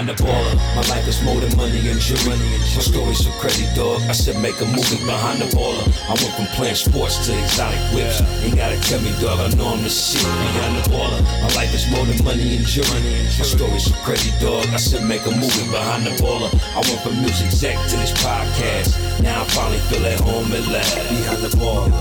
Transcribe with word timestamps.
behind 0.00 0.18
the 0.18 0.24
baller. 0.24 0.56
My 0.76 0.82
life 0.88 1.06
is 1.08 1.22
more 1.22 1.40
than 1.40 1.54
money 1.56 1.88
and 1.88 2.00
jewelry. 2.00 2.38
My 2.38 2.82
story's 2.82 3.24
so 3.24 3.30
crazy, 3.40 3.66
dog. 3.74 4.00
I 4.08 4.12
said 4.12 4.40
make 4.40 4.60
a 4.60 4.64
movie 4.64 5.04
behind 5.04 5.40
the 5.40 5.48
baller. 5.56 5.84
I 6.08 6.14
went 6.16 6.34
from 6.36 6.46
playing 6.56 6.76
sports 6.76 7.26
to 7.26 7.36
exotic 7.36 7.80
whips. 7.92 8.20
Ain't 8.42 8.56
gotta 8.56 8.80
tell 8.80 9.00
me, 9.02 9.12
dog. 9.20 9.40
I 9.40 9.48
know 9.56 9.68
I'm 9.68 9.82
the 9.82 9.90
shit 9.90 10.22
behind 10.22 10.76
the 10.76 10.88
baller. 10.90 11.20
My 11.42 11.50
life 11.54 11.74
is 11.74 11.84
more 11.90 12.04
than 12.06 12.22
money 12.24 12.56
and 12.56 12.66
jewelry. 12.66 13.00
My 13.36 13.44
story's 13.44 13.84
so 13.84 13.94
crazy, 14.04 14.32
dog. 14.40 14.66
I 14.72 14.76
said 14.76 15.06
make 15.06 15.24
a 15.26 15.30
movie 15.30 15.68
behind 15.70 16.06
the 16.06 16.14
baller. 16.22 16.48
I 16.72 16.80
went 16.80 17.00
from 17.00 17.20
music 17.20 17.46
exec 17.46 17.76
to 17.90 17.96
this 17.96 18.12
podcast. 18.24 18.96
Now 19.22 19.42
I 19.42 19.44
finally 19.52 19.80
feel 19.90 20.04
at 20.06 20.20
home 20.20 20.52
at 20.52 20.66
last. 20.68 20.96
Behind 21.08 21.42
the 21.44 21.52
baller. 21.60 21.92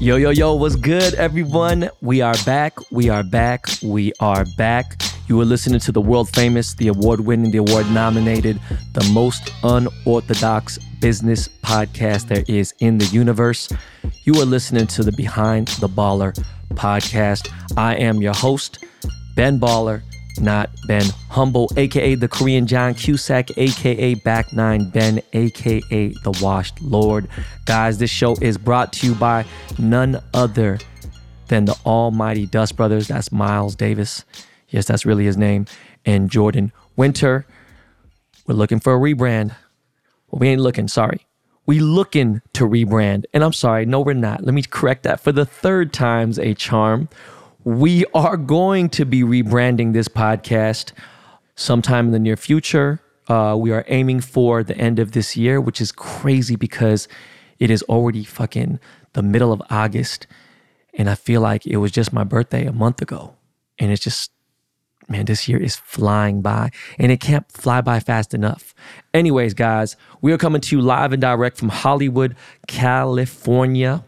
Yo, 0.00 0.14
yo, 0.14 0.30
yo, 0.30 0.54
what's 0.54 0.76
good, 0.76 1.14
everyone? 1.14 1.90
We 2.00 2.20
are 2.22 2.38
back. 2.46 2.78
We 2.92 3.08
are 3.08 3.24
back. 3.24 3.66
We 3.82 4.12
are 4.20 4.44
back. 4.56 5.07
You 5.28 5.38
are 5.42 5.44
listening 5.44 5.78
to 5.80 5.92
the 5.92 6.00
world 6.00 6.30
famous, 6.30 6.72
the 6.72 6.88
award 6.88 7.20
winning, 7.20 7.50
the 7.50 7.58
award 7.58 7.90
nominated, 7.90 8.58
the 8.94 9.04
most 9.12 9.52
unorthodox 9.62 10.78
business 11.00 11.48
podcast 11.62 12.28
there 12.28 12.44
is 12.48 12.72
in 12.78 12.96
the 12.96 13.04
universe. 13.06 13.68
You 14.24 14.40
are 14.40 14.46
listening 14.46 14.86
to 14.86 15.02
the 15.02 15.12
Behind 15.12 15.68
the 15.68 15.88
Baller 15.88 16.34
podcast. 16.70 17.52
I 17.76 17.96
am 17.96 18.22
your 18.22 18.32
host, 18.32 18.82
Ben 19.36 19.60
Baller, 19.60 20.00
not 20.40 20.70
Ben 20.86 21.04
Humble, 21.28 21.70
aka 21.76 22.14
the 22.14 22.28
Korean 22.28 22.66
John 22.66 22.94
Cusack, 22.94 23.50
aka 23.58 24.14
Back 24.14 24.54
Nine 24.54 24.88
Ben, 24.88 25.20
aka 25.34 26.08
the 26.08 26.38
Washed 26.40 26.80
Lord. 26.80 27.28
Guys, 27.66 27.98
this 27.98 28.10
show 28.10 28.34
is 28.36 28.56
brought 28.56 28.94
to 28.94 29.06
you 29.06 29.14
by 29.14 29.44
none 29.78 30.22
other 30.32 30.78
than 31.48 31.66
the 31.66 31.76
Almighty 31.84 32.46
Dust 32.46 32.76
Brothers. 32.76 33.08
That's 33.08 33.30
Miles 33.30 33.76
Davis. 33.76 34.24
Yes, 34.68 34.86
that's 34.86 35.06
really 35.06 35.24
his 35.24 35.36
name. 35.36 35.66
And 36.04 36.30
Jordan 36.30 36.72
Winter. 36.96 37.46
We're 38.46 38.54
looking 38.54 38.80
for 38.80 38.94
a 38.94 38.98
rebrand. 38.98 39.54
Well, 40.30 40.40
we 40.40 40.48
ain't 40.48 40.60
looking, 40.60 40.88
sorry. 40.88 41.26
We 41.66 41.80
looking 41.80 42.40
to 42.54 42.64
rebrand. 42.64 43.24
And 43.34 43.44
I'm 43.44 43.52
sorry, 43.52 43.84
no, 43.84 44.00
we're 44.00 44.14
not. 44.14 44.42
Let 44.42 44.54
me 44.54 44.62
correct 44.62 45.02
that 45.02 45.20
for 45.20 45.32
the 45.32 45.44
third 45.44 45.92
time's 45.92 46.38
a 46.38 46.54
charm. 46.54 47.08
We 47.64 48.06
are 48.14 48.36
going 48.36 48.88
to 48.90 49.04
be 49.04 49.22
rebranding 49.22 49.92
this 49.92 50.08
podcast 50.08 50.92
sometime 51.56 52.06
in 52.06 52.12
the 52.12 52.18
near 52.18 52.36
future. 52.36 53.00
Uh, 53.28 53.54
we 53.58 53.70
are 53.72 53.84
aiming 53.88 54.22
for 54.22 54.62
the 54.62 54.76
end 54.78 54.98
of 54.98 55.12
this 55.12 55.36
year, 55.36 55.60
which 55.60 55.80
is 55.80 55.92
crazy 55.92 56.56
because 56.56 57.08
it 57.58 57.70
is 57.70 57.82
already 57.82 58.24
fucking 58.24 58.80
the 59.12 59.22
middle 59.22 59.52
of 59.52 59.60
August. 59.68 60.26
And 60.94 61.10
I 61.10 61.14
feel 61.14 61.42
like 61.42 61.66
it 61.66 61.76
was 61.76 61.92
just 61.92 62.12
my 62.12 62.24
birthday 62.24 62.64
a 62.64 62.72
month 62.72 63.02
ago. 63.02 63.34
And 63.78 63.92
it's 63.92 64.02
just, 64.02 64.30
man, 65.08 65.24
this 65.24 65.48
year 65.48 65.60
is 65.60 65.76
flying 65.76 66.42
by 66.42 66.70
and 66.98 67.10
it 67.10 67.20
can't 67.20 67.50
fly 67.50 67.80
by 67.80 68.00
fast 68.00 68.34
enough. 68.34 68.74
Anyways, 69.14 69.54
guys, 69.54 69.96
we 70.20 70.32
are 70.32 70.38
coming 70.38 70.60
to 70.60 70.76
you 70.76 70.82
live 70.82 71.12
and 71.12 71.20
direct 71.20 71.56
from 71.56 71.68
Hollywood, 71.68 72.36
California. 72.66 74.04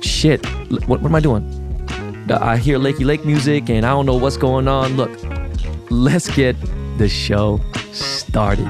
Shit, 0.00 0.44
what, 0.70 1.00
what 1.00 1.04
am 1.04 1.14
I 1.14 1.20
doing? 1.20 1.44
Uh, 2.28 2.38
I 2.40 2.56
hear 2.56 2.78
Lakey 2.78 3.04
Lake 3.04 3.24
music 3.24 3.70
and 3.70 3.86
I 3.86 3.90
don't 3.90 4.06
know 4.06 4.16
what's 4.16 4.36
going 4.36 4.66
on. 4.66 4.96
Look, 4.96 5.10
let's 5.90 6.28
get 6.34 6.56
the 6.98 7.08
show 7.08 7.60
started. 7.92 8.66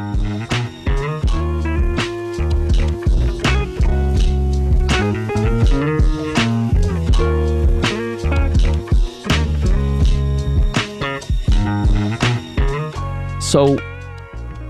So 13.46 13.78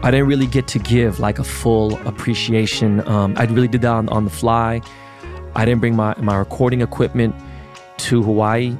I 0.02 0.10
didn't 0.10 0.26
really 0.26 0.46
get 0.46 0.68
to 0.68 0.78
give 0.78 1.18
like 1.18 1.38
a 1.38 1.44
full 1.44 1.96
appreciation. 2.06 3.00
Um, 3.08 3.32
I 3.38 3.44
really 3.44 3.68
did 3.68 3.80
that 3.80 3.90
on, 3.90 4.10
on 4.10 4.24
the 4.24 4.30
fly. 4.30 4.82
I 5.54 5.64
didn't 5.64 5.80
bring 5.80 5.96
my, 5.96 6.14
my 6.20 6.36
recording 6.36 6.82
equipment 6.82 7.34
to 7.96 8.22
Hawaii. 8.22 8.76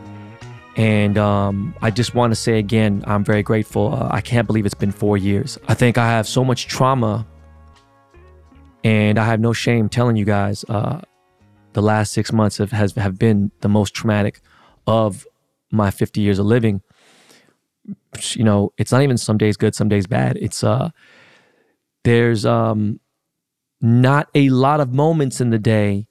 And 0.77 1.17
um, 1.17 1.75
I 1.81 1.91
just 1.91 2.15
want 2.15 2.31
to 2.33 2.35
say 2.35 2.59
again, 2.59 3.05
I'm 3.07 3.25
very 3.25 3.43
grateful. 3.43 3.95
Uh, 3.95 4.09
I 4.11 4.21
can't 4.21 4.47
believe 4.47 4.67
it's 4.67 4.75
been 4.75 4.93
four 4.93 5.17
years. 5.17 5.59
I 5.67 5.73
think 5.73 5.97
I 5.97 6.07
have 6.09 6.29
so 6.29 6.45
much 6.45 6.67
trauma, 6.67 7.27
and 8.85 9.19
I 9.19 9.25
have 9.25 9.41
no 9.41 9.55
shame 9.55 9.89
telling 9.89 10.17
you 10.17 10.27
guys 10.27 10.63
uh, 10.69 11.01
the 11.73 11.81
last 11.81 12.13
six 12.13 12.35
months 12.35 12.59
have, 12.59 12.71
has, 12.71 12.93
have 12.97 13.19
been 13.19 13.51
the 13.63 13.71
most 13.71 13.95
traumatic 13.95 14.43
of 14.87 15.27
my 15.71 15.91
50 15.91 16.21
years 16.21 16.39
of 16.39 16.45
living. 16.45 16.83
You 18.31 18.45
know, 18.45 18.73
it's 18.79 18.93
not 18.93 19.03
even 19.03 19.19
some 19.19 19.39
days 19.39 19.57
good, 19.57 19.75
some 19.75 19.89
days 19.89 20.07
bad. 20.07 20.37
It's 20.39 20.65
uh, 20.65 20.91
there's 22.05 22.47
um, 22.47 23.01
not 23.81 24.29
a 24.35 24.49
lot 24.51 24.81
of 24.81 24.93
moments 24.93 25.41
in 25.41 25.51
the 25.51 25.59
day 25.59 26.07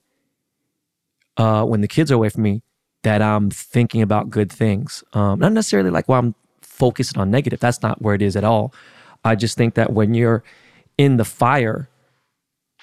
uh, 1.38 1.64
when 1.66 1.81
the 1.81 1.88
kids 1.88 2.12
are 2.12 2.16
away 2.16 2.30
from 2.30 2.44
me 2.44 2.62
that 3.03 3.22
I'm 3.22 3.50
thinking 3.50 4.02
about 4.02 4.30
good 4.30 4.52
things. 4.52 5.03
Um, 5.14 5.40
not 5.40 5.52
necessarily 5.52 5.90
like 5.90 6.08
while 6.08 6.19
I'm 6.19 6.35
focused 6.62 7.18
on 7.18 7.31
negative. 7.31 7.59
That's 7.59 7.81
not 7.81 8.02
where 8.02 8.16
it 8.16 8.22
is 8.22 8.35
at 8.35 8.44
all. 8.44 8.74
I 9.24 9.35
just 9.35 9.58
think 9.58 9.75
that 9.75 9.94
when 9.94 10.14
you're 10.14 10.44
in 10.97 11.18
the 11.18 11.25
fire, 11.25 11.90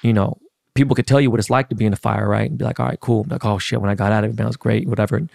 you 0.02 0.12
know, 0.12 0.38
people 0.74 0.96
could 0.96 1.06
tell 1.06 1.20
you 1.20 1.30
what 1.30 1.38
it's 1.38 1.50
like 1.50 1.68
to 1.68 1.74
be 1.74 1.84
in 1.84 1.90
the 1.90 1.96
fire, 1.96 2.28
right? 2.28 2.48
And 2.48 2.58
be 2.58 2.64
like, 2.64 2.80
all 2.80 2.86
right, 2.86 3.00
cool. 3.00 3.26
like, 3.28 3.44
oh 3.44 3.58
shit, 3.58 3.80
when 3.80 3.90
I 3.90 3.94
got 3.94 4.12
out 4.12 4.24
of 4.24 4.30
it, 4.30 4.36
man, 4.36 4.46
it 4.46 4.48
was 4.48 4.56
great, 4.56 4.88
whatever. 4.88 5.16
And 5.16 5.30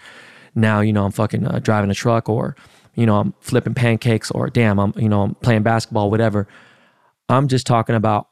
now, 0.54 0.80
you 0.80 0.92
know, 0.92 1.04
I'm 1.04 1.12
fucking 1.12 1.46
uh, 1.46 1.60
driving 1.62 1.90
a 1.90 1.94
truck 1.94 2.28
or, 2.28 2.56
you 2.98 3.06
know, 3.06 3.16
I'm 3.16 3.32
flipping 3.38 3.74
pancakes 3.74 4.28
or 4.32 4.50
damn, 4.50 4.80
I'm, 4.80 4.92
you 4.96 5.08
know, 5.08 5.22
I'm 5.22 5.36
playing 5.36 5.62
basketball, 5.62 6.10
whatever. 6.10 6.48
I'm 7.28 7.46
just 7.46 7.64
talking 7.64 7.94
about 7.94 8.26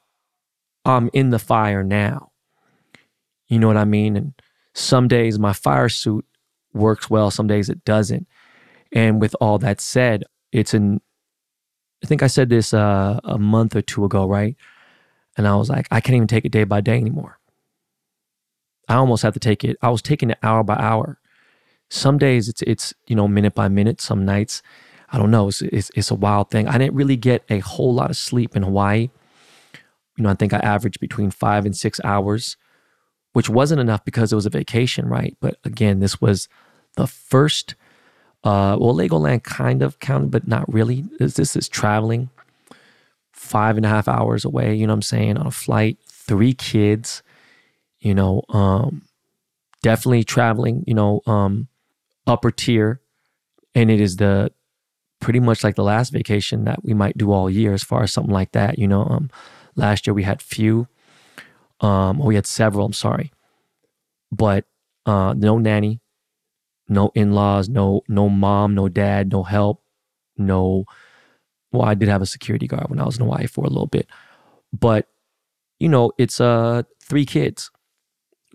I'm 0.84 1.08
in 1.12 1.30
the 1.30 1.38
fire 1.38 1.84
now. 1.84 2.32
You 3.46 3.60
know 3.60 3.68
what 3.68 3.76
I 3.76 3.84
mean? 3.84 4.16
And 4.16 4.34
some 4.74 5.06
days 5.06 5.38
my 5.38 5.52
fire 5.52 5.88
suit 5.88 6.26
works 6.74 7.08
well, 7.08 7.30
some 7.30 7.46
days 7.46 7.68
it 7.68 7.84
doesn't. 7.84 8.26
And 8.92 9.20
with 9.20 9.36
all 9.40 9.58
that 9.58 9.80
said, 9.80 10.24
it's 10.50 10.74
an, 10.74 11.00
I 12.02 12.08
think 12.08 12.24
I 12.24 12.26
said 12.26 12.48
this 12.48 12.74
uh, 12.74 13.20
a 13.22 13.38
month 13.38 13.76
or 13.76 13.82
two 13.82 14.04
ago, 14.04 14.26
right? 14.26 14.56
And 15.36 15.46
I 15.46 15.54
was 15.54 15.70
like, 15.70 15.86
I 15.92 16.00
can't 16.00 16.16
even 16.16 16.26
take 16.26 16.44
it 16.44 16.50
day 16.50 16.64
by 16.64 16.80
day 16.80 16.96
anymore. 16.96 17.38
I 18.88 18.96
almost 18.96 19.22
have 19.22 19.34
to 19.34 19.40
take 19.40 19.62
it. 19.62 19.76
I 19.80 19.90
was 19.90 20.02
taking 20.02 20.30
it 20.30 20.38
hour 20.42 20.64
by 20.64 20.74
hour. 20.74 21.20
Some 21.88 22.18
days 22.18 22.48
it's 22.48 22.62
it's 22.62 22.94
you 23.06 23.16
know 23.16 23.28
minute 23.28 23.54
by 23.54 23.68
minute. 23.68 24.00
Some 24.00 24.24
nights, 24.24 24.62
I 25.10 25.18
don't 25.18 25.30
know. 25.30 25.48
It's, 25.48 25.62
it's 25.62 25.90
it's 25.94 26.10
a 26.10 26.14
wild 26.14 26.50
thing. 26.50 26.68
I 26.68 26.78
didn't 26.78 26.94
really 26.94 27.16
get 27.16 27.44
a 27.48 27.60
whole 27.60 27.94
lot 27.94 28.10
of 28.10 28.16
sleep 28.16 28.56
in 28.56 28.62
Hawaii. 28.62 29.10
You 30.16 30.24
know, 30.24 30.30
I 30.30 30.34
think 30.34 30.52
I 30.52 30.58
averaged 30.58 31.00
between 31.00 31.30
five 31.30 31.66
and 31.66 31.76
six 31.76 32.00
hours, 32.02 32.56
which 33.34 33.48
wasn't 33.48 33.80
enough 33.80 34.04
because 34.04 34.32
it 34.32 34.36
was 34.36 34.46
a 34.46 34.50
vacation, 34.50 35.08
right? 35.08 35.36
But 35.40 35.58
again, 35.64 36.00
this 36.00 36.20
was 36.20 36.48
the 36.96 37.06
first, 37.06 37.74
uh, 38.42 38.78
well, 38.80 38.94
Legoland 38.94 39.42
kind 39.42 39.82
of 39.82 39.98
counted, 40.00 40.30
but 40.30 40.48
not 40.48 40.72
really. 40.72 41.04
This, 41.18 41.34
this 41.34 41.54
is 41.54 41.68
traveling 41.68 42.30
five 43.32 43.76
and 43.76 43.86
a 43.86 43.88
half 43.88 44.08
hours 44.08 44.44
away, 44.44 44.74
you 44.74 44.86
know 44.86 44.92
what 44.92 44.96
I'm 44.96 45.02
saying, 45.02 45.36
on 45.36 45.46
a 45.46 45.50
flight, 45.50 45.98
three 46.08 46.54
kids, 46.54 47.22
you 48.00 48.14
know, 48.14 48.42
um, 48.48 49.02
definitely 49.82 50.24
traveling, 50.24 50.82
you 50.86 50.94
know, 50.94 51.20
um, 51.26 51.68
upper 52.26 52.50
tier. 52.50 53.00
And 53.74 53.90
it 53.90 54.00
is 54.00 54.16
the 54.16 54.52
pretty 55.20 55.40
much 55.40 55.64
like 55.64 55.74
the 55.74 55.84
last 55.84 56.12
vacation 56.12 56.64
that 56.64 56.84
we 56.84 56.94
might 56.94 57.18
do 57.18 57.32
all 57.32 57.50
year 57.50 57.72
as 57.72 57.82
far 57.82 58.02
as 58.02 58.12
something 58.12 58.32
like 58.32 58.52
that. 58.52 58.78
You 58.78 58.88
know, 58.88 59.04
um, 59.04 59.30
last 59.74 60.06
year 60.06 60.14
we 60.14 60.22
had 60.22 60.42
few, 60.42 60.88
um, 61.80 62.18
we 62.18 62.34
had 62.34 62.46
several, 62.46 62.86
I'm 62.86 62.92
sorry, 62.92 63.32
but 64.32 64.64
uh, 65.04 65.34
no 65.36 65.58
nanny, 65.58 66.00
no 66.88 67.10
in-laws, 67.14 67.68
no 67.68 68.02
no 68.08 68.28
mom, 68.28 68.74
no 68.74 68.88
dad, 68.88 69.32
no 69.32 69.42
help, 69.42 69.82
no 70.36 70.84
well, 71.72 71.82
I 71.82 71.94
did 71.94 72.08
have 72.08 72.22
a 72.22 72.26
security 72.26 72.66
guard 72.66 72.88
when 72.88 73.00
I 73.00 73.04
was 73.04 73.18
in 73.18 73.24
Hawaii 73.24 73.46
for 73.46 73.64
a 73.64 73.68
little 73.68 73.86
bit. 73.86 74.08
But 74.72 75.08
you 75.78 75.88
know, 75.88 76.12
it's 76.18 76.40
uh 76.40 76.82
three 77.02 77.26
kids, 77.26 77.70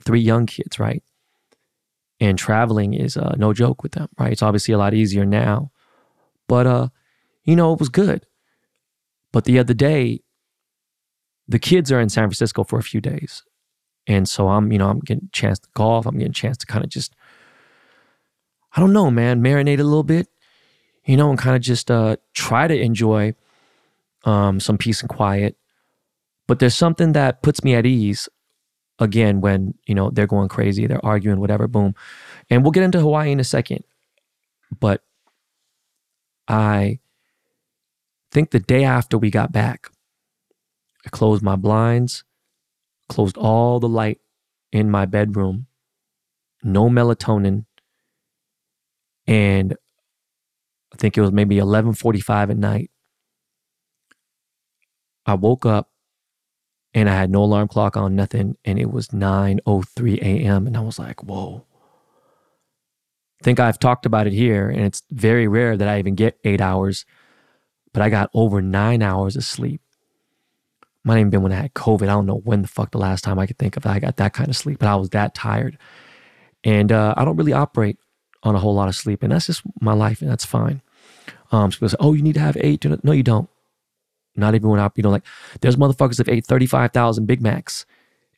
three 0.04 0.22
young 0.22 0.46
kids, 0.46 0.80
right? 0.80 1.04
And 2.22 2.38
traveling 2.38 2.94
is 2.94 3.18
uh, 3.18 3.36
no 3.38 3.52
joke 3.52 3.84
with 3.84 3.94
them, 3.94 4.08
right? 4.18 4.32
It's 4.32 4.44
obviously 4.44 4.74
a 4.74 4.78
lot 4.78 4.94
easier 4.94 5.26
now. 5.26 5.72
But 6.48 6.68
uh, 6.68 6.88
you 7.44 7.58
know, 7.58 7.74
it 7.74 7.80
was 7.80 7.90
good. 7.90 8.26
But 9.34 9.46
the 9.46 9.60
other 9.60 9.74
day, 9.74 10.22
the 11.48 11.60
kids 11.60 11.92
are 11.92 12.00
in 12.00 12.10
San 12.10 12.26
Francisco 12.26 12.64
for 12.64 12.80
a 12.80 12.84
few 12.84 13.02
days. 13.02 13.44
And 14.08 14.30
so 14.30 14.50
I'm, 14.50 14.72
you 14.72 14.78
know, 14.78 14.90
I'm 14.90 15.00
getting 15.00 15.26
a 15.26 15.32
chance 15.36 15.60
to 15.60 15.68
golf. 15.74 16.06
I'm 16.06 16.18
getting 16.18 16.32
a 16.32 16.34
chance 16.34 16.58
to 16.58 16.66
kind 16.66 16.84
of 16.84 16.90
just 16.90 17.16
I 18.74 18.80
don't 18.80 18.94
know, 18.94 19.12
man, 19.12 19.44
marinate 19.44 19.80
a 19.80 19.84
little 19.84 20.04
bit, 20.04 20.28
you 21.06 21.18
know, 21.18 21.30
and 21.30 21.38
kind 21.38 21.56
of 21.56 21.62
just 21.62 21.92
uh, 21.92 22.16
try 22.34 22.68
to 22.68 22.80
enjoy 22.80 23.34
um, 24.24 24.60
some 24.60 24.78
peace 24.78 25.02
and 25.02 25.10
quiet. 25.10 25.58
But 26.48 26.60
there's 26.60 26.76
something 26.76 27.12
that 27.14 27.42
puts 27.42 27.64
me 27.64 27.76
at 27.76 27.86
ease 27.86 28.30
again 29.02 29.42
when, 29.42 29.74
you 29.86 29.96
know, 29.96 30.12
they're 30.12 30.28
going 30.28 30.48
crazy, 30.48 30.88
they're 30.88 31.06
arguing, 31.06 31.42
whatever, 31.42 31.68
boom. 31.68 31.96
And 32.50 32.64
we'll 32.64 32.72
get 32.72 32.84
into 32.84 33.02
Hawaii 33.02 33.32
in 33.32 33.40
a 33.40 33.44
second. 33.44 33.84
But 34.80 35.04
I 36.48 37.00
think 38.32 38.52
the 38.52 38.60
day 38.60 38.86
after 38.86 39.18
we 39.18 39.30
got 39.30 39.52
back, 39.52 39.90
I 41.06 41.10
closed 41.10 41.44
my 41.44 41.56
blinds, 41.56 42.24
closed 43.10 43.38
all 43.38 43.80
the 43.80 43.90
light 43.90 44.20
in 44.72 44.90
my 44.90 45.06
bedroom, 45.06 45.68
no 46.64 46.90
melatonin, 46.90 47.66
and 49.28 49.76
I 50.94 50.98
think 50.98 51.18
it 51.18 51.22
was 51.22 51.32
maybe 51.32 51.58
11:45 51.58 52.52
at 52.52 52.58
night. 52.58 52.92
I 55.26 55.34
woke 55.36 55.66
up 55.66 55.91
and 56.94 57.10
I 57.10 57.14
had 57.14 57.30
no 57.30 57.44
alarm 57.44 57.68
clock 57.68 57.96
on, 57.96 58.16
nothing, 58.16 58.58
and 58.66 58.80
it 58.80 58.92
was 58.92 59.10
9:03 59.10 60.22
a.m. 60.22 60.68
and 60.68 60.76
I 60.78 60.82
was 60.82 61.00
like, 61.00 61.24
"Whoa." 61.24 61.66
I 63.42 63.44
think 63.44 63.60
I've 63.60 63.80
talked 63.80 64.06
about 64.06 64.28
it 64.28 64.34
here, 64.34 64.70
and 64.70 64.82
it's 64.82 65.02
very 65.10 65.48
rare 65.48 65.76
that 65.76 65.88
I 65.88 65.98
even 65.98 66.16
get 66.16 66.38
eight 66.44 66.62
hours, 66.62 67.06
but 67.92 68.04
I 68.04 68.10
got 68.10 68.30
over 68.34 68.62
nine 68.62 69.02
hours 69.02 69.36
of 69.36 69.44
sleep. 69.44 69.82
Might 71.04 71.18
even 71.18 71.32
been 71.32 71.42
when 71.42 71.52
I 71.52 71.62
had 71.62 71.74
COVID. 71.74 72.04
I 72.04 72.08
don't 72.08 72.28
know 72.28 72.38
when 72.38 72.62
the 72.62 72.68
fuck 72.68 72.92
the 72.92 73.00
last 73.00 73.24
time 73.24 73.40
I 73.40 73.48
could 73.48 73.58
think 73.58 73.78
of 73.78 73.86
I 73.88 74.00
got 74.00 74.18
that 74.18 74.34
kind 74.34 74.50
of 74.50 74.56
sleep, 74.56 74.78
but 74.78 74.88
I 74.88 74.96
was 74.96 75.10
that 75.10 75.34
tired. 75.34 75.80
And 76.64 76.92
uh, 76.92 77.16
I 77.18 77.26
don't 77.26 77.38
really 77.38 77.54
operate 77.54 77.98
on 78.44 78.54
a 78.54 78.60
whole 78.60 78.76
lot 78.76 78.88
of 78.88 78.96
sleep, 78.96 79.24
and 79.24 79.32
that's 79.32 79.48
just 79.48 79.64
my 79.80 79.94
life, 79.94 80.22
and 80.22 80.30
that's 80.30 80.46
fine. 80.46 80.82
Um, 81.52 81.72
so 81.72 81.78
people 81.78 81.90
say, 81.90 81.98
"Oh, 82.00 82.14
you 82.14 82.22
need 82.22 82.34
to 82.34 82.40
have 82.40 82.58
eight. 82.60 82.86
No, 83.04 83.12
you 83.12 83.24
don't. 83.24 83.50
Not 84.36 84.60
when 84.62 84.80
I, 84.80 84.90
you 84.96 85.04
know, 85.04 85.10
like 85.10 85.26
there's 85.62 85.76
motherfuckers 85.76 86.18
that 86.18 86.30
ate 86.30 86.46
35,000 86.46 87.26
Big 87.26 87.42
Macs 87.42 87.86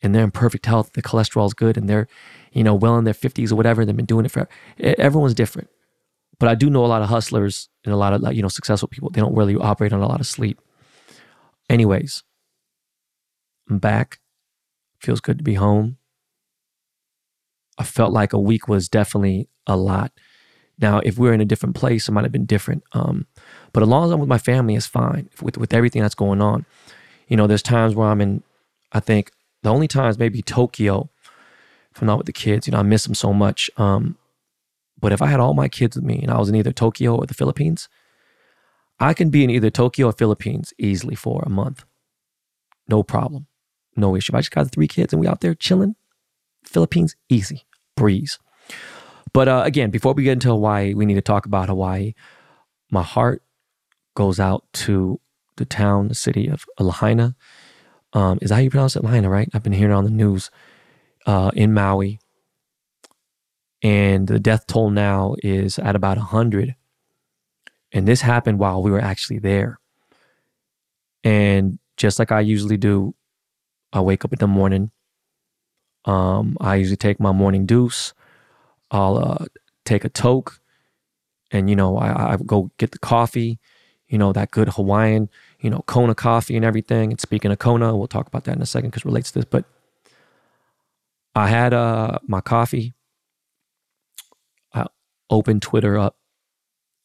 and 0.02 0.14
they're 0.14 0.24
in 0.24 0.30
perfect 0.30 0.66
health. 0.66 0.92
The 0.92 1.02
cholesterol's 1.02 1.54
good 1.54 1.76
and 1.76 1.88
they're, 1.88 2.08
you 2.52 2.64
know, 2.64 2.74
well 2.74 2.98
in 2.98 3.04
their 3.04 3.14
50s 3.14 3.52
or 3.52 3.56
whatever. 3.56 3.84
They've 3.84 3.96
been 3.96 4.04
doing 4.04 4.24
it 4.24 4.30
for, 4.30 4.48
everyone's 4.78 5.34
different. 5.34 5.68
But 6.38 6.48
I 6.48 6.56
do 6.56 6.68
know 6.68 6.84
a 6.84 6.86
lot 6.86 7.02
of 7.02 7.08
hustlers 7.08 7.68
and 7.84 7.94
a 7.94 7.96
lot 7.96 8.12
of, 8.12 8.20
like, 8.20 8.34
you 8.36 8.42
know, 8.42 8.48
successful 8.48 8.88
people. 8.88 9.10
They 9.10 9.20
don't 9.20 9.36
really 9.36 9.54
operate 9.54 9.92
on 9.92 10.00
a 10.00 10.08
lot 10.08 10.20
of 10.20 10.26
sleep. 10.26 10.60
Anyways, 11.70 12.24
I'm 13.70 13.78
back. 13.78 14.18
Feels 15.00 15.20
good 15.20 15.38
to 15.38 15.44
be 15.44 15.54
home. 15.54 15.96
I 17.78 17.84
felt 17.84 18.12
like 18.12 18.32
a 18.32 18.38
week 18.38 18.68
was 18.68 18.88
definitely 18.88 19.48
a 19.66 19.76
lot. 19.76 20.12
Now, 20.78 20.98
if 20.98 21.18
we 21.18 21.28
were 21.28 21.34
in 21.34 21.40
a 21.40 21.46
different 21.46 21.76
place, 21.76 22.08
it 22.08 22.12
might 22.12 22.24
have 22.24 22.32
been 22.32 22.46
different. 22.46 22.82
Um, 22.92 23.26
but 23.74 23.82
as 23.82 23.88
long 23.88 24.04
as 24.04 24.12
I'm 24.12 24.20
with 24.20 24.28
my 24.28 24.38
family, 24.38 24.76
it's 24.76 24.86
fine 24.86 25.28
with, 25.42 25.58
with 25.58 25.74
everything 25.74 26.00
that's 26.00 26.14
going 26.14 26.40
on. 26.40 26.64
You 27.28 27.36
know, 27.36 27.48
there's 27.48 27.60
times 27.60 27.94
where 27.96 28.08
I'm 28.08 28.20
in, 28.20 28.42
I 28.92 29.00
think 29.00 29.32
the 29.64 29.70
only 29.70 29.88
times 29.88 30.16
maybe 30.16 30.42
Tokyo, 30.42 31.10
if 31.92 32.00
I'm 32.00 32.06
not 32.06 32.18
with 32.18 32.26
the 32.26 32.32
kids, 32.32 32.68
you 32.68 32.70
know, 32.70 32.78
I 32.78 32.82
miss 32.82 33.04
them 33.04 33.16
so 33.16 33.32
much. 33.32 33.68
Um, 33.76 34.16
but 35.00 35.12
if 35.12 35.20
I 35.20 35.26
had 35.26 35.40
all 35.40 35.54
my 35.54 35.68
kids 35.68 35.96
with 35.96 36.04
me 36.04 36.20
and 36.22 36.30
I 36.30 36.38
was 36.38 36.48
in 36.48 36.54
either 36.54 36.72
Tokyo 36.72 37.16
or 37.16 37.26
the 37.26 37.34
Philippines, 37.34 37.88
I 39.00 39.12
can 39.12 39.28
be 39.28 39.42
in 39.42 39.50
either 39.50 39.70
Tokyo 39.70 40.06
or 40.06 40.12
Philippines 40.12 40.72
easily 40.78 41.16
for 41.16 41.42
a 41.44 41.50
month. 41.50 41.84
No 42.88 43.02
problem. 43.02 43.48
No 43.96 44.14
issue. 44.14 44.30
If 44.30 44.36
I 44.36 44.40
just 44.40 44.52
got 44.52 44.70
three 44.70 44.88
kids 44.88 45.12
and 45.12 45.18
we 45.18 45.26
out 45.26 45.40
there 45.40 45.54
chilling, 45.54 45.96
Philippines, 46.62 47.16
easy, 47.28 47.64
breeze. 47.96 48.38
But 49.32 49.48
uh, 49.48 49.62
again, 49.64 49.90
before 49.90 50.14
we 50.14 50.22
get 50.22 50.32
into 50.32 50.48
Hawaii, 50.48 50.94
we 50.94 51.06
need 51.06 51.14
to 51.14 51.20
talk 51.20 51.44
about 51.44 51.68
Hawaii. 51.68 52.14
My 52.92 53.02
heart 53.02 53.42
goes 54.14 54.40
out 54.40 54.64
to 54.72 55.20
the 55.56 55.64
town, 55.64 56.08
the 56.08 56.14
city 56.14 56.48
of 56.48 56.64
Lahaina. 56.78 57.36
Um, 58.12 58.38
is 58.42 58.48
that 58.48 58.56
how 58.56 58.60
you 58.60 58.70
pronounce 58.70 58.96
it? 58.96 59.04
Lahaina, 59.04 59.28
right? 59.28 59.48
I've 59.52 59.62
been 59.62 59.72
hearing 59.72 59.94
on 59.94 60.04
the 60.04 60.10
news 60.10 60.50
uh, 61.26 61.50
in 61.54 61.72
Maui. 61.74 62.20
And 63.82 64.26
the 64.26 64.38
death 64.38 64.66
toll 64.66 64.90
now 64.90 65.36
is 65.42 65.78
at 65.78 65.96
about 65.96 66.16
100. 66.16 66.74
And 67.92 68.08
this 68.08 68.22
happened 68.22 68.58
while 68.58 68.82
we 68.82 68.90
were 68.90 69.00
actually 69.00 69.38
there. 69.38 69.78
And 71.22 71.78
just 71.96 72.18
like 72.18 72.32
I 72.32 72.40
usually 72.40 72.76
do, 72.76 73.14
I 73.92 74.00
wake 74.00 74.24
up 74.24 74.32
in 74.32 74.38
the 74.38 74.46
morning. 74.46 74.90
Um, 76.04 76.56
I 76.60 76.76
usually 76.76 76.96
take 76.96 77.20
my 77.20 77.32
morning 77.32 77.66
deuce. 77.66 78.14
I'll 78.90 79.16
uh, 79.16 79.44
take 79.84 80.04
a 80.04 80.08
toke 80.08 80.60
and, 81.50 81.70
you 81.70 81.76
know, 81.76 81.96
I, 81.96 82.32
I 82.32 82.36
go 82.36 82.70
get 82.78 82.90
the 82.90 82.98
coffee 82.98 83.60
you 84.14 84.18
know, 84.18 84.32
that 84.32 84.52
good 84.52 84.68
Hawaiian, 84.68 85.28
you 85.58 85.68
know, 85.68 85.82
Kona 85.86 86.14
coffee 86.14 86.54
and 86.54 86.64
everything. 86.64 87.10
And 87.10 87.20
speaking 87.20 87.50
of 87.50 87.58
Kona, 87.58 87.96
we'll 87.96 88.06
talk 88.06 88.28
about 88.28 88.44
that 88.44 88.54
in 88.54 88.62
a 88.62 88.66
second 88.66 88.90
because 88.90 89.02
it 89.02 89.06
relates 89.06 89.32
to 89.32 89.40
this. 89.40 89.44
But 89.44 89.64
I 91.34 91.48
had 91.48 91.74
uh, 91.74 92.20
my 92.22 92.40
coffee. 92.40 92.94
I 94.72 94.86
opened 95.30 95.62
Twitter 95.62 95.98
up 95.98 96.16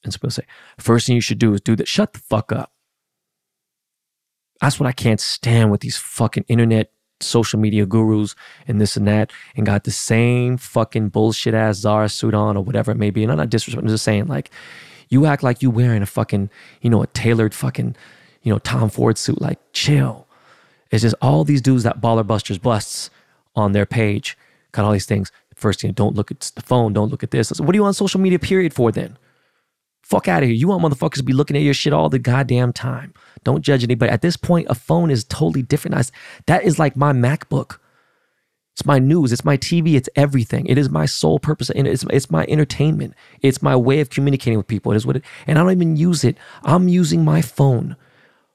and 0.04 0.14
supposed 0.14 0.36
to 0.36 0.42
say, 0.44 0.48
first 0.78 1.08
thing 1.08 1.16
you 1.16 1.22
should 1.22 1.40
do 1.40 1.52
is 1.56 1.62
do 1.62 1.76
that. 1.78 1.88
Shut 1.88 2.14
the 2.14 2.20
fuck 2.20 2.52
up. 2.52 2.72
That's 4.62 4.80
what 4.80 4.86
I 4.86 4.92
can't 4.92 5.20
stand 5.20 5.72
with 5.72 5.82
these 5.82 5.98
fucking 5.98 6.46
internet 6.48 6.92
social 7.22 7.60
media 7.60 7.88
gurus 7.88 8.36
and 8.68 8.80
this 8.80 8.96
and 8.96 9.08
that 9.08 9.32
and 9.56 9.66
got 9.66 9.84
the 9.84 9.92
same 9.92 10.58
fucking 10.58 11.10
bullshit 11.10 11.56
ass 11.56 11.78
Zara 11.78 12.08
suit 12.08 12.36
on 12.36 12.56
or 12.56 12.64
whatever 12.64 12.92
it 12.92 12.98
may 12.98 13.10
be. 13.10 13.24
And 13.24 13.32
I'm 13.32 13.40
not 13.40 13.50
disrespecting, 13.50 13.80
I'm 13.80 13.88
just 13.88 14.04
saying, 14.04 14.28
like, 14.28 14.52
you 15.10 15.26
act 15.26 15.44
like 15.44 15.62
you 15.62 15.70
wearing 15.70 16.02
a 16.02 16.06
fucking, 16.06 16.50
you 16.82 16.90
know, 16.90 17.04
a 17.04 17.08
tailored 17.08 17.54
fucking, 17.54 17.96
you 18.44 18.54
know, 18.54 18.60
Tom 18.60 18.90
Ford 18.90 19.18
suit. 19.18 19.42
Like, 19.42 19.60
chill. 19.74 20.28
It's 20.92 21.04
just 21.04 21.16
all 21.22 21.44
these 21.44 21.62
dudes 21.62 21.84
that 21.84 22.02
baller 22.02 22.26
busters 22.26 22.58
busts 22.58 23.10
on 23.56 23.74
their 23.74 23.86
page 23.86 24.38
got 24.72 24.86
all 24.86 24.92
these 24.92 25.06
things. 25.06 25.32
First, 25.56 25.84
know, 25.84 25.92
don't 25.92 26.16
look 26.16 26.32
at 26.32 26.40
the 26.56 26.62
phone, 26.62 26.94
don't 26.94 27.10
look 27.10 27.24
at 27.24 27.32
this. 27.32 27.60
what 27.60 27.72
do 27.72 27.78
you 27.78 27.84
want 27.84 27.96
social 27.96 28.20
media 28.20 28.40
period 28.40 28.74
for 28.74 28.92
then? 28.92 29.18
Fuck 30.02 30.28
out 30.28 30.42
of 30.42 30.50
here. 30.50 30.56
You 30.56 30.68
want 30.68 30.84
motherfuckers 30.84 31.18
to 31.18 31.24
be 31.24 31.34
looking 31.34 31.58
at 31.58 31.64
your 31.64 31.74
shit 31.74 31.94
all 31.94 32.10
the 32.10 32.18
goddamn 32.18 32.74
time. 32.74 33.14
Don't 33.44 33.62
judge 33.62 33.84
anybody. 33.84 34.12
At 34.12 34.22
this 34.22 34.38
point, 34.38 34.68
a 34.70 34.76
phone 34.76 35.12
is 35.12 35.24
totally 35.24 35.62
different. 35.62 35.96
I, 35.96 36.04
That 36.46 36.64
is 36.64 36.80
like 36.80 36.96
my 36.96 37.14
MacBook. 37.14 37.78
It's 38.80 38.86
my 38.86 38.98
news. 38.98 39.34
It's 39.34 39.44
my 39.44 39.58
TV. 39.58 39.96
It's 39.96 40.08
everything. 40.16 40.66
It 40.66 40.78
is 40.78 40.90
my 40.90 41.06
sole 41.06 41.38
purpose. 41.38 41.70
And 41.70 41.86
it's, 41.86 42.06
it's 42.12 42.32
my 42.32 42.46
entertainment. 42.48 43.14
It's 43.42 43.62
my 43.62 43.76
way 43.76 44.00
of 44.00 44.10
communicating 44.10 44.58
with 44.58 44.68
people. 44.68 44.94
It 44.94 44.96
is 44.96 45.06
what 45.06 45.18
it, 45.18 45.26
and 45.48 45.60
I 45.60 45.64
don't 45.64 45.72
even 45.74 45.98
use 45.98 46.24
it. 46.24 46.38
I'm 46.64 46.88
using 46.88 47.26
my 47.26 47.42
phone 47.42 47.98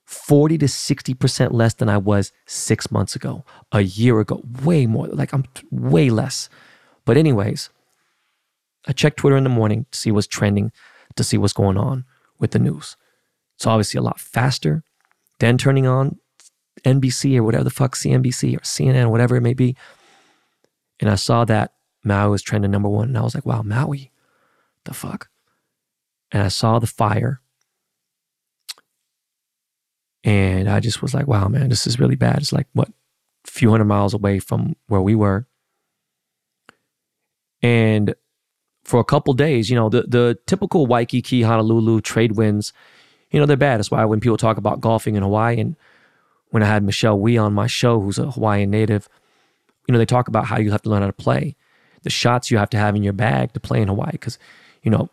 40 0.06 0.56
to 0.56 0.64
60% 0.64 1.52
less 1.52 1.74
than 1.74 1.90
I 1.90 1.98
was 1.98 2.32
six 2.46 2.90
months 2.90 3.14
ago, 3.14 3.44
a 3.70 3.82
year 3.82 4.18
ago, 4.18 4.42
way 4.62 4.86
more. 4.86 5.08
Like 5.08 5.34
I'm 5.34 5.44
way 5.70 6.08
less. 6.08 6.48
But, 7.04 7.18
anyways, 7.18 7.68
I 8.88 8.92
check 8.92 9.16
Twitter 9.16 9.36
in 9.36 9.44
the 9.44 9.50
morning 9.50 9.84
to 9.90 9.98
see 9.98 10.10
what's 10.10 10.26
trending, 10.26 10.72
to 11.16 11.22
see 11.24 11.36
what's 11.36 11.52
going 11.52 11.76
on 11.76 12.06
with 12.38 12.52
the 12.52 12.58
news. 12.58 12.96
It's 13.56 13.66
obviously 13.66 13.98
a 13.98 14.02
lot 14.02 14.18
faster 14.18 14.84
than 15.38 15.58
turning 15.58 15.86
on 15.86 16.18
NBC 16.82 17.36
or 17.36 17.42
whatever 17.42 17.64
the 17.64 17.68
fuck, 17.68 17.94
CNBC 17.94 18.56
or 18.56 18.60
CNN, 18.60 19.04
or 19.04 19.08
whatever 19.10 19.36
it 19.36 19.42
may 19.42 19.52
be. 19.52 19.76
And 21.00 21.10
I 21.10 21.16
saw 21.16 21.44
that 21.44 21.74
Maui 22.04 22.30
was 22.30 22.42
trending 22.42 22.70
number 22.70 22.88
one. 22.88 23.08
And 23.08 23.18
I 23.18 23.22
was 23.22 23.34
like, 23.34 23.46
wow, 23.46 23.62
Maui, 23.62 24.12
the 24.84 24.94
fuck? 24.94 25.28
And 26.30 26.42
I 26.42 26.48
saw 26.48 26.78
the 26.78 26.86
fire. 26.86 27.40
And 30.22 30.68
I 30.68 30.80
just 30.80 31.02
was 31.02 31.14
like, 31.14 31.26
wow, 31.26 31.48
man, 31.48 31.68
this 31.68 31.86
is 31.86 32.00
really 32.00 32.16
bad. 32.16 32.38
It's 32.38 32.52
like, 32.52 32.66
what, 32.72 32.88
a 32.88 33.50
few 33.50 33.70
hundred 33.70 33.84
miles 33.84 34.14
away 34.14 34.38
from 34.38 34.76
where 34.86 35.02
we 35.02 35.14
were. 35.14 35.46
And 37.62 38.14
for 38.84 39.00
a 39.00 39.04
couple 39.04 39.34
days, 39.34 39.70
you 39.70 39.76
know, 39.76 39.88
the, 39.88 40.02
the 40.02 40.38
typical 40.46 40.86
Waikiki, 40.86 41.42
Honolulu 41.42 42.00
trade 42.00 42.32
winds, 42.32 42.72
you 43.30 43.40
know, 43.40 43.46
they're 43.46 43.56
bad. 43.56 43.78
That's 43.78 43.90
why 43.90 44.04
when 44.04 44.20
people 44.20 44.36
talk 44.36 44.58
about 44.58 44.80
golfing 44.80 45.14
in 45.14 45.22
Hawaii, 45.22 45.58
and 45.58 45.76
when 46.50 46.62
I 46.62 46.66
had 46.66 46.84
Michelle 46.84 47.18
Wie 47.18 47.36
on 47.36 47.52
my 47.52 47.66
show, 47.66 48.00
who's 48.00 48.18
a 48.18 48.30
Hawaiian 48.30 48.70
native, 48.70 49.08
you 49.86 49.92
know, 49.92 49.98
they 49.98 50.06
talk 50.06 50.28
about 50.28 50.46
how 50.46 50.58
you 50.58 50.70
have 50.70 50.82
to 50.82 50.90
learn 50.90 51.02
how 51.02 51.08
to 51.08 51.12
play, 51.12 51.56
the 52.02 52.10
shots 52.10 52.50
you 52.50 52.58
have 52.58 52.70
to 52.70 52.78
have 52.78 52.96
in 52.96 53.02
your 53.02 53.12
bag 53.12 53.52
to 53.52 53.60
play 53.60 53.80
in 53.80 53.88
Hawaii. 53.88 54.12
Because, 54.12 54.38
you 54.82 54.90
know, 54.90 55.10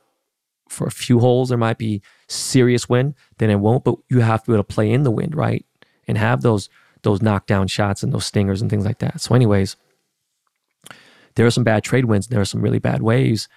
for 0.70 0.88
a 0.88 0.92
few 0.92 1.20
holes, 1.20 1.50
there 1.50 1.58
might 1.58 1.78
be 1.78 2.01
serious 2.28 2.88
wind, 2.88 3.16
then 3.38 3.50
it 3.50 3.60
won't, 3.60 3.84
but 3.84 3.96
you 4.10 4.20
have 4.20 4.44
to 4.44 4.51
be 4.51 4.54
able 4.56 4.63
to 4.63 4.74
play 4.74 4.90
in 4.92 5.04
the 5.04 5.12
wind, 5.12 5.36
right? 5.36 5.66
And 6.08 6.18
have 6.18 6.42
those 6.42 6.70
those 7.04 7.22
knockdown 7.22 7.68
shots 7.68 8.04
and 8.04 8.13
those 8.13 8.25
stingers 8.25 8.62
and 8.62 8.70
things 8.70 8.86
like 8.86 9.00
that. 9.00 9.20
So, 9.22 9.34
anyways, 9.34 9.75
there 11.36 11.46
are 11.46 11.51
some 11.51 11.63
bad 11.63 11.84
trade 11.84 12.06
winds, 12.06 12.28
there 12.28 12.42
are 12.42 12.46
some 12.46 12.62
really 12.62 12.80
bad 12.80 13.01
waves. 13.01 13.48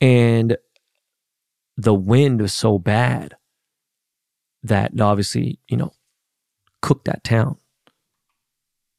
And 0.00 0.56
the 1.76 1.94
wind 1.94 2.40
was 2.40 2.52
so 2.52 2.78
bad 2.78 3.36
that 4.62 4.98
obviously, 5.00 5.58
you 5.68 5.76
know, 5.76 5.92
cooked 6.80 7.04
that 7.06 7.24
town 7.24 7.56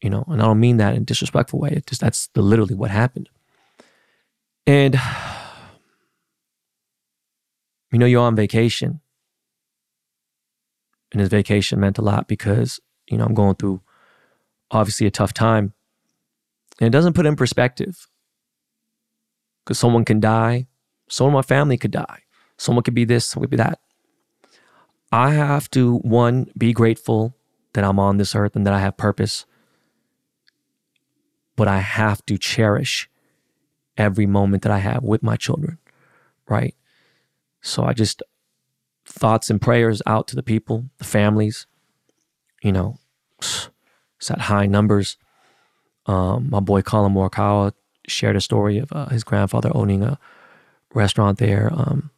you 0.05 0.11
know, 0.11 0.23
and 0.27 0.39
I 0.39 0.45
don't 0.45 0.59
mean 0.59 0.77
that 0.77 0.93
in 0.93 1.01
a 1.01 1.05
disrespectful 1.05 1.59
way. 1.59 1.69
It 1.71 1.87
just 1.87 1.99
that's 1.99 2.27
the, 2.27 2.43
literally 2.43 2.75
what 2.75 2.91
happened. 2.91 3.27
And 4.67 4.93
you 7.91 7.97
know, 7.97 8.05
you're 8.05 8.21
on 8.21 8.35
vacation. 8.35 9.01
And 11.11 11.21
this 11.21 11.29
vacation 11.29 11.79
meant 11.79 11.97
a 11.97 12.03
lot 12.03 12.27
because, 12.27 12.79
you 13.09 13.17
know, 13.17 13.25
I'm 13.25 13.33
going 13.33 13.55
through 13.55 13.81
obviously 14.69 15.07
a 15.07 15.11
tough 15.11 15.33
time. 15.33 15.73
And 16.79 16.87
it 16.87 16.91
doesn't 16.91 17.13
put 17.13 17.25
in 17.25 17.35
perspective. 17.35 18.07
Because 19.63 19.79
someone 19.79 20.05
can 20.05 20.19
die, 20.19 20.67
someone 21.09 21.31
in 21.31 21.37
my 21.37 21.41
family 21.41 21.77
could 21.77 21.89
die. 21.89 22.19
Someone 22.59 22.83
could 22.83 22.93
be 22.93 23.05
this, 23.05 23.25
someone 23.25 23.45
could 23.45 23.57
be 23.57 23.63
that. 23.63 23.79
I 25.11 25.31
have 25.31 25.71
to, 25.71 25.97
one, 25.97 26.51
be 26.55 26.73
grateful 26.73 27.33
that 27.73 27.83
I'm 27.83 27.97
on 27.97 28.17
this 28.17 28.35
earth 28.35 28.55
and 28.55 28.67
that 28.67 28.73
I 28.73 28.81
have 28.81 28.97
purpose. 28.97 29.47
But 31.55 31.67
I 31.67 31.79
have 31.79 32.25
to 32.25 32.37
cherish 32.37 33.09
every 33.97 34.25
moment 34.25 34.63
that 34.63 34.71
I 34.71 34.79
have 34.79 35.03
with 35.03 35.23
my 35.23 35.35
children, 35.35 35.77
right? 36.49 36.75
So 37.61 37.83
I 37.83 37.93
just, 37.93 38.21
thoughts 39.05 39.49
and 39.49 39.61
prayers 39.61 40.01
out 40.05 40.27
to 40.27 40.35
the 40.35 40.43
people, 40.43 40.85
the 40.97 41.05
families, 41.05 41.67
you 42.61 42.71
know, 42.71 42.97
it's 43.39 43.69
at 44.29 44.41
high 44.41 44.65
numbers. 44.65 45.17
Um, 46.07 46.49
my 46.49 46.59
boy 46.59 46.81
Collin 46.81 47.13
Morikawa 47.13 47.73
shared 48.07 48.35
a 48.35 48.41
story 48.41 48.77
of 48.77 48.91
uh, 48.91 49.07
his 49.07 49.23
grandfather 49.23 49.71
owning 49.73 50.03
a 50.03 50.19
restaurant 50.93 51.37
there. 51.37 51.71
Um, 51.73 52.11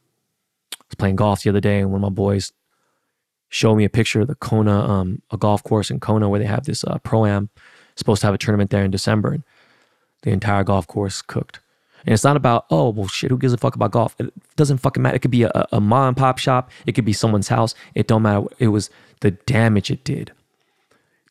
I 0.74 0.84
was 0.90 0.96
playing 0.96 1.16
golf 1.18 1.44
the 1.44 1.50
other 1.50 1.60
day, 1.60 1.80
and 1.80 1.92
one 1.92 2.00
of 2.00 2.10
my 2.10 2.16
boys 2.16 2.52
showed 3.50 3.76
me 3.76 3.86
a 3.86 3.90
picture 3.90 4.22
of 4.22 4.28
the 4.28 4.36
Kona, 4.36 4.80
um, 4.80 5.22
a 5.32 5.38
golf 5.38 5.64
course 5.64 5.90
in 5.90 6.00
Kona 6.00 6.30
where 6.30 6.40
they 6.40 6.46
have 6.46 6.66
this 6.66 6.84
uh, 6.84 6.98
pro 7.00 7.26
am. 7.26 7.50
Supposed 7.98 8.22
to 8.22 8.28
have 8.28 8.36
a 8.36 8.38
tournament 8.38 8.70
there 8.70 8.86
in 8.86 8.92
December, 8.92 9.34
and 9.34 9.44
the 10.22 10.30
entire 10.30 10.64
golf 10.64 10.88
course 10.88 11.22
cooked. 11.22 11.60
And 12.06 12.14
it's 12.14 12.24
not 12.24 12.38
about, 12.38 12.66
oh, 12.70 12.90
well, 12.90 13.08
shit, 13.08 13.32
who 13.32 13.38
gives 13.38 13.54
a 13.54 13.58
fuck 13.58 13.76
about 13.76 13.92
golf? 13.92 14.16
It 14.20 14.32
doesn't 14.56 14.78
fucking 14.78 15.04
matter. 15.04 15.16
It 15.16 15.22
could 15.22 15.32
be 15.32 15.44
a, 15.44 15.68
a 15.72 15.82
mom 15.82 16.10
and 16.10 16.18
pop 16.18 16.38
shop. 16.38 16.72
It 16.86 16.94
could 16.94 17.06
be 17.06 17.12
someone's 17.12 17.50
house. 17.50 17.76
It 17.96 18.08
don't 18.08 18.22
matter. 18.22 18.46
It 18.60 18.70
was 18.70 18.90
the 19.22 19.32
damage 19.32 19.92
it 19.92 20.04
did. 20.04 20.32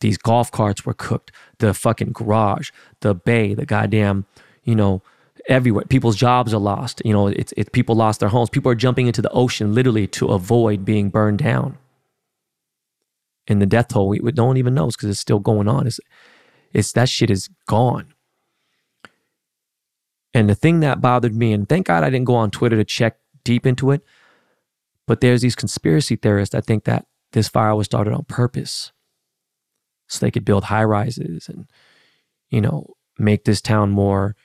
These 0.01 0.19
golf 0.19 0.53
carts 0.53 0.85
were 0.85 0.93
cooked. 0.93 1.33
The 1.59 1.73
fucking 1.73 2.13
garage, 2.13 2.71
the 3.01 3.15
bay, 3.15 3.55
the 3.55 3.65
goddamn, 3.65 4.27
you 4.65 4.75
know, 4.75 5.03
everywhere. 5.49 5.85
People's 5.85 6.17
jobs 6.17 6.53
are 6.53 6.59
lost. 6.59 7.01
You 7.05 7.13
know, 7.13 7.29
it's, 7.29 7.55
it, 7.57 7.73
people 7.73 7.95
lost 7.95 8.21
their 8.21 8.29
homes. 8.29 8.51
People 8.51 8.71
are 8.71 8.75
jumping 8.75 9.07
into 9.07 9.23
the 9.23 9.31
ocean 9.31 9.75
literally 9.75 10.07
to 10.09 10.27
avoid 10.29 10.85
being 10.85 11.09
burned 11.09 11.39
down. 11.39 11.79
And 13.49 13.63
the 13.63 13.67
death 13.67 13.89
toll, 13.89 14.09
we, 14.09 14.21
we 14.21 14.33
one 14.33 14.57
even 14.57 14.75
knows 14.75 14.97
because 14.97 15.09
it's 15.09 15.21
still 15.21 15.39
going 15.39 15.69
on. 15.69 15.87
It's, 15.87 16.01
it's 16.73 16.93
that 16.93 17.09
shit 17.09 17.31
is 17.31 17.49
gone. 17.67 18.13
And 20.35 20.51
the 20.51 20.55
thing 20.55 20.81
that 20.81 21.01
bothered 21.01 21.35
me, 21.35 21.53
and 21.53 21.69
thank 21.69 21.87
God 21.87 22.05
I 22.05 22.11
didn't 22.11 22.27
go 22.27 22.35
on 22.35 22.51
Twitter 22.51 22.77
to 22.77 22.85
check 22.85 23.19
deep 23.43 23.67
into 23.67 23.91
it, 23.91 24.05
but 25.07 25.21
there's 25.21 25.41
these 25.41 25.55
conspiracy 25.55 26.17
theorists 26.17 26.53
that 26.53 26.67
think 26.67 26.85
that 26.85 27.07
this 27.33 27.49
fire 27.49 27.75
was 27.75 27.87
started 27.87 28.13
on 28.13 28.25
purpose 28.25 28.93
so 30.09 30.25
they 30.25 30.31
could 30.31 30.45
build 30.45 30.65
high 30.65 30.85
rises 30.85 31.49
and, 31.49 31.67
you 32.51 32.61
know, 32.61 32.95
make 33.19 33.45
this 33.45 33.61
town 33.61 33.91
more 33.91 34.37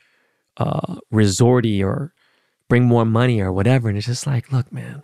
uh, 0.57 0.95
resorty 1.13 1.83
or 1.83 2.13
bring 2.69 2.85
more 2.85 3.05
money 3.05 3.41
or 3.41 3.51
whatever. 3.51 3.89
And 3.89 3.97
it's 3.97 4.07
just 4.07 4.25
like, 4.25 4.51
look, 4.51 4.71
man, 4.71 5.03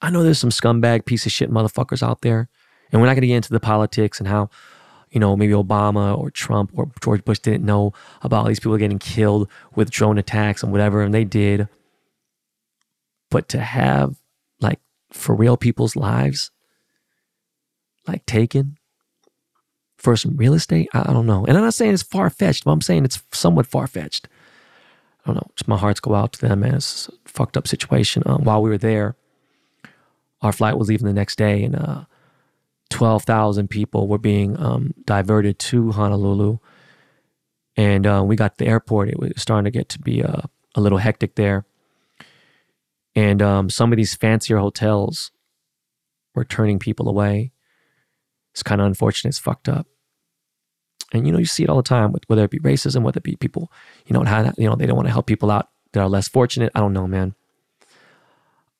I 0.00 0.10
know 0.10 0.22
there's 0.22 0.38
some 0.38 0.50
scumbag 0.50 1.04
piece 1.04 1.26
of 1.26 1.32
shit 1.32 1.50
motherfuckers 1.50 2.02
out 2.02 2.22
there. 2.22 2.48
And 2.90 3.00
we're 3.00 3.06
not 3.06 3.14
going 3.14 3.22
to 3.22 3.28
get 3.28 3.36
into 3.36 3.52
the 3.52 3.60
politics 3.60 4.18
and 4.18 4.28
how, 4.28 4.48
you 5.10 5.20
know, 5.20 5.36
maybe 5.36 5.52
Obama 5.52 6.16
or 6.16 6.30
Trump 6.30 6.70
or 6.74 6.90
George 7.02 7.24
Bush 7.24 7.38
didn't 7.38 7.64
know 7.64 7.92
about 8.22 8.46
these 8.46 8.60
people 8.60 8.76
getting 8.76 8.98
killed 8.98 9.48
with 9.74 9.90
drone 9.90 10.18
attacks 10.18 10.62
and 10.62 10.72
whatever, 10.72 11.02
and 11.02 11.14
they 11.14 11.24
did. 11.24 11.68
But 13.30 13.48
to 13.50 13.60
have 13.60 14.16
like 14.60 14.80
for 15.12 15.34
real 15.34 15.56
people's 15.56 15.96
lives 15.96 16.50
like 18.06 18.24
taken 18.26 18.78
for 19.96 20.16
some 20.16 20.36
real 20.36 20.54
estate, 20.54 20.88
I, 20.94 21.10
I 21.10 21.12
don't 21.12 21.26
know. 21.26 21.44
And 21.44 21.56
I'm 21.56 21.64
not 21.64 21.74
saying 21.74 21.92
it's 21.92 22.02
far 22.02 22.30
fetched, 22.30 22.64
but 22.64 22.72
I'm 22.72 22.80
saying 22.80 23.04
it's 23.04 23.22
somewhat 23.32 23.66
far 23.66 23.86
fetched. 23.86 24.28
I 25.24 25.28
don't 25.28 25.36
know. 25.36 25.50
Just 25.56 25.68
my 25.68 25.76
hearts 25.76 26.00
go 26.00 26.14
out 26.14 26.32
to 26.34 26.40
them, 26.40 26.60
man. 26.60 26.76
It's 26.76 27.08
a 27.08 27.12
fucked 27.28 27.56
up 27.56 27.68
situation. 27.68 28.22
Um, 28.24 28.44
while 28.44 28.62
we 28.62 28.70
were 28.70 28.78
there, 28.78 29.16
our 30.40 30.52
flight 30.52 30.78
was 30.78 30.88
leaving 30.88 31.06
the 31.06 31.12
next 31.12 31.36
day, 31.36 31.64
and 31.64 31.74
uh, 31.74 32.04
12,000 32.90 33.68
people 33.68 34.08
were 34.08 34.18
being 34.18 34.58
um, 34.58 34.94
diverted 35.04 35.58
to 35.58 35.92
Honolulu. 35.92 36.58
And 37.76 38.06
uh, 38.06 38.22
we 38.26 38.36
got 38.36 38.58
to 38.58 38.64
the 38.64 38.70
airport. 38.70 39.08
It 39.08 39.18
was 39.18 39.32
starting 39.36 39.64
to 39.64 39.70
get 39.70 39.88
to 39.90 39.98
be 39.98 40.22
uh, 40.22 40.42
a 40.74 40.80
little 40.80 40.98
hectic 40.98 41.36
there. 41.36 41.64
And 43.14 43.42
um, 43.42 43.70
some 43.70 43.92
of 43.92 43.96
these 43.96 44.14
fancier 44.14 44.58
hotels 44.58 45.30
were 46.34 46.44
turning 46.44 46.78
people 46.78 47.08
away. 47.08 47.52
It's 48.52 48.62
kind 48.62 48.80
of 48.80 48.86
unfortunate. 48.86 49.30
It's 49.30 49.38
fucked 49.38 49.68
up. 49.68 49.86
And 51.12 51.26
you 51.26 51.32
know, 51.32 51.38
you 51.38 51.46
see 51.46 51.62
it 51.62 51.70
all 51.70 51.76
the 51.76 51.82
time 51.82 52.12
with 52.12 52.24
whether 52.28 52.44
it 52.44 52.50
be 52.50 52.58
racism, 52.58 53.02
whether 53.02 53.18
it 53.18 53.24
be 53.24 53.36
people, 53.36 53.72
you 54.06 54.14
know, 54.14 54.22
how 54.24 54.52
you 54.58 54.68
know 54.68 54.76
they 54.76 54.86
don't 54.86 54.96
want 54.96 55.08
to 55.08 55.12
help 55.12 55.26
people 55.26 55.50
out 55.50 55.68
that 55.92 56.00
are 56.00 56.08
less 56.08 56.28
fortunate. 56.28 56.70
I 56.74 56.80
don't 56.80 56.92
know, 56.92 57.06
man. 57.06 57.34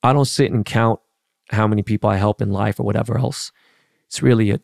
I 0.03 0.13
don't 0.13 0.27
sit 0.27 0.53
and 0.53 0.65
count 0.65 1.01
how 1.51 1.67
many 1.67 1.83
people 1.83 2.11
I 2.11 2.17
help 2.17 2.43
in 2.43 2.51
life 2.51 2.79
or 2.79 2.83
whatever 2.83 3.19
else. 3.19 3.51
It's 4.09 4.23
really 4.23 4.51
a, 4.51 4.61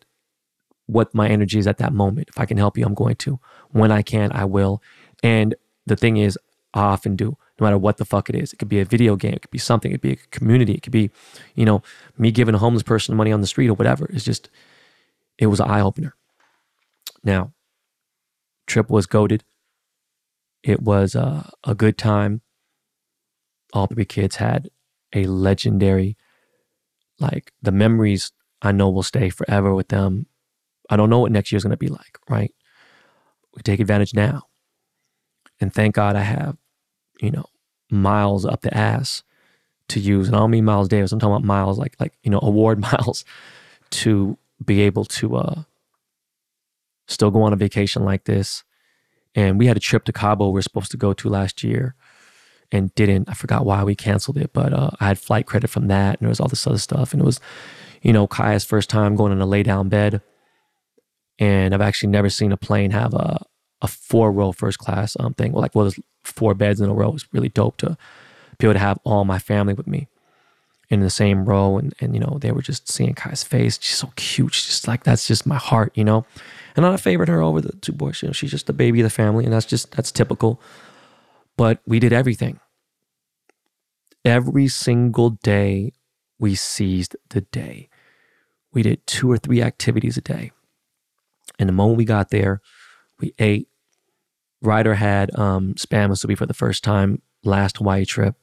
what 0.87 1.13
my 1.15 1.27
energy 1.27 1.59
is 1.59 1.67
at 1.67 1.77
that 1.77 1.93
moment. 1.93 2.29
If 2.29 2.39
I 2.39 2.45
can 2.45 2.57
help 2.57 2.77
you, 2.77 2.85
I'm 2.85 2.93
going 2.93 3.15
to. 3.17 3.39
When 3.71 3.91
I 3.91 4.01
can, 4.01 4.31
I 4.31 4.45
will. 4.45 4.81
And 5.23 5.55
the 5.85 5.95
thing 5.95 6.17
is, 6.17 6.37
I 6.73 6.81
often 6.81 7.15
do, 7.15 7.37
no 7.59 7.63
matter 7.63 7.77
what 7.77 7.97
the 7.97 8.05
fuck 8.05 8.29
it 8.29 8.35
is. 8.35 8.51
It 8.51 8.57
could 8.57 8.69
be 8.69 8.81
a 8.81 8.85
video 8.85 9.15
game, 9.15 9.33
it 9.33 9.41
could 9.41 9.51
be 9.51 9.57
something, 9.57 9.91
it 9.91 9.95
could 9.95 10.01
be 10.01 10.13
a 10.13 10.37
community, 10.37 10.73
it 10.73 10.83
could 10.83 10.91
be, 10.91 11.09
you 11.55 11.63
know, 11.63 11.81
me 12.17 12.31
giving 12.31 12.53
a 12.53 12.57
homeless 12.57 12.83
person 12.83 13.15
money 13.15 13.31
on 13.31 13.41
the 13.41 13.47
street 13.47 13.69
or 13.69 13.75
whatever. 13.75 14.09
It's 14.11 14.25
just, 14.25 14.49
it 15.37 15.47
was 15.47 15.59
an 15.59 15.69
eye 15.69 15.81
opener. 15.81 16.15
Now, 17.23 17.53
trip 18.67 18.89
was 18.89 19.05
goaded. 19.05 19.43
It 20.63 20.81
was 20.81 21.15
uh, 21.15 21.49
a 21.63 21.75
good 21.75 21.97
time. 21.97 22.41
All 23.73 23.87
three 23.87 24.05
kids 24.05 24.37
had 24.37 24.69
a 25.13 25.25
legendary, 25.25 26.17
like 27.19 27.53
the 27.61 27.71
memories 27.71 28.31
I 28.61 28.71
know 28.71 28.89
we'll 28.89 29.03
stay 29.03 29.29
forever 29.29 29.73
with 29.73 29.89
them. 29.89 30.27
I 30.89 30.97
don't 30.97 31.09
know 31.09 31.19
what 31.19 31.31
next 31.31 31.51
year's 31.51 31.63
going 31.63 31.71
to 31.71 31.77
be 31.77 31.87
like, 31.87 32.17
right? 32.29 32.53
We 33.55 33.61
take 33.61 33.79
advantage 33.79 34.13
now. 34.13 34.43
And 35.59 35.73
thank 35.73 35.95
God 35.95 36.15
I 36.15 36.21
have, 36.21 36.57
you 37.21 37.31
know, 37.31 37.45
miles 37.89 38.45
up 38.45 38.61
the 38.61 38.75
ass 38.75 39.23
to 39.89 39.99
use. 39.99 40.27
And 40.27 40.35
I 40.35 40.39
don't 40.39 40.51
mean 40.51 40.65
Miles 40.65 40.87
Davis. 40.87 41.11
I'm 41.11 41.19
talking 41.19 41.33
about 41.35 41.45
miles 41.45 41.77
like, 41.77 41.95
like, 41.99 42.13
you 42.23 42.31
know, 42.31 42.39
award 42.41 42.79
miles 42.93 43.23
to 43.91 44.37
be 44.63 44.81
able 44.81 45.05
to 45.05 45.37
uh, 45.37 45.63
still 47.07 47.31
go 47.31 47.43
on 47.43 47.53
a 47.53 47.57
vacation 47.57 48.03
like 48.03 48.25
this. 48.25 48.63
And 49.33 49.59
we 49.59 49.67
had 49.67 49.77
a 49.77 49.81
trip 49.81 50.05
to 50.05 50.13
Cabo 50.13 50.49
we 50.49 50.59
are 50.59 50.63
supposed 50.63 50.91
to 50.91 50.97
go 50.97 51.13
to 51.13 51.29
last 51.29 51.63
year 51.63 51.95
and 52.71 52.93
didn't. 52.95 53.29
I 53.29 53.33
forgot 53.33 53.65
why 53.65 53.83
we 53.83 53.95
canceled 53.95 54.37
it, 54.37 54.51
but 54.53 54.73
uh, 54.73 54.91
I 54.99 55.07
had 55.07 55.19
flight 55.19 55.45
credit 55.45 55.69
from 55.69 55.87
that 55.87 56.19
and 56.19 56.21
there 56.21 56.29
was 56.29 56.39
all 56.39 56.47
this 56.47 56.65
other 56.65 56.77
stuff. 56.77 57.11
And 57.13 57.21
it 57.21 57.25
was, 57.25 57.39
you 58.05 58.13
know, 58.13 58.27
Kaya's 58.27 58.63
first 58.63 58.87
time 58.87 59.15
going 59.15 59.31
in 59.31 59.41
a 59.41 59.47
lay 59.47 59.63
down 59.63 59.89
bed. 59.89 60.21
And 61.39 61.73
I've 61.73 61.81
actually 61.81 62.11
never 62.11 62.29
seen 62.29 62.51
a 62.51 62.57
plane 62.57 62.91
have 62.91 63.15
a, 63.15 63.43
a 63.81 63.87
four 63.87 64.31
row 64.31 64.51
first 64.51 64.77
class 64.77 65.17
um, 65.19 65.33
thing. 65.33 65.51
Well, 65.51 65.63
like, 65.63 65.73
well, 65.73 65.85
there's 65.85 65.99
four 66.23 66.53
beds 66.53 66.79
in 66.79 66.87
a 66.87 66.93
row. 66.93 67.15
It's 67.15 67.27
really 67.33 67.49
dope 67.49 67.77
to 67.77 67.97
be 68.59 68.67
able 68.67 68.75
to 68.75 68.79
have 68.79 68.99
all 69.05 69.25
my 69.25 69.39
family 69.39 69.73
with 69.73 69.87
me 69.87 70.07
in 70.87 70.99
the 70.99 71.09
same 71.09 71.45
row. 71.45 71.79
And, 71.79 71.95
and 71.99 72.13
you 72.13 72.19
know, 72.19 72.37
they 72.39 72.51
were 72.51 72.61
just 72.61 72.87
seeing 72.87 73.15
Kaya's 73.15 73.43
face. 73.43 73.79
She's 73.81 73.97
so 73.97 74.13
cute. 74.15 74.53
She's 74.53 74.67
just 74.67 74.87
like, 74.87 75.03
that's 75.03 75.27
just 75.27 75.47
my 75.47 75.57
heart, 75.57 75.91
you 75.95 76.03
know? 76.03 76.27
And 76.75 76.85
I 76.85 76.97
favored 76.97 77.27
her 77.27 77.41
over 77.41 77.59
the 77.59 77.73
two 77.77 77.91
boys. 77.91 78.21
You 78.21 78.29
know, 78.29 78.33
she's 78.33 78.51
just 78.51 78.67
the 78.67 78.73
baby 78.73 78.99
of 79.01 79.05
the 79.05 79.09
family. 79.09 79.45
And 79.45 79.53
that's 79.53 79.65
just, 79.65 79.91
that's 79.93 80.11
typical. 80.11 80.61
But 81.57 81.79
we 81.87 81.99
did 81.99 82.13
everything. 82.13 82.59
Every 84.23 84.67
single 84.67 85.31
day, 85.31 85.93
we 86.37 86.53
seized 86.53 87.15
the 87.29 87.41
day. 87.41 87.89
We 88.75 88.83
did 88.83 89.07
two 89.07 89.31
or 89.31 89.37
three 89.37 89.63
activities 89.63 90.17
a 90.17 90.21
day. 90.21 90.51
And 91.57 91.67
the 91.67 91.73
moment 91.73 91.97
we 91.97 92.05
got 92.05 92.29
there, 92.29 92.61
we 93.19 93.33
ate. 93.39 93.69
Ryder 94.61 94.95
had 94.95 95.37
um, 95.39 95.73
spam 95.75 96.09
musubi 96.09 96.37
for 96.37 96.45
the 96.45 96.53
first 96.53 96.83
time 96.83 97.21
last 97.43 97.77
Hawaii 97.77 98.05
trip. 98.05 98.35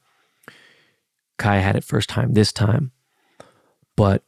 Kai 1.37 1.59
had 1.59 1.77
it 1.77 1.85
first 1.85 2.09
time 2.09 2.33
this 2.33 2.53
time. 2.53 2.93
But 3.97 4.25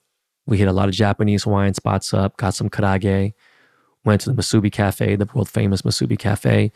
we 0.47 0.59
hit 0.59 0.69
a 0.69 0.73
lot 0.73 0.89
of 0.89 0.95
Japanese 0.95 1.45
Hawaiian 1.45 1.75
spots 1.75 2.13
up, 2.13 2.37
got 2.37 2.55
some 2.55 2.69
karaage, 2.69 3.33
went 4.05 4.21
to 4.23 4.31
the 4.31 4.37
Musubi 4.37 4.71
Cafe, 4.71 5.17
the 5.17 5.29
world 5.33 5.49
famous 5.49 5.83
Musubi 5.83 6.19
Cafe. 6.19 6.71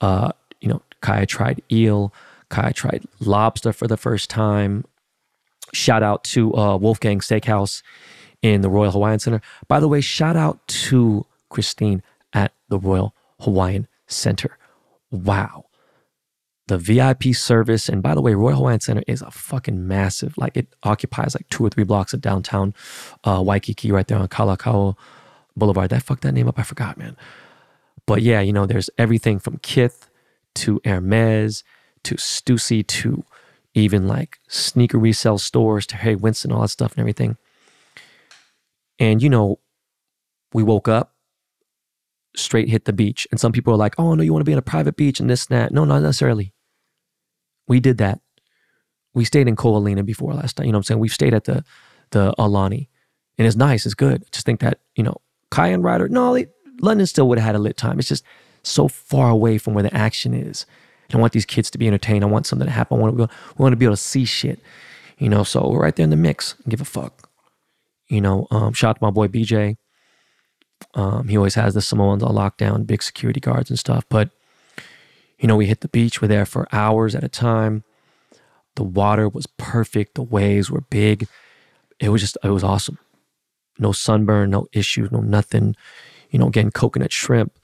Uh, 0.00 0.30
you 0.60 0.68
know, 0.68 0.82
Kai 1.00 1.24
tried 1.24 1.62
eel. 1.72 2.14
Kai 2.48 2.70
tried 2.72 3.04
lobster 3.18 3.72
for 3.72 3.88
the 3.88 3.96
first 3.96 4.30
time. 4.30 4.84
Shout 5.72 6.02
out 6.02 6.22
to 6.24 6.54
uh, 6.54 6.76
Wolfgang 6.76 7.20
Steakhouse 7.20 7.82
in 8.42 8.60
the 8.60 8.70
Royal 8.70 8.92
Hawaiian 8.92 9.18
Center. 9.18 9.40
By 9.66 9.80
the 9.80 9.88
way, 9.88 10.00
shout 10.00 10.36
out 10.36 10.66
to 10.68 11.26
Christine 11.48 12.02
at 12.32 12.52
the 12.68 12.78
Royal 12.78 13.14
Hawaiian 13.40 13.88
Center. 14.06 14.56
Wow 15.10 15.64
the 16.68 16.78
VIP 16.78 17.34
service. 17.34 17.88
And 17.88 18.02
by 18.02 18.14
the 18.14 18.20
way, 18.20 18.34
Royal 18.34 18.56
Hawaiian 18.56 18.80
Center 18.80 19.02
is 19.06 19.22
a 19.22 19.30
fucking 19.30 19.88
massive, 19.88 20.38
like 20.38 20.56
it 20.56 20.68
occupies 20.84 21.34
like 21.34 21.48
two 21.48 21.64
or 21.64 21.70
three 21.70 21.84
blocks 21.84 22.12
of 22.12 22.20
downtown 22.20 22.74
uh, 23.24 23.42
Waikiki 23.44 23.90
right 23.90 24.06
there 24.06 24.18
on 24.18 24.28
Kalakaua 24.28 24.94
Boulevard. 25.56 25.90
That 25.90 25.96
I 25.96 26.00
fuck 26.00 26.20
that 26.20 26.32
name 26.32 26.46
up? 26.46 26.58
I 26.58 26.62
forgot, 26.62 26.96
man. 26.96 27.16
But 28.06 28.22
yeah, 28.22 28.40
you 28.40 28.52
know, 28.52 28.66
there's 28.66 28.90
everything 28.96 29.38
from 29.38 29.58
Kith 29.58 30.08
to 30.56 30.80
Hermes 30.84 31.64
to 32.04 32.14
Stussy 32.16 32.86
to, 32.86 33.24
even 33.74 34.06
like 34.06 34.38
sneaker 34.48 34.98
resale 34.98 35.38
stores 35.38 35.86
to 35.86 35.96
Harry 35.96 36.16
Winston, 36.16 36.52
all 36.52 36.62
that 36.62 36.68
stuff 36.68 36.92
and 36.92 37.00
everything. 37.00 37.36
And 38.98 39.22
you 39.22 39.30
know, 39.30 39.60
we 40.52 40.62
woke 40.62 40.88
up, 40.88 41.14
straight 42.36 42.68
hit 42.68 42.84
the 42.84 42.92
beach. 42.92 43.26
And 43.30 43.38
some 43.40 43.52
people 43.52 43.72
are 43.72 43.78
like, 43.78 43.94
oh 43.98 44.14
no, 44.14 44.22
you 44.22 44.32
want 44.32 44.40
to 44.40 44.48
be 44.48 44.52
on 44.52 44.58
a 44.58 44.62
private 44.62 44.96
beach 44.96 45.20
and 45.20 45.28
this 45.28 45.46
and 45.46 45.58
that. 45.58 45.72
No, 45.72 45.84
not 45.84 46.02
necessarily. 46.02 46.52
We 47.66 47.80
did 47.80 47.98
that. 47.98 48.20
We 49.14 49.24
stayed 49.24 49.48
in 49.48 49.56
Ko 49.56 49.72
Olina 49.72 50.04
before 50.04 50.32
last 50.34 50.58
night. 50.58 50.66
You 50.66 50.72
know 50.72 50.78
what 50.78 50.80
I'm 50.80 50.84
saying? 50.84 51.00
We've 51.00 51.12
stayed 51.12 51.34
at 51.34 51.44
the 51.44 51.64
the 52.10 52.34
Aulani. 52.38 52.88
And 53.36 53.46
it's 53.46 53.56
nice, 53.56 53.86
it's 53.86 53.94
good. 53.94 54.24
Just 54.32 54.44
think 54.44 54.60
that, 54.60 54.80
you 54.96 55.04
know, 55.04 55.20
Kayan 55.50 55.82
Ryder, 55.82 56.08
no, 56.08 56.44
London 56.80 57.06
still 57.06 57.28
would 57.28 57.38
have 57.38 57.46
had 57.46 57.54
a 57.54 57.60
lit 57.60 57.76
time. 57.76 57.98
It's 57.98 58.08
just 58.08 58.24
so 58.64 58.88
far 58.88 59.30
away 59.30 59.58
from 59.58 59.74
where 59.74 59.84
the 59.84 59.94
action 59.94 60.34
is. 60.34 60.66
And 61.08 61.18
I 61.18 61.20
want 61.20 61.32
these 61.32 61.46
kids 61.46 61.70
to 61.70 61.78
be 61.78 61.86
entertained. 61.86 62.24
I 62.24 62.26
want 62.26 62.46
something 62.46 62.66
to 62.66 62.72
happen. 62.72 62.98
I 62.98 63.00
want 63.00 63.16
to, 63.16 63.26
be, 63.26 63.32
we 63.56 63.62
want 63.62 63.72
to 63.72 63.76
be 63.76 63.86
able 63.86 63.94
to 63.94 64.02
see 64.02 64.24
shit. 64.24 64.58
You 65.18 65.28
know, 65.28 65.44
so 65.44 65.68
we're 65.68 65.82
right 65.82 65.94
there 65.94 66.04
in 66.04 66.10
the 66.10 66.16
mix. 66.16 66.54
Give 66.68 66.80
a 66.80 66.84
fuck. 66.84 67.27
You 68.08 68.20
know, 68.20 68.46
um, 68.50 68.72
shout 68.72 68.90
out 68.90 68.98
to 68.98 69.04
my 69.04 69.10
boy 69.10 69.28
BJ. 69.28 69.76
Um, 70.94 71.28
he 71.28 71.36
always 71.36 71.54
has 71.54 71.74
the 71.74 71.82
Samoans 71.82 72.22
on 72.22 72.34
lockdown, 72.34 72.86
big 72.86 73.02
security 73.02 73.40
guards 73.40 73.70
and 73.70 73.78
stuff. 73.78 74.04
But, 74.08 74.30
you 75.38 75.46
know, 75.46 75.56
we 75.56 75.66
hit 75.66 75.80
the 75.80 75.88
beach. 75.88 76.22
We're 76.22 76.28
there 76.28 76.46
for 76.46 76.66
hours 76.72 77.14
at 77.14 77.24
a 77.24 77.28
time. 77.28 77.84
The 78.76 78.84
water 78.84 79.28
was 79.28 79.46
perfect. 79.56 80.14
The 80.14 80.22
waves 80.22 80.70
were 80.70 80.82
big. 80.82 81.28
It 82.00 82.10
was 82.10 82.20
just, 82.20 82.38
it 82.42 82.50
was 82.50 82.64
awesome. 82.64 82.98
No 83.78 83.92
sunburn, 83.92 84.50
no 84.50 84.68
issues, 84.72 85.10
no 85.10 85.20
nothing. 85.20 85.76
You 86.30 86.38
know, 86.38 86.48
getting 86.48 86.70
coconut 86.70 87.12
shrimp 87.12 87.58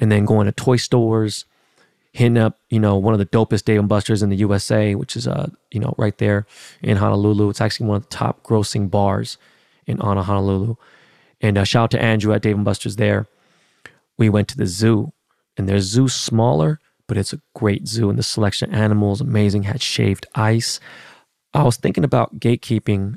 and 0.00 0.10
then 0.10 0.24
going 0.24 0.46
to 0.46 0.52
toy 0.52 0.76
stores, 0.76 1.44
hitting 2.12 2.38
up, 2.38 2.58
you 2.70 2.78
know, 2.78 2.96
one 2.96 3.14
of 3.14 3.18
the 3.18 3.26
dopest 3.26 3.64
Dave 3.64 3.80
and 3.80 3.88
Buster's 3.88 4.22
in 4.22 4.30
the 4.30 4.36
USA, 4.36 4.94
which 4.94 5.16
is, 5.16 5.26
uh, 5.26 5.50
you 5.70 5.80
know, 5.80 5.94
right 5.98 6.16
there 6.18 6.46
in 6.82 6.96
Honolulu. 6.96 7.50
It's 7.50 7.60
actually 7.60 7.86
one 7.86 7.96
of 7.96 8.02
the 8.04 8.16
top 8.16 8.42
grossing 8.42 8.90
bars 8.90 9.36
in 9.86 9.98
Honolulu. 9.98 10.76
And 11.40 11.58
uh, 11.58 11.64
shout 11.64 11.84
out 11.84 11.90
to 11.92 12.02
Andrew 12.02 12.32
at 12.32 12.42
Dave 12.42 12.56
and 12.56 12.64
Buster's 12.64 12.96
there. 12.96 13.26
We 14.16 14.28
went 14.28 14.48
to 14.48 14.56
the 14.56 14.66
zoo, 14.66 15.12
and 15.56 15.68
their 15.68 15.80
zoo 15.80 16.08
smaller, 16.08 16.80
but 17.06 17.16
it's 17.16 17.32
a 17.32 17.40
great 17.54 17.86
zoo, 17.86 18.08
and 18.08 18.18
the 18.18 18.22
selection 18.22 18.72
of 18.72 18.80
animals 18.80 19.20
amazing. 19.20 19.64
Had 19.64 19.82
shaved 19.82 20.26
ice. 20.34 20.80
I 21.52 21.62
was 21.62 21.76
thinking 21.76 22.04
about 22.04 22.38
gatekeeping 22.40 23.16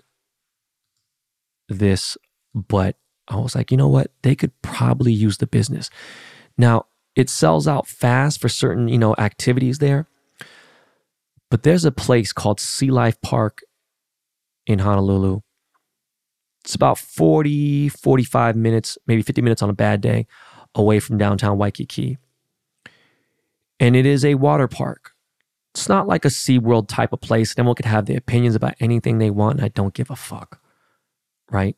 this, 1.70 2.18
but 2.54 2.98
I 3.28 3.38
was 3.38 3.56
like, 3.56 3.72
you 3.72 3.78
know 3.78 3.88
what? 3.88 4.12
They 4.22 4.36
could 4.36 4.60
probably 4.62 5.12
use 5.12 5.38
the 5.38 5.48
business. 5.48 5.90
Now, 6.58 6.86
it 7.16 7.30
sells 7.30 7.68
out 7.68 7.88
fast 7.88 8.40
for 8.40 8.50
certain, 8.50 8.88
you 8.88 8.98
know, 8.98 9.16
activities 9.18 9.80
there. 9.80 10.08
But 11.50 11.64
there's 11.64 11.86
a 11.86 11.92
place 11.92 12.34
called 12.34 12.60
Sea 12.60 12.92
Life 12.92 13.20
Park 13.22 13.62
in 14.66 14.80
Honolulu. 14.80 15.42
It's 16.68 16.76
about 16.76 16.98
40, 16.98 17.88
45 17.88 18.58
minutes, 18.58 18.98
maybe 19.08 19.22
50 19.22 19.42
minutes 19.42 19.62
on 19.62 19.70
a 19.70 19.74
bad 19.74 20.02
day 20.02 20.28
away 20.76 21.00
from 21.00 21.18
downtown 21.18 21.58
Waikiki. 21.58 22.18
And 23.80 23.96
it 23.96 24.06
is 24.06 24.26
a 24.26 24.36
water 24.36 24.68
park. 24.68 25.14
It's 25.74 25.88
not 25.88 26.08
like 26.08 26.26
a 26.26 26.28
SeaWorld 26.28 26.90
type 26.90 27.14
of 27.14 27.22
place. 27.22 27.54
Everyone 27.54 27.76
could 27.76 27.86
have 27.86 28.06
their 28.06 28.18
opinions 28.18 28.54
about 28.54 28.76
anything 28.82 29.18
they 29.18 29.30
want, 29.30 29.60
and 29.60 29.64
I 29.66 29.70
don't 29.70 29.94
give 29.94 30.12
a 30.12 30.16
fuck. 30.18 30.60
Right? 31.50 31.78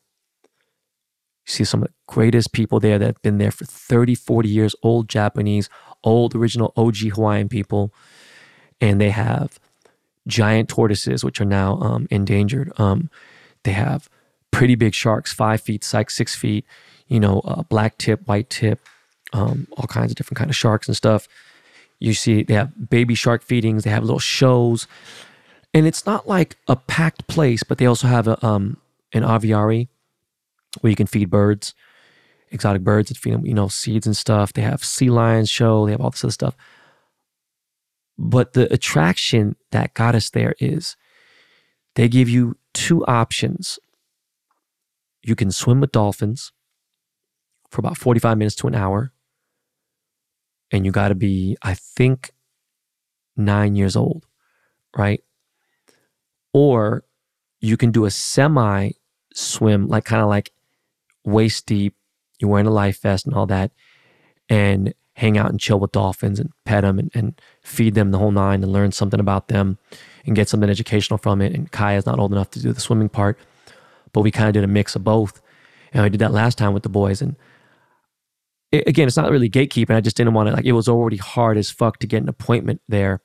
You 1.45 1.53
see 1.53 1.65
some 1.65 1.83
of 1.83 1.89
the 1.89 1.93
greatest 2.07 2.51
people 2.51 2.79
there 2.79 2.97
that 2.97 3.05
have 3.05 3.21
been 3.21 3.37
there 3.37 3.51
for 3.51 3.65
30, 3.65 4.15
40 4.15 4.49
years, 4.49 4.75
old 4.81 5.07
Japanese, 5.07 5.69
old 6.03 6.33
original 6.33 6.73
OG 6.75 6.95
Hawaiian 7.13 7.47
people. 7.47 7.93
And 8.81 8.99
they 8.99 9.11
have 9.11 9.59
giant 10.25 10.67
tortoises, 10.67 11.23
which 11.23 11.39
are 11.39 11.45
now 11.45 11.77
um, 11.79 12.07
endangered. 12.09 12.71
Um, 12.79 13.11
they 13.63 13.73
have 13.73 14.09
pretty 14.51 14.75
big 14.75 14.93
sharks, 14.93 15.33
five 15.33 15.61
feet, 15.61 15.83
six, 15.83 16.15
six 16.15 16.35
feet, 16.35 16.65
you 17.07 17.19
know, 17.19 17.41
uh, 17.41 17.63
black 17.63 17.97
tip, 17.97 18.27
white 18.27 18.49
tip, 18.49 18.79
um, 19.33 19.67
all 19.77 19.87
kinds 19.87 20.11
of 20.11 20.17
different 20.17 20.37
kind 20.37 20.49
of 20.49 20.55
sharks 20.55 20.87
and 20.87 20.95
stuff. 20.95 21.27
You 21.99 22.13
see, 22.13 22.43
they 22.43 22.53
have 22.53 22.89
baby 22.89 23.15
shark 23.15 23.43
feedings. 23.43 23.83
They 23.83 23.89
have 23.89 24.03
little 24.03 24.19
shows, 24.19 24.87
and 25.73 25.85
it's 25.85 26.05
not 26.05 26.27
like 26.27 26.55
a 26.67 26.75
packed 26.75 27.27
place, 27.27 27.63
but 27.63 27.77
they 27.77 27.85
also 27.85 28.07
have 28.07 28.27
a 28.27 28.43
um, 28.45 28.77
an 29.13 29.23
aviary 29.23 29.89
where 30.81 30.89
you 30.89 30.95
can 30.95 31.07
feed 31.07 31.29
birds, 31.29 31.73
exotic 32.51 32.83
birds, 32.83 33.09
and 33.09 33.17
feed 33.17 33.33
them, 33.33 33.45
you 33.45 33.53
know, 33.53 33.67
seeds 33.67 34.05
and 34.05 34.15
stuff. 34.15 34.53
They 34.53 34.61
have 34.61 34.83
sea 34.83 35.09
lions 35.09 35.49
show. 35.49 35.85
They 35.85 35.91
have 35.91 36.01
all 36.01 36.11
this 36.11 36.23
other 36.23 36.31
stuff. 36.31 36.55
But 38.17 38.53
the 38.53 38.71
attraction 38.73 39.55
that 39.71 39.93
got 39.93 40.15
us 40.15 40.29
there 40.29 40.53
is 40.59 40.95
they 41.95 42.07
give 42.07 42.29
you 42.29 42.57
two 42.73 43.05
options. 43.05 43.79
You 45.21 45.35
can 45.35 45.51
swim 45.51 45.81
with 45.81 45.91
dolphins 45.91 46.51
for 47.69 47.79
about 47.79 47.97
45 47.97 48.37
minutes 48.37 48.55
to 48.57 48.67
an 48.67 48.75
hour. 48.75 49.11
And 50.71 50.85
you 50.85 50.91
got 50.91 51.09
to 51.09 51.15
be, 51.15 51.57
I 51.61 51.73
think, 51.73 52.31
nine 53.35 53.75
years 53.75 53.95
old, 53.95 54.25
right? 54.95 55.23
Or 56.53 57.03
you 57.59 57.77
can 57.77 57.91
do 57.91 58.05
a 58.05 58.11
semi 58.11 58.91
swim, 59.33 59.87
like 59.87 60.05
kind 60.05 60.21
of 60.21 60.29
like 60.29 60.51
waist 61.25 61.65
deep. 61.65 61.95
You're 62.39 62.51
wearing 62.51 62.67
a 62.67 62.71
life 62.71 63.01
vest 63.01 63.25
and 63.25 63.35
all 63.35 63.47
that, 63.47 63.71
and 64.47 64.93
hang 65.13 65.37
out 65.37 65.49
and 65.49 65.59
chill 65.59 65.79
with 65.79 65.91
dolphins 65.91 66.39
and 66.39 66.51
pet 66.63 66.83
them 66.83 66.97
and, 66.97 67.11
and 67.13 67.41
feed 67.61 67.93
them 67.93 68.11
the 68.11 68.17
whole 68.17 68.31
nine 68.31 68.63
and 68.63 68.71
learn 68.71 68.91
something 68.91 69.19
about 69.19 69.49
them 69.49 69.77
and 70.25 70.35
get 70.35 70.47
something 70.47 70.69
educational 70.69 71.17
from 71.17 71.41
it. 71.41 71.53
And 71.53 71.69
Kaya's 71.71 72.05
not 72.05 72.19
old 72.19 72.31
enough 72.31 72.51
to 72.51 72.61
do 72.61 72.71
the 72.71 72.79
swimming 72.79 73.09
part, 73.09 73.37
but 74.13 74.21
we 74.21 74.31
kind 74.31 74.47
of 74.47 74.53
did 74.53 74.63
a 74.63 74.67
mix 74.67 74.95
of 74.95 75.03
both. 75.03 75.41
And 75.91 76.03
I 76.03 76.09
did 76.09 76.19
that 76.19 76.33
last 76.33 76.57
time 76.57 76.73
with 76.73 76.83
the 76.83 76.89
boys. 76.89 77.21
And 77.21 77.35
it, 78.71 78.87
again, 78.87 79.07
it's 79.07 79.17
not 79.17 79.31
really 79.31 79.49
gatekeeping. 79.49 79.95
I 79.95 80.01
just 80.01 80.17
didn't 80.17 80.33
want 80.33 80.47
to, 80.47 80.53
like, 80.53 80.65
it 80.65 80.73
was 80.73 80.87
already 80.87 81.17
hard 81.17 81.57
as 81.57 81.71
fuck 81.71 81.99
to 81.99 82.07
get 82.07 82.21
an 82.21 82.29
appointment 82.29 82.81
there. 82.87 83.21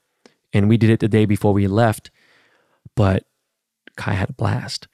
And 0.52 0.68
we 0.68 0.76
did 0.76 0.90
it 0.90 1.00
the 1.00 1.08
day 1.08 1.26
before 1.26 1.52
we 1.52 1.66
left. 1.66 2.10
But 2.96 3.24
Kai 3.96 4.14
had 4.14 4.30
a 4.30 4.34
blast 4.34 4.88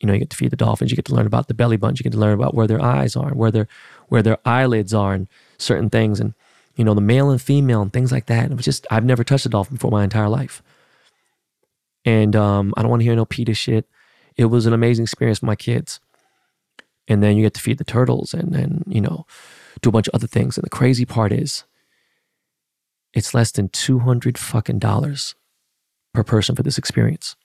you 0.00 0.06
know, 0.06 0.14
you 0.14 0.18
get 0.18 0.30
to 0.30 0.36
feed 0.36 0.50
the 0.50 0.56
dolphins, 0.56 0.90
you 0.90 0.96
get 0.96 1.04
to 1.06 1.14
learn 1.14 1.26
about 1.26 1.48
the 1.48 1.54
belly 1.54 1.76
buttons, 1.76 2.00
you 2.00 2.04
get 2.04 2.12
to 2.12 2.18
learn 2.18 2.34
about 2.34 2.54
where 2.54 2.66
their 2.66 2.82
eyes 2.82 3.16
are, 3.16 3.28
and 3.28 3.36
where 3.36 3.50
their 3.50 3.68
where 4.08 4.22
their 4.22 4.38
eyelids 4.46 4.94
are, 4.94 5.12
and 5.12 5.28
certain 5.58 5.90
things, 5.90 6.18
and 6.18 6.34
you 6.74 6.84
know, 6.84 6.94
the 6.94 7.00
male 7.02 7.30
and 7.30 7.40
female 7.40 7.82
and 7.82 7.92
things 7.92 8.10
like 8.10 8.26
that. 8.26 8.50
It 8.50 8.56
was 8.56 8.64
just 8.64 8.86
I've 8.90 9.04
never 9.04 9.22
touched 9.22 9.46
a 9.46 9.50
dolphin 9.50 9.76
before 9.76 9.90
my 9.90 10.02
entire 10.02 10.28
life, 10.28 10.62
and 12.04 12.34
um, 12.34 12.72
I 12.76 12.82
don't 12.82 12.90
want 12.90 13.00
to 13.00 13.04
hear 13.04 13.14
no 13.14 13.26
PETA 13.26 13.54
shit. 13.54 13.86
It 14.40 14.46
was 14.46 14.64
an 14.64 14.72
amazing 14.72 15.02
experience 15.02 15.40
for 15.40 15.46
my 15.46 15.54
kids, 15.54 16.00
and 17.06 17.22
then 17.22 17.36
you 17.36 17.42
get 17.42 17.52
to 17.52 17.60
feed 17.60 17.76
the 17.76 17.84
turtles, 17.84 18.32
and 18.32 18.54
then 18.54 18.84
you 18.86 19.02
know, 19.02 19.26
do 19.82 19.90
a 19.90 19.92
bunch 19.92 20.08
of 20.08 20.14
other 20.14 20.26
things. 20.26 20.56
And 20.56 20.64
the 20.64 20.70
crazy 20.70 21.04
part 21.04 21.30
is, 21.30 21.64
it's 23.12 23.34
less 23.34 23.52
than 23.52 23.68
two 23.68 23.98
hundred 23.98 24.38
fucking 24.38 24.78
dollars 24.78 25.34
per 26.14 26.24
person 26.24 26.56
for 26.56 26.62
this 26.62 26.78
experience. 26.78 27.36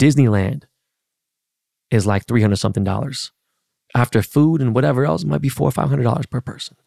Disneyland 0.00 0.62
is 1.90 2.06
like 2.06 2.24
300 2.24 2.56
something 2.56 2.82
dollars. 2.82 3.32
After 3.94 4.22
food 4.22 4.62
and 4.62 4.74
whatever 4.74 5.04
else, 5.04 5.24
it 5.24 5.28
might 5.28 5.42
be 5.42 5.50
four 5.50 5.68
or 5.68 5.72
five 5.72 5.90
hundred 5.90 6.04
dollars 6.04 6.24
per 6.24 6.40
person. 6.40 6.78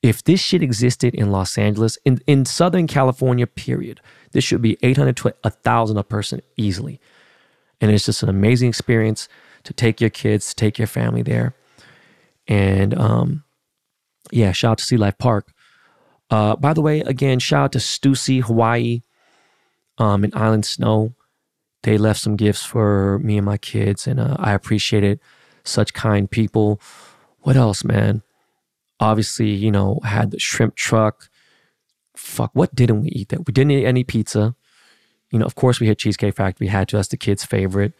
If 0.00 0.24
this 0.24 0.40
shit 0.40 0.62
existed 0.62 1.14
in 1.14 1.30
Los 1.30 1.58
Angeles, 1.58 1.98
in, 2.06 2.18
in 2.26 2.46
Southern 2.46 2.86
California, 2.86 3.46
period, 3.46 4.00
this 4.32 4.42
should 4.42 4.62
be 4.62 4.78
800 4.82 5.18
to 5.18 5.34
1,000 5.42 5.98
a 5.98 6.02
person 6.02 6.40
easily. 6.56 6.98
And 7.80 7.90
it's 7.90 8.06
just 8.06 8.22
an 8.22 8.28
amazing 8.28 8.68
experience 8.68 9.28
to 9.64 9.72
take 9.72 10.00
your 10.00 10.10
kids, 10.10 10.54
take 10.54 10.78
your 10.78 10.86
family 10.86 11.22
there. 11.22 11.54
And 12.48 12.96
um, 12.98 13.44
yeah, 14.30 14.52
shout 14.52 14.72
out 14.72 14.78
to 14.78 14.84
Sea 14.84 14.96
Life 14.96 15.18
Park. 15.18 15.52
Uh, 16.30 16.56
by 16.56 16.72
the 16.72 16.82
way, 16.82 17.00
again, 17.00 17.38
shout 17.38 17.64
out 17.64 17.72
to 17.72 17.78
Stussy, 17.78 18.42
Hawaii, 18.42 19.02
um, 19.98 20.24
in 20.24 20.34
Island 20.34 20.64
Snow 20.66 21.14
they 21.86 21.98
left 21.98 22.20
some 22.20 22.34
gifts 22.34 22.64
for 22.64 23.20
me 23.20 23.38
and 23.38 23.46
my 23.46 23.58
kids, 23.58 24.08
and 24.08 24.18
uh, 24.18 24.36
I 24.40 24.54
appreciate 24.54 25.04
it. 25.04 25.20
Such 25.62 25.94
kind 25.94 26.28
people. 26.28 26.80
What 27.42 27.56
else, 27.56 27.84
man? 27.84 28.22
Obviously, 28.98 29.50
you 29.50 29.70
know, 29.70 30.00
had 30.02 30.32
the 30.32 30.40
shrimp 30.40 30.74
truck. 30.74 31.28
Fuck, 32.16 32.50
what 32.54 32.74
didn't 32.74 33.02
we 33.02 33.10
eat 33.10 33.28
That 33.28 33.46
We 33.46 33.52
didn't 33.52 33.70
eat 33.70 33.86
any 33.86 34.02
pizza. 34.02 34.56
You 35.30 35.38
know, 35.38 35.44
of 35.46 35.54
course, 35.54 35.80
we 35.80 35.88
had 35.88 35.98
Cheesecake 35.98 36.36
Factory. 36.36 36.66
We 36.66 36.70
had 36.70 36.88
to. 36.88 36.96
That's 36.96 37.08
the 37.08 37.16
kids' 37.16 37.44
favorite. 37.44 37.92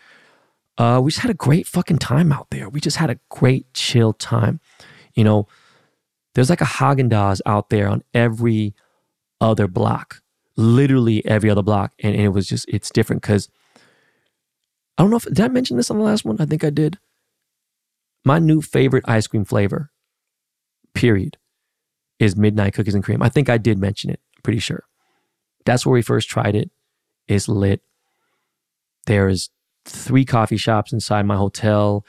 Uh, 0.78 1.00
we 1.02 1.10
just 1.10 1.22
had 1.22 1.30
a 1.30 1.34
great 1.34 1.66
fucking 1.66 1.98
time 1.98 2.32
out 2.32 2.50
there. 2.50 2.68
We 2.68 2.80
just 2.80 2.98
had 2.98 3.10
a 3.10 3.18
great 3.30 3.72
chill 3.72 4.12
time. 4.12 4.60
You 5.14 5.24
know, 5.24 5.48
there's 6.34 6.50
like 6.50 6.60
a 6.60 6.64
Haagen 6.66 7.10
Dazs 7.10 7.40
out 7.46 7.70
there 7.70 7.88
on 7.88 8.04
every 8.12 8.74
other 9.40 9.66
block, 9.66 10.22
literally 10.56 11.24
every 11.24 11.48
other 11.50 11.62
block, 11.62 11.94
and, 12.00 12.14
and 12.14 12.24
it 12.24 12.28
was 12.28 12.46
just 12.46 12.68
it's 12.68 12.90
different 12.90 13.22
because 13.22 13.48
I 14.98 15.02
don't 15.02 15.10
know 15.10 15.16
if 15.16 15.24
did 15.24 15.40
I 15.40 15.48
mention 15.48 15.76
this 15.76 15.90
on 15.90 15.98
the 15.98 16.04
last 16.04 16.24
one? 16.24 16.36
I 16.40 16.46
think 16.46 16.62
I 16.62 16.70
did. 16.70 16.98
My 18.24 18.38
new 18.38 18.60
favorite 18.60 19.04
ice 19.06 19.26
cream 19.26 19.44
flavor, 19.44 19.90
period, 20.94 21.38
is 22.18 22.36
midnight 22.36 22.74
cookies 22.74 22.94
and 22.94 23.04
cream. 23.04 23.22
I 23.22 23.28
think 23.28 23.48
I 23.48 23.56
did 23.56 23.78
mention 23.78 24.10
it. 24.10 24.20
Pretty 24.42 24.58
sure. 24.58 24.84
That's 25.64 25.86
where 25.86 25.94
we 25.94 26.02
first 26.02 26.28
tried 26.28 26.54
it. 26.54 26.70
Is 27.28 27.48
lit. 27.48 27.82
There's 29.06 29.50
three 29.84 30.24
coffee 30.24 30.56
shops 30.56 30.92
inside 30.92 31.26
my 31.26 31.36
hotel. 31.36 32.04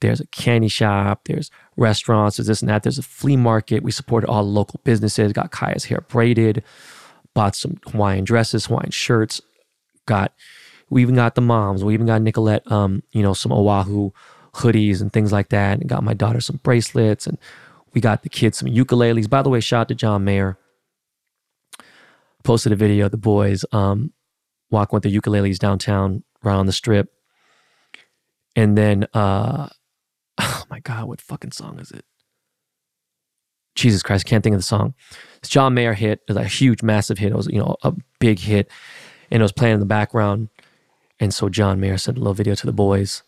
There's 0.00 0.20
a 0.20 0.26
candy 0.28 0.68
shop. 0.68 1.22
There's 1.26 1.50
restaurants. 1.76 2.36
There's 2.36 2.46
this 2.46 2.62
and 2.62 2.68
that. 2.70 2.82
There's 2.82 2.98
a 2.98 3.02
flea 3.02 3.36
market. 3.36 3.82
We 3.82 3.90
supported 3.90 4.28
all 4.28 4.42
local 4.42 4.80
businesses. 4.84 5.32
Got 5.32 5.52
Kaya's 5.52 5.84
hair 5.84 6.00
braided. 6.08 6.62
Bought 7.34 7.54
some 7.54 7.78
Hawaiian 7.86 8.24
dresses, 8.24 8.66
Hawaiian 8.66 8.90
shirts. 8.90 9.40
Got 10.06 10.32
we 10.88 11.02
even 11.02 11.14
got 11.14 11.36
the 11.36 11.40
moms. 11.40 11.84
We 11.84 11.94
even 11.94 12.06
got 12.06 12.22
Nicolette, 12.22 12.70
um, 12.70 13.02
you 13.12 13.22
know, 13.22 13.32
some 13.32 13.52
Oahu 13.52 14.10
hoodies 14.54 15.00
and 15.00 15.12
things 15.12 15.30
like 15.30 15.50
that. 15.50 15.78
And 15.78 15.88
got 15.88 16.02
my 16.02 16.14
daughter 16.14 16.40
some 16.40 16.58
bracelets. 16.62 17.26
And 17.26 17.38
we 17.94 18.00
got 18.00 18.22
the 18.22 18.28
kids 18.28 18.58
some 18.58 18.68
ukuleles. 18.68 19.30
By 19.30 19.42
the 19.42 19.50
way, 19.50 19.60
shout 19.60 19.82
out 19.82 19.88
to 19.88 19.94
John 19.94 20.24
Mayer. 20.24 20.58
Posted 22.42 22.72
a 22.72 22.76
video 22.76 23.04
of 23.04 23.10
the 23.10 23.18
boys 23.18 23.64
um, 23.70 24.12
walking 24.70 24.96
with 24.96 25.02
the 25.02 25.20
ukuleles 25.20 25.58
downtown, 25.58 26.22
right 26.42 26.54
on 26.54 26.66
the 26.66 26.72
strip. 26.72 27.12
And 28.56 28.76
then 28.76 29.06
uh, 29.14 29.68
oh 30.40 30.64
my 30.70 30.80
God, 30.80 31.06
what 31.06 31.20
fucking 31.20 31.52
song 31.52 31.78
is 31.78 31.90
it? 31.90 32.04
Jesus 33.74 34.02
Christ, 34.02 34.26
can't 34.26 34.42
think 34.42 34.54
of 34.54 34.58
the 34.58 34.64
song. 34.66 34.94
It's 35.38 35.48
John 35.48 35.74
Mayer 35.74 35.94
hit. 35.94 36.20
It 36.28 36.34
was 36.34 36.36
a 36.36 36.44
huge, 36.44 36.82
massive 36.82 37.18
hit. 37.18 37.32
It 37.32 37.36
was, 37.36 37.46
you 37.46 37.58
know, 37.58 37.76
a 37.82 37.94
big 38.18 38.38
hit. 38.38 38.70
And 39.30 39.40
it 39.40 39.44
was 39.44 39.52
playing 39.52 39.74
in 39.74 39.80
the 39.80 39.86
background. 39.86 40.48
And 41.18 41.32
so 41.32 41.48
John 41.48 41.80
Mayer 41.80 41.96
sent 41.96 42.16
a 42.16 42.20
little 42.20 42.34
video 42.34 42.54
to 42.54 42.66
the 42.66 42.72
boys. 42.72 43.22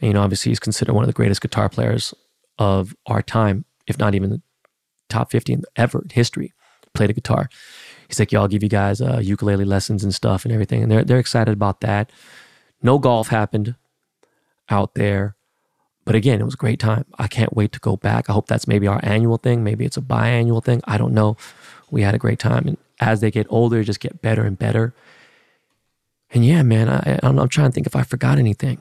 And, 0.00 0.08
you 0.08 0.14
know, 0.14 0.22
obviously 0.22 0.50
he's 0.50 0.60
considered 0.60 0.92
one 0.92 1.02
of 1.02 1.08
the 1.08 1.14
greatest 1.14 1.40
guitar 1.40 1.68
players 1.68 2.12
of 2.58 2.94
our 3.06 3.22
time, 3.22 3.64
if 3.86 3.98
not 3.98 4.14
even 4.14 4.30
the 4.30 4.42
top 5.08 5.30
50 5.30 5.54
in 5.54 5.62
ever 5.76 6.02
in 6.02 6.10
history, 6.10 6.52
played 6.92 7.10
a 7.10 7.14
guitar. 7.14 7.48
He's 8.08 8.18
like, 8.18 8.32
y'all 8.32 8.48
give 8.48 8.62
you 8.62 8.68
guys 8.68 9.00
uh, 9.00 9.18
ukulele 9.22 9.64
lessons 9.64 10.04
and 10.04 10.14
stuff 10.14 10.44
and 10.44 10.52
everything. 10.52 10.82
And 10.82 10.90
they're, 10.90 11.04
they're 11.04 11.18
excited 11.18 11.52
about 11.52 11.80
that. 11.80 12.10
No 12.82 12.98
golf 12.98 13.28
happened 13.28 13.74
out 14.68 14.94
there. 14.94 15.34
But 16.04 16.14
again, 16.14 16.40
it 16.40 16.44
was 16.44 16.54
a 16.54 16.58
great 16.58 16.78
time. 16.78 17.04
I 17.18 17.26
can't 17.26 17.56
wait 17.56 17.72
to 17.72 17.80
go 17.80 17.96
back. 17.96 18.30
I 18.30 18.32
hope 18.32 18.46
that's 18.46 18.68
maybe 18.68 18.86
our 18.86 19.00
annual 19.02 19.38
thing. 19.38 19.64
Maybe 19.64 19.84
it's 19.84 19.96
a 19.96 20.02
biannual 20.02 20.62
thing. 20.62 20.80
I 20.84 20.98
don't 20.98 21.12
know. 21.12 21.36
We 21.90 22.02
had 22.02 22.14
a 22.14 22.18
great 22.18 22.38
time. 22.38 22.68
And 22.68 22.76
as 23.00 23.20
they 23.20 23.30
get 23.30 23.46
older, 23.50 23.82
just 23.82 24.00
get 24.00 24.22
better 24.22 24.44
and 24.44 24.56
better. 24.56 24.94
And 26.30 26.44
yeah, 26.44 26.62
man, 26.62 26.88
I, 26.88 27.18
I 27.22 27.28
am 27.28 27.48
trying 27.48 27.70
to 27.70 27.74
think 27.74 27.86
if 27.86 27.96
I 27.96 28.04
forgot 28.04 28.38
anything. 28.38 28.80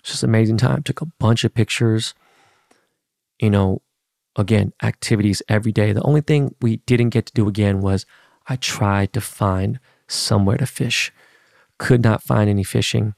It's 0.00 0.10
just 0.10 0.22
amazing 0.22 0.58
time. 0.58 0.82
Took 0.82 1.00
a 1.00 1.06
bunch 1.06 1.44
of 1.44 1.54
pictures. 1.54 2.14
You 3.38 3.50
know, 3.50 3.80
again, 4.38 4.72
activities 4.82 5.42
every 5.48 5.72
day. 5.72 5.92
The 5.92 6.02
only 6.02 6.22
thing 6.22 6.54
we 6.62 6.76
didn't 6.86 7.10
get 7.10 7.26
to 7.26 7.32
do 7.34 7.48
again 7.48 7.80
was 7.80 8.06
I 8.46 8.56
tried 8.56 9.12
to 9.12 9.20
find 9.20 9.80
somewhere 10.06 10.56
to 10.56 10.66
fish. 10.66 11.12
Could 11.76 12.02
not 12.02 12.22
find 12.22 12.48
any 12.48 12.64
fishing. 12.64 13.14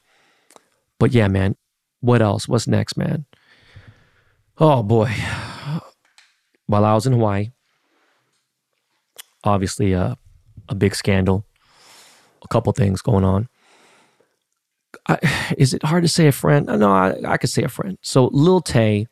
But 0.99 1.13
yeah, 1.13 1.29
man, 1.29 1.57
what 2.01 2.23
else? 2.23 2.49
What's 2.49 2.67
next, 2.67 2.97
man? 2.97 3.27
Oh 4.59 4.83
boy. 4.83 5.15
While 6.67 6.85
I 6.85 6.95
was 6.95 7.07
in 7.07 7.13
Hawaii, 7.13 7.51
obviously 9.45 9.95
uh, 9.95 10.15
a 10.69 10.75
big 10.75 10.95
scandal, 10.95 11.45
a 12.43 12.49
couple 12.49 12.73
things 12.73 13.03
going 13.03 13.25
on. 13.25 13.49
I, 15.07 15.19
is 15.59 15.75
it 15.75 15.83
hard 15.83 16.03
to 16.03 16.09
say 16.09 16.27
a 16.27 16.33
friend? 16.33 16.67
No, 16.67 16.91
I, 16.91 17.17
I 17.27 17.37
could 17.37 17.51
say 17.51 17.63
a 17.63 17.69
friend. 17.69 17.99
So 18.03 18.31
Lil 18.33 18.61
Tay 18.61 19.07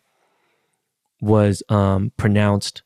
was 1.20 1.62
um, 1.68 2.12
pronounced, 2.16 2.82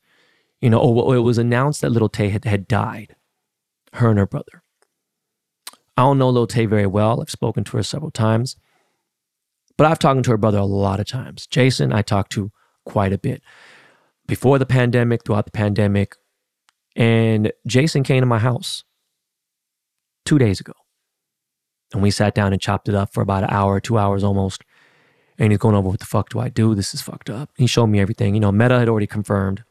you 0.61 0.71
know, 0.71 0.79
or 0.79 1.15
it 1.15 1.21
was 1.21 1.39
announced 1.39 1.81
that 1.81 1.91
Little 1.91 2.09
Tay 2.09 2.29
had, 2.29 2.45
had 2.45 2.69
died, 2.69 3.17
her 3.95 4.11
and 4.11 4.19
her 4.19 4.27
brother. 4.27 4.63
I 5.97 6.03
don't 6.03 6.19
know 6.19 6.31
Little 6.31 6.47
Tay 6.47 6.67
very 6.67 6.87
well. 6.87 7.21
I've 7.21 7.31
spoken 7.31 7.65
to 7.65 7.77
her 7.77 7.83
several 7.83 8.11
times. 8.11 8.57
But 9.77 9.87
I've 9.87 9.99
talked 9.99 10.25
to 10.25 10.31
her 10.31 10.37
brother 10.37 10.59
a 10.59 10.65
lot 10.65 11.01
of 11.01 11.07
times. 11.07 11.47
Jason, 11.47 11.93
I 11.93 12.03
talked 12.03 12.33
to 12.33 12.53
quite 12.85 13.13
a 13.13 13.19
bit 13.19 13.43
before 14.27 14.59
the 14.59 14.67
pandemic, 14.67 15.25
throughout 15.25 15.45
the 15.45 15.51
pandemic. 15.51 16.17
And 16.95 17.53
Jason 17.67 18.03
came 18.03 18.21
to 18.21 18.27
my 18.27 18.39
house 18.39 18.85
two 20.25 20.39
days 20.39 20.61
ago. 20.61 20.75
And 21.93 22.03
we 22.03 22.11
sat 22.11 22.35
down 22.35 22.53
and 22.53 22.61
chopped 22.61 22.89
it 22.89 22.95
up 22.95 23.13
for 23.13 23.23
about 23.23 23.45
an 23.45 23.51
hour, 23.51 23.81
two 23.81 23.99
hours 23.99 24.25
almost. 24.25 24.63
And 25.39 25.51
he's 25.51 25.59
going 25.59 25.75
over 25.75 25.89
what 25.89 26.01
the 26.01 26.07
fuck 26.07 26.29
do 26.29 26.41
I 26.41 26.49
do? 26.49 26.75
This 26.75 26.95
is 26.95 27.01
fucked 27.01 27.31
up. 27.31 27.51
He 27.57 27.67
showed 27.67 27.87
me 27.87 28.01
everything. 28.01 28.35
You 28.35 28.41
know, 28.41 28.53
Meta 28.53 28.79
had 28.79 28.89
already 28.89 29.07
confirmed 29.07 29.65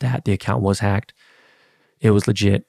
that 0.00 0.24
the 0.24 0.32
account 0.32 0.62
was 0.62 0.80
hacked. 0.80 1.12
It 2.00 2.10
was 2.10 2.26
legit. 2.26 2.66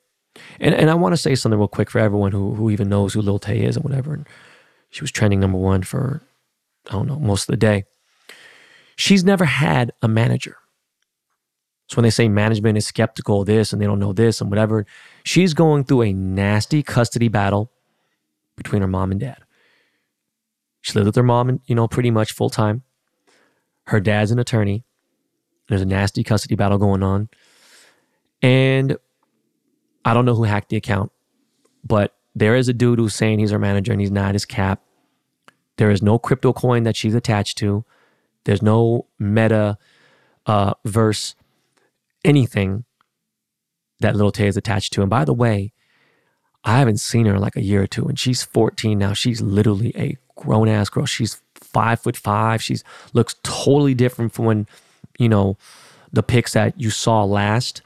And 0.60 0.76
and 0.76 0.90
I 0.90 0.94
want 0.94 1.13
to 1.13 1.18
say 1.18 1.36
something 1.36 1.58
real 1.58 1.68
quick 1.68 1.90
for 1.90 2.00
everyone 2.00 2.32
who 2.32 2.54
who 2.54 2.70
even 2.70 2.90
knows 2.90 3.13
who 3.13 3.22
Lil 3.22 3.40
Tay 3.40 3.63
is 3.63 3.76
and 3.76 3.84
whatever. 3.84 4.13
And 4.13 4.28
she 4.90 5.02
was 5.02 5.12
trending 5.12 5.40
number 5.40 5.58
one 5.58 5.84
for 5.84 6.22
I 6.90 6.94
don't 6.94 7.08
know, 7.08 7.20
most 7.20 7.50
of 7.50 7.54
the 7.54 7.58
day. 7.58 7.86
She's 8.96 9.24
never 9.24 9.46
had 9.46 9.92
a 10.02 10.08
manager. 10.08 10.58
So 11.88 11.98
when 11.98 12.04
they 12.04 12.10
say 12.10 12.28
management 12.28 12.78
is 12.78 12.86
skeptical 12.86 13.42
of 13.42 13.48
this 13.48 13.72
and 13.72 13.82
they 13.82 13.86
don't 13.86 14.00
know 14.00 14.13
this 14.13 14.42
and 14.42 14.50
whatever, 14.50 14.86
she's 15.24 15.54
going 15.54 15.86
through 15.86 16.02
a 16.04 16.13
nasty 16.13 16.84
custody 16.84 17.30
battle 17.30 17.72
between 18.58 18.82
her 18.82 18.88
mom 18.88 19.12
and 19.12 19.20
dad. 19.20 19.38
She 20.88 20.93
lived 20.93 21.08
with 21.08 21.15
her 21.17 21.23
mom, 21.23 21.60
you 21.65 21.76
know, 21.76 21.86
pretty 21.86 22.12
much 22.12 22.32
full 22.32 22.50
time. 22.50 22.84
Her 23.88 24.00
dad's 24.00 24.32
an 24.32 24.39
attorney. 24.39 24.86
There's 25.67 25.82
a 25.82 25.86
nasty 25.86 26.23
custody 26.23 26.56
battle 26.56 26.78
going 26.78 27.04
on. 27.04 27.28
And 28.41 28.95
I 30.06 30.13
don't 30.13 30.23
know 30.23 30.34
who 30.34 30.43
hacked 30.43 30.69
the 30.69 30.78
account, 30.78 31.12
but 31.84 32.15
there 32.36 32.56
is 32.56 32.69
a 32.69 32.73
dude 32.73 33.00
who's 33.00 33.13
saying 33.13 33.39
he's 33.39 33.52
her 33.52 33.60
manager 33.60 33.91
and 33.91 34.00
he's 34.00 34.12
not 34.12 34.34
his 34.34 34.45
cap. 34.45 34.82
There 35.76 35.91
is 35.91 36.02
no 36.02 36.17
crypto 36.17 36.54
coin 36.54 36.84
that 36.84 36.95
she's 36.95 37.15
attached 37.15 37.58
to. 37.58 37.84
There's 38.45 38.62
no 38.62 39.08
meta 39.19 39.78
uh, 40.45 40.76
verse 40.86 41.36
anything 42.23 42.86
that 44.00 44.15
Little 44.15 44.32
Tay 44.32 44.47
is 44.47 44.56
attached 44.56 44.93
to. 44.93 45.02
And 45.02 45.10
by 45.10 45.26
the 45.26 45.34
way, 45.34 45.73
I 46.63 46.80
haven't 46.80 47.02
seen 47.02 47.26
her 47.26 47.36
in 47.36 47.41
like 47.41 47.58
a 47.58 47.62
year 47.62 47.82
or 47.82 47.88
two, 47.88 48.08
and 48.08 48.17
she's 48.17 48.41
14 48.41 48.97
now. 48.97 49.12
She's 49.12 49.41
literally 49.41 49.91
a 49.97 50.17
grown 50.38 50.69
ass 50.69 50.89
girl. 50.89 51.06
She's 51.06 51.41
five 51.56 52.00
foot 52.00 52.15
five. 52.15 52.63
She's 52.63 52.84
looks 53.13 53.36
totally 53.43 53.93
different 53.93 54.34
from 54.34 54.45
when, 54.45 54.67
you 55.19 55.28
know, 55.28 55.58
the 56.13 56.23
pics 56.23 56.54
that 56.54 56.80
you 56.80 56.89
saw 56.89 57.23
last 57.23 57.82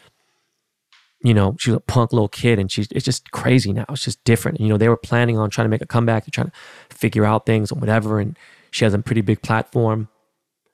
you 1.24 1.34
know, 1.34 1.56
she 1.60 1.70
was 1.70 1.78
a 1.78 1.82
punk 1.82 2.12
little 2.12 2.28
kid 2.28 2.58
and 2.58 2.72
she's 2.72 2.88
it's 2.92 3.06
just 3.06 3.32
crazy 3.32 3.74
now. 3.74 3.86
It's 3.90 4.04
just 4.04 4.24
different. 4.24 4.60
You 4.60 4.70
know, 4.70 4.78
they 4.78 4.90
were 4.90 4.98
planning 4.98 5.38
on 5.38 5.50
trying 5.50 5.66
to 5.66 5.70
make 5.70 5.82
a 5.82 5.86
comeback. 5.86 6.26
They're 6.26 6.32
trying 6.32 6.52
to 6.52 6.96
figure 6.96 7.26
out 7.26 7.46
things 7.46 7.72
and 7.72 7.80
whatever. 7.80 8.20
And 8.20 8.38
she 8.72 8.86
has 8.86 8.94
a 8.94 9.00
pretty 9.00 9.22
big 9.22 9.42
platform. 9.42 10.08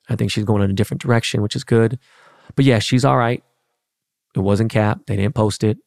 I 0.10 0.16
think 0.16 0.32
she's 0.32 0.46
going 0.46 0.64
in 0.64 0.70
a 0.70 0.74
different 0.74 1.02
direction, 1.02 1.42
which 1.42 1.56
is 1.56 1.64
good. 1.64 2.00
But 2.56 2.64
yeah, 2.64 2.80
she's 2.80 3.04
all 3.04 3.18
right. 3.18 3.44
It 4.36 4.40
wasn't 4.40 4.72
cap. 4.72 5.02
They 5.08 5.18
didn't 5.18 5.36
post 5.36 5.64
it. 5.64 5.78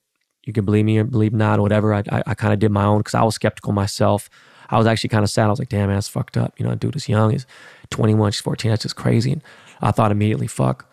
You 0.44 0.52
can 0.52 0.64
believe 0.64 0.84
me 0.84 0.98
or 0.98 1.04
believe 1.04 1.32
not 1.32 1.58
or 1.58 1.62
whatever. 1.62 1.94
I, 1.94 2.02
I, 2.10 2.22
I 2.26 2.34
kind 2.34 2.52
of 2.52 2.58
did 2.58 2.70
my 2.70 2.84
own 2.84 2.98
because 2.98 3.14
I 3.14 3.22
was 3.22 3.36
skeptical 3.36 3.72
myself. 3.72 4.28
I 4.70 4.78
was 4.78 4.86
actually 4.86 5.08
kind 5.08 5.24
of 5.24 5.30
sad. 5.30 5.46
I 5.46 5.50
was 5.50 5.58
like, 5.58 5.68
damn, 5.68 5.88
that's 5.88 6.08
fucked 6.08 6.36
up. 6.36 6.54
You 6.58 6.66
know, 6.66 6.74
dude 6.74 6.96
is 6.96 7.08
young. 7.08 7.30
He's 7.30 7.46
21, 7.90 8.32
she's 8.32 8.40
14. 8.40 8.70
That's 8.70 8.82
just 8.82 8.96
crazy. 8.96 9.32
And 9.32 9.42
I 9.80 9.90
thought 9.90 10.12
immediately, 10.12 10.46
fuck 10.46 10.90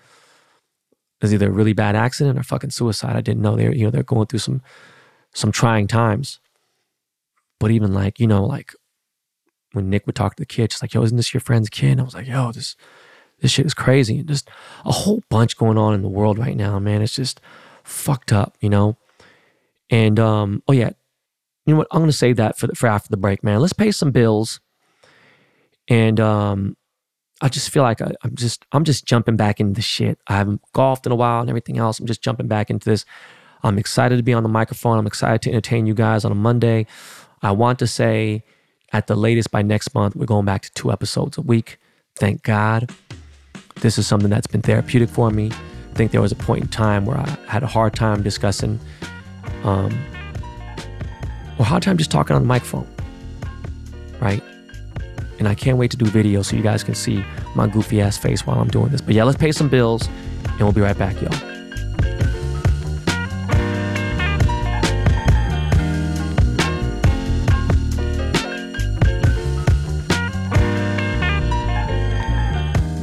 it's 1.22 1.34
either 1.34 1.48
a 1.48 1.52
really 1.52 1.74
bad 1.74 1.96
accident 1.96 2.38
or 2.38 2.44
fucking 2.44 2.70
suicide. 2.70 3.16
I 3.16 3.22
didn't 3.22 3.42
know 3.42 3.56
they're 3.56 3.74
you 3.74 3.86
know 3.86 3.92
they're 3.92 4.04
going 4.04 4.28
through 4.28 4.40
some 4.40 4.62
some 5.34 5.52
trying 5.52 5.88
times. 5.88 6.40
But 7.60 7.72
even 7.72 7.94
like 7.94 8.20
you 8.20 8.28
know 8.28 8.46
like 8.46 8.74
when 9.74 9.90
Nick 9.90 10.06
would 10.06 10.16
talk 10.16 10.36
to 10.36 10.42
the 10.42 10.46
kid, 10.46 10.72
she's 10.72 10.82
like 10.82 10.94
yo, 10.94 11.04
isn't 11.04 11.18
this 11.18 11.34
your 11.34 11.42
friend's 11.42 11.70
kid? 11.70 11.92
And 11.92 12.02
I 12.02 12.04
was 12.04 12.14
like 12.14 12.28
yo, 12.28 12.52
this 12.52 12.76
this 13.40 13.52
shit 13.52 13.66
is 13.66 13.74
crazy 13.74 14.20
and 14.20 14.28
just 14.28 14.50
a 14.86 14.92
whole 14.92 15.24
bunch 15.30 15.58
going 15.58 15.78
on 15.78 15.94
in 15.94 16.02
the 16.02 16.08
world 16.08 16.38
right 16.38 16.56
now, 16.56 16.80
man. 16.80 17.02
It's 17.02 17.16
just 17.16 17.40
fucked 17.84 18.32
up, 18.32 18.56
you 18.62 18.70
know. 18.70 18.98
And 19.90 20.20
um, 20.20 20.64
oh 20.68 20.74
yeah, 20.74 20.92
you 21.68 21.74
know 21.74 21.80
what? 21.80 21.88
I'm 21.92 22.02
gonna 22.02 22.12
save 22.12 22.38
that 22.38 22.58
for 22.58 22.68
the, 22.68 22.76
for 22.76 22.88
after 22.88 23.10
the 23.10 23.18
break, 23.18 23.44
man. 23.44 23.60
Let's 23.60 23.74
pay 23.74 23.92
some 23.92 24.12
bills. 24.12 24.60
And 25.90 26.20
um, 26.20 26.76
I 27.42 27.50
just 27.50 27.70
feel 27.70 27.84
like 27.84 28.02
I, 28.02 28.14
am 28.24 28.36
just 28.36 28.66
I'm 28.72 28.84
just 28.84 29.06
jumping 29.06 29.36
back 29.36 29.60
into 29.60 29.74
the 29.74 29.82
shit. 29.82 30.18
I 30.28 30.38
haven't 30.38 30.62
golfed 30.74 31.06
in 31.06 31.12
a 31.12 31.16
while 31.16 31.42
and 31.42 31.50
everything 31.50 31.78
else. 31.78 32.00
I'm 32.00 32.08
just 32.08 32.24
jumping 32.24 32.48
back 32.48 32.70
into 32.70 32.90
this. 32.90 33.06
I'm 33.64 33.78
excited 33.78 34.18
to 34.18 34.24
be 34.24 34.34
on 34.34 34.44
the 34.44 34.50
microphone. 34.50 34.98
I'm 34.98 35.08
excited 35.08 35.42
to 35.44 35.50
entertain 35.50 35.86
you 35.86 35.94
guys 35.94 36.26
on 36.26 36.32
a 36.32 36.36
Monday. 36.36 36.88
I 37.42 37.52
want 37.52 37.80
to 37.80 37.88
say 37.88 38.44
at 38.94 39.08
the 39.08 39.16
latest 39.16 39.52
by 39.52 39.62
next 39.62 39.94
month, 39.94 40.16
we're 40.16 40.26
going 40.26 40.46
back 40.46 40.62
to 40.64 40.72
two 40.74 40.92
episodes 40.92 41.38
a 41.38 41.42
week. 41.42 41.80
Thank 42.16 42.44
God. 42.44 42.92
This 43.82 43.98
is 43.98 44.08
something 44.08 44.30
that's 44.30 44.48
been 44.48 44.62
therapeutic 44.62 45.10
for 45.10 45.30
me. 45.30 45.52
I 45.52 45.94
think 45.94 46.12
there 46.12 46.22
was 46.22 46.32
a 46.32 46.36
point 46.36 46.64
in 46.64 46.70
time 46.70 47.06
where 47.06 47.18
I 47.18 47.28
had 47.48 47.64
a 47.64 47.68
hard 47.68 47.94
time 47.94 48.24
discussing, 48.24 48.80
um, 49.64 49.92
or 51.58 51.66
hard 51.66 51.84
time 51.84 51.98
just 51.98 52.12
talking 52.12 52.36
on 52.36 52.42
the 52.42 52.48
microphone, 52.48 52.88
right? 54.20 54.44
And 55.40 55.48
I 55.48 55.56
can't 55.56 55.78
wait 55.78 55.92
to 55.92 55.98
do 55.98 56.06
video 56.06 56.42
so 56.42 56.56
you 56.56 56.64
guys 56.64 56.84
can 56.84 56.96
see 56.96 57.24
my 57.56 57.68
goofy 57.68 58.02
ass 58.02 58.18
face 58.18 58.46
while 58.46 58.60
I'm 58.60 58.70
doing 58.70 58.90
this. 58.90 59.02
But 59.02 59.14
yeah, 59.14 59.24
let's 59.24 59.38
pay 59.38 59.52
some 59.52 59.70
bills 59.70 60.08
and 60.46 60.62
we'll 60.62 60.72
be 60.72 60.82
right 60.82 60.98
back, 60.98 61.22
y'all. 61.22 61.58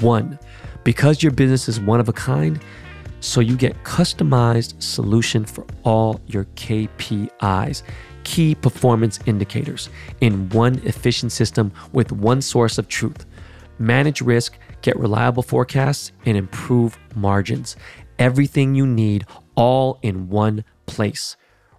One, 0.00 0.38
because 0.84 1.22
your 1.22 1.32
business 1.32 1.68
is 1.68 1.80
one 1.80 2.00
of 2.00 2.08
a 2.08 2.12
kind, 2.12 2.60
so 3.20 3.40
you 3.40 3.56
get 3.56 3.82
customized 3.82 4.80
solution 4.82 5.44
for 5.44 5.66
all 5.82 6.20
your 6.26 6.44
KPIs, 6.56 7.82
key 8.26 8.56
performance 8.56 9.20
indicators, 9.24 9.88
in 10.20 10.48
one 10.48 10.80
efficient 10.84 11.30
system 11.30 11.72
with 11.92 12.10
one 12.10 12.42
source 12.42 12.76
of 12.76 12.88
truth. 12.88 13.24
Manage 13.78 14.20
risk, 14.20 14.58
get 14.82 14.98
reliable 14.98 15.44
forecasts, 15.44 16.10
and 16.24 16.36
improve 16.36 16.98
margins. 17.14 17.76
Everything 18.18 18.74
you 18.74 18.84
need 18.84 19.26
all 19.54 20.00
in 20.02 20.28
one 20.28 20.64
place. 20.86 21.36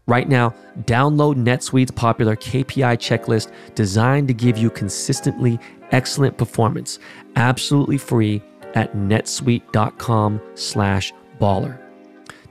Right 0.08 0.30
now, 0.30 0.56
download 0.84 1.36
NetSuite's 1.36 1.92
popular 1.92 2.38
KPI 2.38 2.96
checklist 2.98 3.52
designed 3.76 4.30
to 4.30 4.34
give 4.34 4.58
you 4.58 4.70
consistently 4.70 5.60
excellent 5.92 6.38
performance, 6.38 6.98
absolutely 7.36 7.98
free 7.98 8.42
at 8.74 8.96
netsuite.com 8.96 10.42
slash 10.56 11.14
baller. 11.42 11.87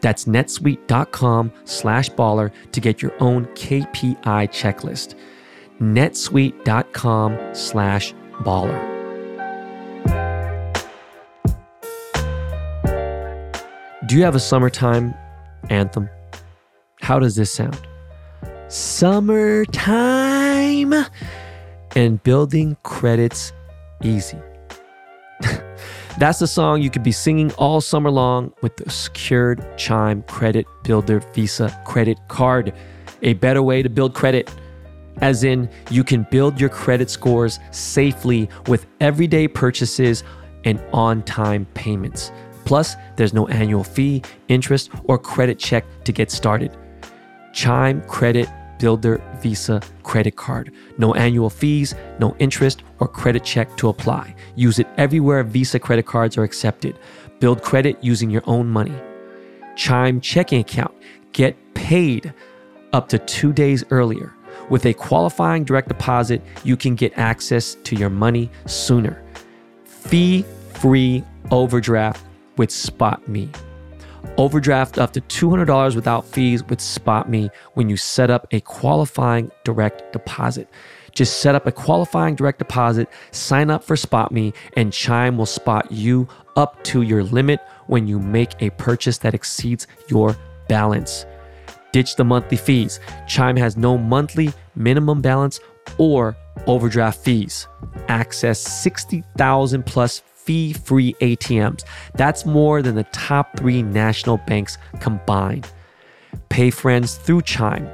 That's 0.07 0.27
netsuite.com 0.27 1.51
slash 1.65 2.11
baller 2.11 2.53
to 2.71 2.81
get 2.81 3.03
your 3.03 3.13
own 3.21 3.47
KPI 3.57 4.17
checklist. 4.23 5.17
netsuite.com 5.81 7.39
slash 7.53 8.15
baller. 8.35 8.81
Do 14.07 14.15
you 14.17 14.23
have 14.23 14.37
a 14.37 14.39
summertime 14.39 15.13
anthem? 15.71 16.09
How 17.01 17.19
does 17.19 17.35
this 17.35 17.51
sound? 17.53 17.81
Summertime 18.69 19.75
and 21.97 22.23
building 22.23 22.77
credits 22.85 23.53
easy. 24.05 24.39
That's 26.19 26.39
the 26.39 26.47
song 26.47 26.81
you 26.81 26.89
could 26.89 27.03
be 27.03 27.13
singing 27.13 27.53
all 27.53 27.83
summer 27.83 28.11
long 28.11 28.51
with 28.63 28.75
the 28.79 28.89
secured 28.89 29.63
Chime 29.77 30.23
Credit 30.23 30.67
Builder 30.83 31.21
Visa 31.35 31.79
credit 31.85 32.19
card. 32.29 32.73
A 33.21 33.35
better 33.35 33.63
way 33.63 33.83
to 33.83 33.91
build 33.91 34.15
credit. 34.15 34.51
As 35.21 35.45
in, 35.45 35.69
you 35.91 36.03
can 36.03 36.27
build 36.31 36.59
your 36.59 36.71
credit 36.71 37.11
scores 37.11 37.59
safely 37.71 38.49
with 38.67 38.87
everyday 39.01 39.47
purchases 39.47 40.25
and 40.65 40.83
on 40.95 41.23
time 41.25 41.67
payments. 41.75 42.33
Plus, 42.65 42.97
there's 43.17 43.35
no 43.35 43.47
annual 43.49 43.85
fee, 43.85 44.23
interest, 44.49 44.91
or 45.05 45.19
credit 45.19 45.59
check 45.59 45.85
to 46.05 46.13
get 46.13 46.31
started. 46.31 46.75
Chime 47.53 48.01
Credit 48.09 48.49
Builder 48.79 49.21
Visa 49.41 49.81
credit 50.03 50.37
card. 50.37 50.73
No 50.99 51.15
annual 51.15 51.51
fees, 51.51 51.95
no 52.19 52.37
interest, 52.39 52.83
or 52.99 53.09
credit 53.09 53.45
check 53.45 53.77
to 53.77 53.89
apply. 53.89 54.35
Use 54.55 54.79
it 54.79 54.87
everywhere 54.97 55.43
Visa 55.43 55.79
credit 55.79 56.07
cards 56.07 56.37
are 56.37 56.45
accepted. 56.45 56.99
Build 57.41 57.63
credit 57.63 57.97
using 58.03 58.31
your 58.31 58.43
own 58.47 58.69
money. 58.69 58.95
Chime 59.77 60.21
checking 60.21 60.61
account. 60.61 60.95
Get 61.33 61.57
paid 61.75 62.33
up 62.93 63.09
to 63.09 63.19
two 63.19 63.53
days 63.53 63.85
earlier. 63.91 64.33
With 64.71 64.87
a 64.87 64.95
qualifying 64.95 65.65
direct 65.65 65.89
deposit, 65.89 66.43
you 66.65 66.77
can 66.77 66.95
get 66.95 67.17
access 67.19 67.75
to 67.85 67.95
your 67.95 68.11
money 68.11 68.51
sooner. 68.67 69.23
Fee 69.85 70.45
free 70.75 71.23
overdraft 71.51 72.25
with 72.57 72.71
SpotMe. 72.71 73.55
Overdraft 74.39 74.99
up 74.99 75.13
to 75.13 75.21
$200 75.21 75.95
without 75.95 76.27
fees 76.27 76.63
with 76.65 76.79
SpotMe 76.79 77.51
when 77.75 77.89
you 77.89 77.97
set 77.97 78.31
up 78.31 78.47
a 78.53 78.61
qualifying 78.61 79.51
direct 79.65 80.13
deposit. 80.13 80.69
Just 81.13 81.41
set 81.41 81.55
up 81.55 81.67
a 81.67 81.73
qualifying 81.73 82.35
direct 82.35 82.59
deposit, 82.59 83.09
sign 83.31 83.71
up 83.71 83.83
for 83.83 83.97
SpotMe, 83.97 84.55
and 84.75 84.93
Chime 84.93 85.39
will 85.39 85.47
spot 85.47 85.91
you 85.91 86.29
up 86.57 86.83
to 86.85 87.01
your 87.03 87.23
limit 87.23 87.61
when 87.87 88.07
you 88.07 88.19
make 88.19 88.53
a 88.61 88.71
purchase 88.71 89.19
that 89.19 89.35
exceeds 89.35 89.87
your 90.09 90.37
balance. 90.69 91.25
Ditch 91.93 92.17
the 92.17 92.25
monthly 92.25 92.59
fees. 92.59 93.01
Chime 93.27 93.57
has 93.57 93.79
no 93.79 93.97
monthly 93.97 94.53
minimum 94.75 95.23
balance 95.23 95.61
or 95.97 96.37
overdraft 96.67 97.25
fees. 97.25 97.67
Access 98.09 98.61
60,000 98.61 99.87
plus 99.87 100.23
fee 100.47 100.73
free 100.73 101.15
ATMs. 101.21 101.85
That's 102.15 102.47
more 102.47 102.81
than 102.81 102.95
the 102.95 103.05
top 103.05 103.57
three 103.59 103.83
national 103.83 104.39
banks 104.39 104.79
combined. 105.01 105.71
Pay 106.49 106.71
friends 106.71 107.17
through 107.17 107.43
Chime, 107.43 107.89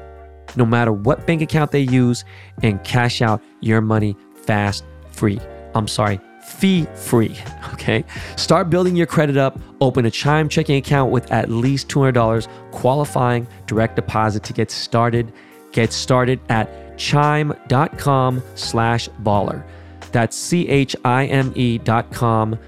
no 0.54 0.64
matter 0.64 0.92
what 0.92 1.26
bank 1.26 1.42
account 1.42 1.72
they 1.72 1.80
use, 1.80 2.24
and 2.62 2.82
cash 2.84 3.22
out 3.22 3.42
your 3.60 3.80
money 3.80 4.16
fast, 4.34 4.84
free. 5.10 5.40
I'm 5.74 5.88
sorry, 5.88 6.20
fee 6.44 6.86
free. 6.94 7.36
Okay. 7.72 8.04
Start 8.36 8.70
building 8.70 8.94
your 8.94 9.06
credit 9.06 9.36
up. 9.36 9.58
Open 9.80 10.04
a 10.06 10.10
Chime 10.10 10.48
checking 10.48 10.76
account 10.76 11.10
with 11.10 11.32
at 11.32 11.50
least 11.50 11.88
$200 11.88 12.46
qualifying 12.70 13.48
direct 13.66 13.96
deposit 13.96 14.44
to 14.44 14.52
get 14.52 14.70
started. 14.70 15.32
Get 15.72 15.92
started 15.92 16.38
at 16.48 16.96
chime.com 16.96 18.40
slash 18.54 19.08
baller. 19.24 19.64
That's 20.12 20.36
C 20.36 20.68
H 20.68 20.94
I 21.04 21.26
M 21.26 21.52
E 21.56 21.78
dot 21.78 22.10
com 22.12 22.58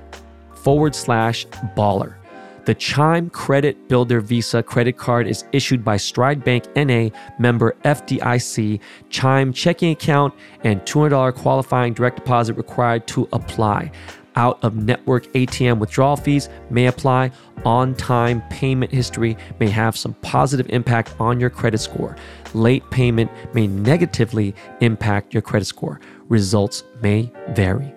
forward 0.55 0.95
slash 0.95 1.47
baller. 1.77 2.17
The 2.65 2.75
Chime 2.75 3.29
Credit 3.29 3.89
Builder 3.89 4.21
Visa 4.23 4.63
credit 4.63 4.97
card 4.97 5.27
is 5.27 5.45
issued 5.53 5.85
by 5.85 5.99
Stride 5.99 6.43
Bank 6.43 6.65
NA, 6.75 7.11
member 7.39 7.77
FDIC, 7.85 8.81
Chime 9.11 9.53
checking 9.53 9.93
account, 9.93 10.33
and 10.63 10.81
$200 10.83 11.35
qualifying 11.35 11.93
direct 11.93 12.17
deposit 12.17 12.55
required 12.55 13.07
to 13.09 13.29
apply. 13.35 13.93
Out 14.37 14.63
of 14.63 14.77
network 14.77 15.33
ATM 15.33 15.79
withdrawal 15.79 16.17
fees 16.17 16.49
may 16.71 16.87
apply. 16.87 17.31
On 17.65 17.95
time 17.95 18.43
payment 18.51 18.93
history 18.93 19.37
may 19.61 19.69
have 19.69 19.97
some 19.97 20.15
positive 20.15 20.67
impact 20.71 21.15
on 21.19 21.41
your 21.41 21.51
credit 21.51 21.79
score. 21.79 22.17
Late 22.53 22.89
payment 22.91 23.31
may 23.55 23.67
negatively 23.67 24.55
impact 24.81 25.33
your 25.33 25.43
credit 25.43 25.67
score 25.67 26.01
results 26.29 26.85
may 27.03 27.31
vary. 27.51 27.93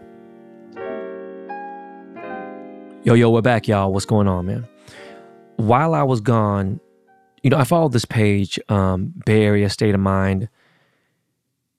Yo, 3.03 3.13
yo, 3.13 3.29
we're 3.29 3.41
back, 3.41 3.67
y'all. 3.67 3.93
What's 3.93 4.05
going 4.05 4.27
on, 4.27 4.45
man? 4.45 4.67
While 5.55 5.93
I 5.93 6.03
was 6.03 6.19
gone, 6.19 6.79
you 7.41 7.49
know, 7.49 7.57
I 7.57 7.63
followed 7.63 7.93
this 7.93 8.05
page, 8.05 8.59
um, 8.69 9.13
Bay 9.25 9.43
Area 9.43 9.69
State 9.69 9.95
of 9.95 10.01
Mind. 10.01 10.49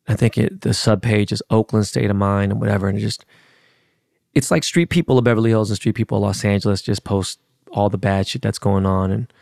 I 0.06 0.14
think 0.14 0.38
it, 0.38 0.62
the 0.62 0.72
sub 0.72 1.02
page 1.02 1.30
is 1.30 1.42
Oakland 1.50 1.86
State 1.86 2.08
of 2.08 2.16
Mind 2.16 2.52
and 2.52 2.60
whatever. 2.60 2.88
And 2.88 2.96
it 2.96 3.02
just, 3.02 3.26
it's 4.34 4.50
like 4.50 4.64
street 4.64 4.90
people 4.90 5.18
of 5.18 5.24
Beverly 5.24 5.50
Hills 5.50 5.70
and 5.70 5.76
street 5.76 5.94
people 5.94 6.18
of 6.18 6.22
Los 6.22 6.44
Angeles 6.44 6.82
just 6.82 7.04
post 7.04 7.40
all 7.72 7.88
the 7.88 7.98
bad 7.98 8.26
shit 8.26 8.42
that's 8.42 8.58
going 8.58 8.86
on. 8.86 9.10
And 9.10 9.32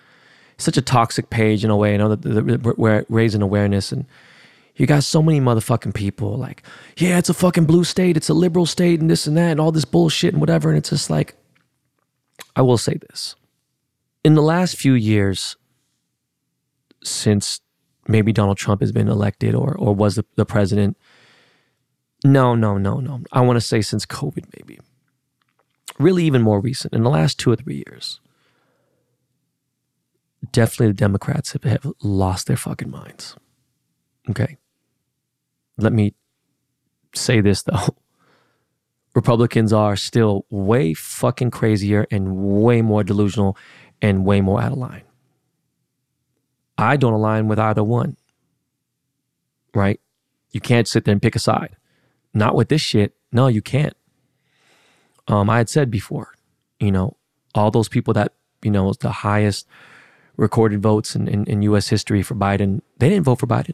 it's 0.55 0.65
such 0.65 0.77
a 0.77 0.83
toxic 0.83 1.31
page 1.31 1.65
in 1.65 1.71
a 1.71 1.77
way. 1.77 1.95
I 1.95 1.97
know 1.97 2.15
that 2.15 2.77
we're 2.79 3.05
raising 3.09 3.43
awareness 3.43 3.93
and 3.93 4.07
you 4.77 4.87
got 4.87 5.05
so 5.05 5.23
many 5.23 5.41
motherfucking 5.41 5.95
people 5.95 6.37
like, 6.37 6.63
yeah, 6.99 7.19
it's 7.19 7.31
a 7.31 7.35
fucking 7.35 7.65
blue 7.65 7.85
state, 7.85 8.17
it's 8.17 8.29
a 8.29 8.35
liberal 8.35 8.67
state, 8.67 9.01
and 9.01 9.11
this 9.11 9.27
and 9.27 9.37
that, 9.37 9.53
and 9.53 9.61
all 9.61 9.73
this 9.73 9.87
bullshit 9.87 10.35
and 10.35 10.41
whatever. 10.41 10.69
And 10.69 10.77
it's 10.77 10.91
just 10.91 11.09
like, 11.09 11.35
I 12.55 12.63
will 12.63 12.79
say 12.79 12.95
this. 13.09 13.37
In 14.23 14.35
the 14.35 14.43
last 14.43 14.77
few 14.77 14.93
years, 14.93 15.57
since 17.03 17.61
maybe 18.07 18.33
Donald 18.33 18.59
Trump 18.59 18.81
has 18.83 18.93
been 18.93 19.09
elected 19.09 19.55
or 19.55 19.75
or 19.77 19.95
was 19.95 20.17
the, 20.17 20.25
the 20.37 20.45
president, 20.45 20.97
no, 22.25 22.55
no, 22.55 22.79
no, 22.79 22.99
no. 23.01 23.21
I 23.33 23.41
want 23.41 23.57
to 23.57 23.61
say 23.61 23.81
since 23.83 24.07
COVID, 24.07 24.45
maybe. 24.57 24.81
really 25.99 26.25
even 26.25 26.43
more 26.43 26.61
recent, 26.61 26.95
in 26.95 27.03
the 27.03 27.11
last 27.11 27.39
two 27.39 27.51
or 27.51 27.57
three 27.57 27.85
years, 27.87 28.21
definitely 30.53 30.89
the 30.89 30.95
Democrats 30.95 31.53
have, 31.53 31.65
have 31.65 31.93
lost 32.03 32.47
their 32.47 32.57
fucking 32.57 32.91
minds. 32.91 33.37
Okay. 34.31 34.57
Let 35.79 35.93
me 35.93 36.15
say 37.15 37.41
this 37.41 37.63
though. 37.63 37.97
Republicans 39.15 39.73
are 39.73 39.97
still 39.97 40.45
way 40.51 40.93
fucking 40.93 41.51
crazier 41.51 42.07
and 42.11 42.37
way 42.37 42.83
more 42.83 43.03
delusional 43.03 43.57
and 44.03 44.27
way 44.27 44.43
more 44.43 44.61
out 44.61 44.73
of 44.73 44.79
line. 44.79 45.05
I 46.77 46.99
don't 46.99 47.15
align 47.15 47.49
with 47.49 47.59
either 47.59 47.83
one. 47.83 48.17
Right? 49.75 50.01
You 50.51 50.61
can't 50.61 50.87
sit 50.87 51.05
there 51.05 51.13
and 51.13 51.23
pick 51.23 51.35
a 51.35 51.39
side. 51.39 51.77
Not 52.37 52.55
with 52.55 52.69
this 52.69 52.83
shit. 52.83 53.15
No, 53.33 53.47
you 53.47 53.63
can't. 53.63 53.97
Um, 55.27 55.49
I 55.49 55.57
had 55.57 55.71
said 55.71 55.91
before, 55.91 56.35
you 56.79 56.93
know, 56.93 57.17
all 57.55 57.71
those 57.71 57.89
people 57.89 58.13
that, 58.13 58.35
you 58.63 58.71
know, 58.71 58.93
the 58.93 59.11
highest 59.11 59.67
recorded 60.37 60.83
votes 60.83 61.17
in, 61.17 61.29
in, 61.29 61.47
in 61.47 61.63
US 61.63 61.89
history 61.89 62.23
for 62.23 62.35
Biden, 62.35 62.83
they 62.99 63.09
didn't 63.09 63.25
vote 63.25 63.41
for 63.41 63.47
Biden. 63.47 63.73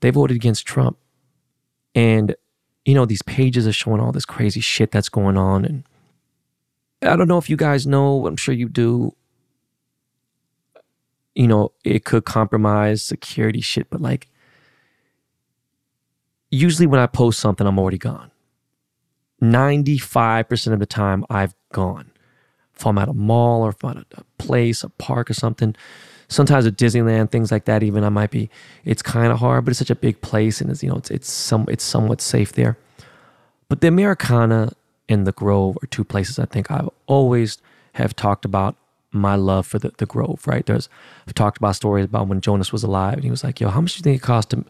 They 0.00 0.10
voted 0.10 0.36
against 0.36 0.66
Trump. 0.66 0.98
And, 1.96 2.36
you 2.84 2.94
know, 2.94 3.06
these 3.06 3.22
pages 3.22 3.66
are 3.66 3.72
showing 3.72 4.00
all 4.00 4.12
this 4.12 4.24
crazy 4.24 4.60
shit 4.60 4.92
that's 4.92 5.08
going 5.08 5.36
on. 5.36 5.64
And 5.64 5.82
I 7.02 7.16
don't 7.16 7.26
know 7.28 7.38
if 7.38 7.50
you 7.50 7.56
guys 7.56 7.88
know, 7.88 8.24
I'm 8.24 8.36
sure 8.36 8.54
you 8.54 8.68
do. 8.68 9.16
You 11.34 11.48
know, 11.48 11.72
it 11.82 12.04
could 12.04 12.24
compromise 12.24 13.02
security 13.02 13.62
shit, 13.62 13.90
but 13.90 14.00
like, 14.00 14.28
usually 16.52 16.86
when 16.86 17.00
I 17.00 17.06
post 17.06 17.40
something, 17.40 17.66
I'm 17.66 17.78
already 17.78 17.98
gone. 17.98 18.30
95% 19.42 20.72
of 20.72 20.78
the 20.78 20.86
time, 20.86 21.24
I've 21.28 21.54
gone. 21.72 22.12
If 22.76 22.86
I'm 22.86 22.98
at 22.98 23.08
a 23.08 23.14
mall 23.14 23.62
or 23.62 23.70
if 23.70 23.84
I'm 23.84 23.98
at 23.98 24.06
a 24.14 24.24
place, 24.38 24.84
a 24.84 24.88
park 24.90 25.30
or 25.30 25.34
something, 25.34 25.74
sometimes 26.28 26.66
at 26.66 26.76
Disneyland, 26.76 27.30
things 27.30 27.50
like 27.50 27.64
that, 27.64 27.82
even 27.82 28.04
I 28.04 28.10
might 28.10 28.30
be, 28.30 28.50
it's 28.84 29.02
kind 29.02 29.32
of 29.32 29.38
hard, 29.38 29.64
but 29.64 29.70
it's 29.70 29.78
such 29.78 29.90
a 29.90 29.96
big 29.96 30.20
place 30.20 30.60
and 30.60 30.70
it's, 30.70 30.82
you 30.82 30.90
know, 30.90 30.96
it's, 30.96 31.10
it's, 31.10 31.30
some, 31.30 31.66
it's 31.68 31.82
somewhat 31.82 32.20
safe 32.20 32.52
there. 32.52 32.76
But 33.68 33.80
the 33.80 33.88
Americana 33.88 34.72
and 35.08 35.26
the 35.26 35.32
Grove 35.32 35.78
are 35.82 35.86
two 35.86 36.04
places 36.04 36.38
I 36.38 36.44
think 36.44 36.70
I've 36.70 36.90
always 37.06 37.58
have 37.94 38.14
talked 38.14 38.44
about 38.44 38.76
my 39.10 39.36
love 39.36 39.66
for 39.66 39.78
the, 39.78 39.92
the 39.96 40.06
Grove, 40.06 40.46
right? 40.46 40.64
There's, 40.64 40.88
I've 41.26 41.34
talked 41.34 41.58
about 41.58 41.76
stories 41.76 42.04
about 42.04 42.28
when 42.28 42.40
Jonas 42.40 42.72
was 42.72 42.82
alive 42.82 43.14
and 43.14 43.24
he 43.24 43.30
was 43.30 43.42
like, 43.42 43.60
yo, 43.60 43.70
how 43.70 43.80
much 43.80 43.94
do 43.94 43.98
you 43.98 44.02
think 44.02 44.22
it 44.22 44.24
cost 44.24 44.50
to, 44.50 44.64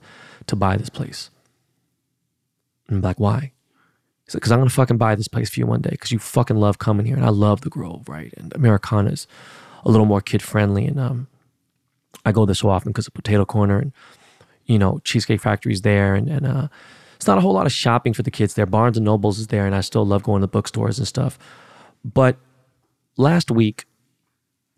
to 0.47 0.57
buy 0.57 0.77
this 0.77 0.88
place? 0.88 1.31
And 2.88 2.99
I'm 2.99 3.03
like, 3.03 3.21
why? 3.21 3.53
He's 4.25 4.35
like, 4.35 4.42
because 4.42 4.53
I'm 4.53 4.59
going 4.59 4.68
to 4.68 4.75
fucking 4.75 4.99
buy 4.99 5.14
this 5.14 5.29
place 5.29 5.51
for 5.51 5.61
you 5.61 5.66
one 5.66 5.81
day 5.81 5.90
because 5.90 6.12
you 6.12 6.18
fucking 6.18 6.57
love 6.57 6.79
coming 6.79 7.07
here. 7.07 7.16
And 7.16 7.25
I 7.25 7.31
love 7.31 7.62
the 7.62 7.71
Grove, 7.71 8.09
right? 8.09 8.33
And 8.37 8.55
Americana's 8.55 9.27
a 9.85 9.90
little 9.90 10.07
more 10.07 10.21
kid 10.21 10.42
friendly. 10.42 10.87
And 10.87 10.99
um, 10.99 11.27
I 12.25 12.33
go 12.33 12.47
there 12.47 12.55
so 12.55 12.71
often 12.71 12.92
because 12.92 13.07
of 13.07 13.14
Potato 13.14 13.45
Corner 13.45 13.79
and, 13.79 13.92
you 14.66 14.79
know, 14.79 15.01
Cheesecake 15.05 15.40
Factory's 15.40 15.83
there. 15.83 16.14
And, 16.14 16.29
and 16.29 16.47
uh, 16.47 16.68
it's 17.16 17.27
not 17.27 17.38
a 17.38 17.40
whole 17.40 17.53
lot 17.53 17.66
of 17.66 17.73
shopping 17.73 18.12
for 18.12 18.23
the 18.23 18.31
kids 18.31 18.55
there. 18.55 18.66
Barnes 18.66 18.97
and 18.97 19.05
Nobles 19.05 19.38
is 19.38 19.49
there. 19.49 19.66
And 19.66 19.75
I 19.75 19.81
still 19.81 20.07
love 20.07 20.23
going 20.23 20.42
to 20.42 20.49
bookstores 20.49 20.99
and 20.99 21.09
stuff. 21.09 21.38
But 22.05 22.37
last 23.16 23.51
week, 23.51 23.87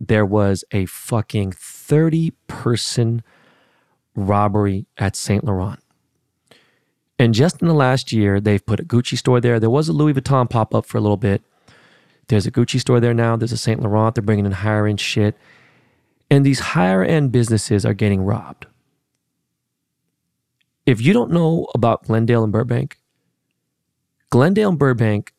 there 0.00 0.26
was 0.26 0.64
a 0.72 0.86
fucking 0.86 1.52
30 1.52 2.32
person 2.48 3.22
robbery 4.14 4.86
at 4.98 5.16
St. 5.16 5.44
Laurent. 5.44 5.80
And 7.18 7.32
just 7.32 7.62
in 7.62 7.68
the 7.68 7.74
last 7.74 8.12
year, 8.12 8.40
they've 8.40 8.64
put 8.64 8.80
a 8.80 8.84
Gucci 8.84 9.16
store 9.16 9.40
there. 9.40 9.60
There 9.60 9.70
was 9.70 9.88
a 9.88 9.92
Louis 9.92 10.14
Vuitton 10.14 10.50
pop 10.50 10.74
up 10.74 10.84
for 10.86 10.98
a 10.98 11.00
little 11.00 11.16
bit. 11.16 11.42
There's 12.28 12.46
a 12.46 12.50
Gucci 12.50 12.80
store 12.80 13.00
there 13.00 13.14
now. 13.14 13.36
There's 13.36 13.52
a 13.52 13.56
St. 13.56 13.80
Laurent. 13.80 14.14
They're 14.14 14.22
bringing 14.22 14.46
in 14.46 14.52
higher 14.52 14.86
end 14.86 15.00
shit. 15.00 15.36
And 16.30 16.44
these 16.44 16.60
higher 16.60 17.04
end 17.04 17.32
businesses 17.32 17.86
are 17.86 17.94
getting 17.94 18.22
robbed. 18.22 18.66
If 20.86 21.00
you 21.00 21.12
don't 21.12 21.30
know 21.30 21.68
about 21.74 22.04
Glendale 22.04 22.44
and 22.44 22.52
Burbank, 22.52 22.98
Glendale 24.30 24.70
and 24.70 24.78
Burbank 24.78 25.32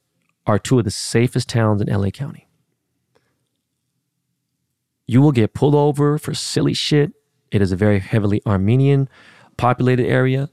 are 0.48 0.58
two 0.58 0.80
of 0.80 0.86
the 0.86 0.92
safest 0.92 1.50
towns 1.50 1.82
in 1.82 1.88
LA 1.88 2.10
County. 2.10 2.48
You 5.08 5.22
will 5.22 5.32
get 5.32 5.54
pulled 5.54 5.76
over 5.76 6.18
for 6.18 6.34
silly 6.34 6.74
shit. 6.74 7.14
It 7.52 7.62
is 7.62 7.72
a 7.72 7.76
very 7.76 8.00
heavily 8.00 8.42
Armenian 8.46 9.08
populated 9.58 10.08
area. 10.08 10.50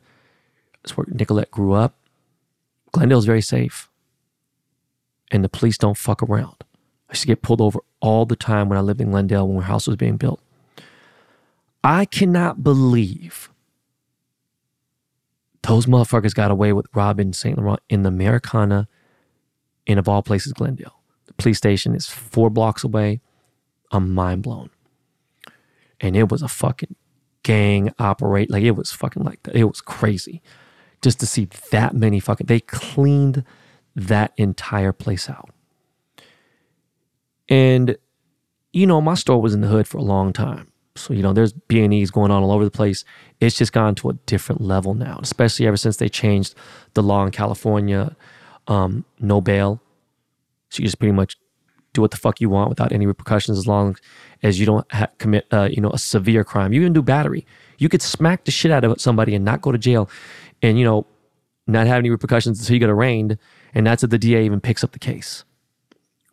It's 0.84 0.96
where 0.96 1.06
Nicolette 1.08 1.50
grew 1.50 1.72
up. 1.72 1.94
Glendale's 2.92 3.24
very 3.24 3.40
safe. 3.40 3.88
And 5.30 5.42
the 5.42 5.48
police 5.48 5.78
don't 5.78 5.96
fuck 5.96 6.22
around. 6.22 6.56
I 7.08 7.12
used 7.12 7.22
to 7.22 7.26
get 7.26 7.42
pulled 7.42 7.60
over 7.60 7.80
all 8.00 8.26
the 8.26 8.36
time 8.36 8.68
when 8.68 8.78
I 8.78 8.82
lived 8.82 9.00
in 9.00 9.10
Glendale 9.10 9.48
when 9.48 9.58
our 9.58 9.62
house 9.62 9.86
was 9.86 9.96
being 9.96 10.16
built. 10.16 10.40
I 11.84 12.04
cannot 12.04 12.62
believe 12.62 13.50
those 15.62 15.86
motherfuckers 15.86 16.34
got 16.34 16.50
away 16.50 16.72
with 16.72 16.86
robbing 16.94 17.32
St. 17.32 17.56
Laurent 17.56 17.80
in 17.88 18.02
the 18.02 18.08
Americana, 18.08 18.88
in 19.86 19.98
of 19.98 20.08
all 20.08 20.22
places, 20.22 20.52
Glendale. 20.52 21.00
The 21.26 21.34
police 21.34 21.58
station 21.58 21.94
is 21.94 22.08
four 22.08 22.50
blocks 22.50 22.84
away. 22.84 23.20
I'm 23.90 24.12
mind 24.12 24.42
blown. 24.42 24.70
And 26.00 26.16
it 26.16 26.30
was 26.30 26.42
a 26.42 26.48
fucking 26.48 26.96
gang 27.42 27.92
operate. 27.98 28.50
Like 28.50 28.64
it 28.64 28.72
was 28.72 28.90
fucking 28.90 29.22
like 29.22 29.42
that. 29.44 29.54
It 29.54 29.64
was 29.64 29.80
crazy 29.80 30.42
just 31.02 31.20
to 31.20 31.26
see 31.26 31.48
that 31.70 31.94
many 31.94 32.20
fucking, 32.20 32.46
they 32.46 32.60
cleaned 32.60 33.44
that 33.94 34.32
entire 34.36 34.92
place 34.92 35.28
out. 35.28 35.50
And, 37.48 37.96
you 38.72 38.86
know, 38.86 39.00
my 39.00 39.14
store 39.14 39.42
was 39.42 39.52
in 39.52 39.60
the 39.60 39.68
hood 39.68 39.86
for 39.86 39.98
a 39.98 40.02
long 40.02 40.32
time. 40.32 40.68
So, 40.94 41.12
you 41.14 41.22
know, 41.22 41.32
there's 41.32 41.52
B&Es 41.52 42.10
going 42.10 42.30
on 42.30 42.42
all 42.42 42.52
over 42.52 42.64
the 42.64 42.70
place. 42.70 43.04
It's 43.40 43.56
just 43.56 43.72
gone 43.72 43.94
to 43.96 44.10
a 44.10 44.12
different 44.26 44.60
level 44.60 44.94
now, 44.94 45.18
especially 45.22 45.66
ever 45.66 45.76
since 45.76 45.96
they 45.96 46.08
changed 46.08 46.54
the 46.94 47.02
law 47.02 47.24
in 47.24 47.30
California, 47.30 48.14
um, 48.68 49.04
no 49.18 49.40
bail. 49.40 49.80
So 50.68 50.80
you 50.80 50.86
just 50.86 50.98
pretty 50.98 51.12
much 51.12 51.36
do 51.92 52.00
what 52.00 52.10
the 52.10 52.16
fuck 52.16 52.40
you 52.40 52.48
want 52.48 52.68
without 52.68 52.92
any 52.92 53.06
repercussions 53.06 53.58
as 53.58 53.66
long 53.66 53.96
as 54.42 54.58
you 54.58 54.66
don't 54.66 54.90
ha- 54.92 55.08
commit, 55.18 55.46
uh, 55.50 55.68
you 55.70 55.80
know, 55.80 55.90
a 55.90 55.98
severe 55.98 56.44
crime. 56.44 56.72
You 56.72 56.80
even 56.80 56.92
do 56.92 57.02
battery. 57.02 57.46
You 57.78 57.88
could 57.88 58.02
smack 58.02 58.44
the 58.44 58.50
shit 58.50 58.70
out 58.70 58.84
of 58.84 59.00
somebody 59.00 59.34
and 59.34 59.44
not 59.44 59.60
go 59.60 59.72
to 59.72 59.78
jail 59.78 60.08
and 60.62 60.78
you 60.78 60.84
know 60.84 61.06
not 61.66 61.86
have 61.86 61.98
any 61.98 62.10
repercussions 62.10 62.58
until 62.60 62.74
you 62.74 62.80
get 62.80 62.90
arraigned, 62.90 63.38
and 63.74 63.86
that's 63.86 64.02
if 64.02 64.10
the 64.10 64.18
DA 64.18 64.44
even 64.44 64.60
picks 64.60 64.82
up 64.82 64.92
the 64.92 64.98
case. 64.98 65.44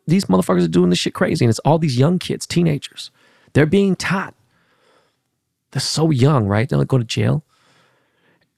These 0.06 0.26
motherfuckers 0.26 0.64
are 0.64 0.68
doing 0.68 0.90
this 0.90 0.98
shit 0.98 1.14
crazy, 1.14 1.44
and 1.44 1.50
it's 1.50 1.58
all 1.60 1.78
these 1.78 1.98
young 1.98 2.18
kids, 2.18 2.46
teenagers. 2.46 3.10
They're 3.52 3.66
being 3.66 3.96
taught. 3.96 4.34
They're 5.70 5.80
so 5.80 6.10
young, 6.10 6.46
right? 6.46 6.68
They're 6.68 6.78
like 6.78 6.88
go 6.88 6.98
to 6.98 7.04
jail. 7.04 7.44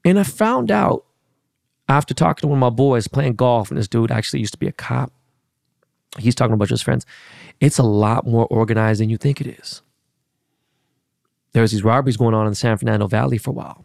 And 0.05 0.19
I 0.19 0.23
found 0.23 0.71
out 0.71 1.05
after 1.89 2.15
talking 2.15 2.43
to 2.43 2.49
one 2.49 2.59
of 2.59 2.61
my 2.61 2.71
boys 2.71 3.07
playing 3.07 3.37
golf, 3.37 3.71
and 3.71 3.79
this 3.79 3.89
dude 3.89 4.11
actually 4.11 4.41
used 4.41 4.55
to 4.55 4.59
be 4.59 4.67
a 4.69 4.73
cop. 4.73 5.13
He's 6.19 6.35
talking 6.35 6.51
to 6.51 6.55
a 6.55 6.59
bunch 6.59 6.71
of 6.71 6.75
his 6.75 6.83
friends. 6.83 7.07
It's 7.61 7.79
a 7.79 7.83
lot 7.83 8.27
more 8.27 8.47
organized 8.47 9.01
than 9.01 9.11
you 9.11 9.17
think 9.17 9.41
it 9.41 9.47
is. 9.47 9.83
There's 11.53 11.71
these 11.71 11.85
robberies 11.85 12.17
going 12.17 12.35
on 12.35 12.47
in 12.47 12.53
the 12.53 12.57
San 12.57 12.79
Fernando 12.79 13.07
Valley 13.07 13.39
for 13.39 13.51
a 13.51 13.55
while 13.55 13.85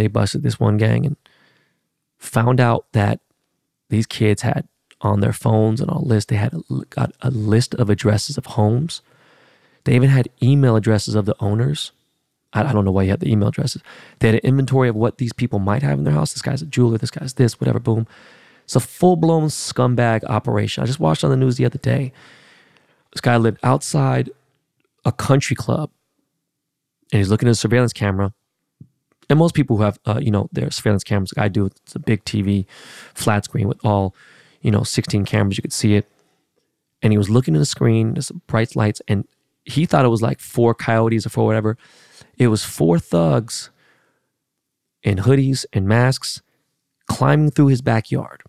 they 0.00 0.06
busted 0.06 0.42
this 0.42 0.58
one 0.58 0.76
gang 0.76 1.06
and 1.06 1.16
found 2.18 2.60
out 2.60 2.86
that 2.92 3.20
these 3.90 4.06
kids 4.06 4.42
had 4.42 4.66
on 5.00 5.20
their 5.20 5.32
phones 5.32 5.80
and 5.80 5.90
on 5.90 5.96
a 5.96 6.04
list, 6.04 6.28
they 6.28 6.36
had 6.36 6.54
a, 6.54 6.60
got 6.90 7.12
a 7.20 7.30
list 7.30 7.74
of 7.74 7.90
addresses 7.90 8.38
of 8.38 8.46
homes. 8.46 9.02
They 9.84 9.94
even 9.94 10.08
had 10.08 10.28
email 10.42 10.76
addresses 10.76 11.14
of 11.14 11.26
the 11.26 11.34
owners. 11.40 11.92
I, 12.52 12.62
I 12.62 12.72
don't 12.72 12.84
know 12.84 12.92
why 12.92 13.02
you 13.02 13.10
had 13.10 13.20
the 13.20 13.30
email 13.30 13.48
addresses. 13.48 13.82
They 14.20 14.28
had 14.28 14.36
an 14.36 14.40
inventory 14.44 14.88
of 14.88 14.96
what 14.96 15.18
these 15.18 15.32
people 15.32 15.58
might 15.58 15.82
have 15.82 15.98
in 15.98 16.04
their 16.04 16.14
house. 16.14 16.32
This 16.32 16.42
guy's 16.42 16.62
a 16.62 16.66
jeweler, 16.66 16.98
this 16.98 17.10
guy's 17.10 17.34
this, 17.34 17.60
whatever, 17.60 17.80
boom. 17.80 18.06
It's 18.64 18.76
a 18.76 18.80
full 18.80 19.16
blown 19.16 19.48
scumbag 19.48 20.24
operation. 20.24 20.82
I 20.82 20.86
just 20.86 21.00
watched 21.00 21.24
on 21.24 21.30
the 21.30 21.36
news 21.36 21.56
the 21.56 21.64
other 21.64 21.78
day. 21.78 22.12
This 23.12 23.20
guy 23.20 23.36
lived 23.36 23.58
outside 23.62 24.30
a 25.04 25.12
country 25.12 25.56
club 25.56 25.90
and 27.12 27.18
he's 27.18 27.28
looking 27.28 27.48
at 27.48 27.52
a 27.52 27.56
surveillance 27.56 27.92
camera 27.92 28.32
and 29.30 29.38
most 29.38 29.54
people 29.54 29.76
who 29.76 29.82
have 29.82 29.98
uh, 30.06 30.20
you 30.20 30.30
know 30.30 30.48
their 30.52 30.70
surveillance 30.70 31.04
cameras 31.04 31.32
like 31.36 31.44
i 31.44 31.48
do 31.48 31.66
it's 31.66 31.94
a 31.94 31.98
big 31.98 32.24
tv 32.24 32.66
flat 33.14 33.44
screen 33.44 33.68
with 33.68 33.78
all 33.84 34.14
you 34.62 34.70
know 34.70 34.82
16 34.82 35.24
cameras 35.24 35.58
you 35.58 35.62
could 35.62 35.72
see 35.72 35.94
it. 35.94 36.08
And 37.02 37.12
he 37.12 37.18
was 37.18 37.28
looking 37.28 37.54
at 37.54 37.58
the 37.58 37.66
screen 37.66 38.14
there's 38.14 38.30
bright 38.46 38.74
lights 38.74 39.02
and 39.06 39.26
he 39.64 39.86
thought 39.86 40.04
it 40.04 40.08
was 40.08 40.22
like 40.22 40.40
four 40.40 40.74
coyotes 40.74 41.26
or 41.26 41.28
four 41.28 41.44
whatever. 41.46 41.76
It 42.38 42.48
was 42.48 42.64
four 42.64 42.98
thugs 42.98 43.70
in 45.02 45.18
hoodies 45.18 45.66
and 45.72 45.86
masks 45.86 46.42
climbing 47.06 47.50
through 47.50 47.66
his 47.66 47.82
backyard. 47.82 48.42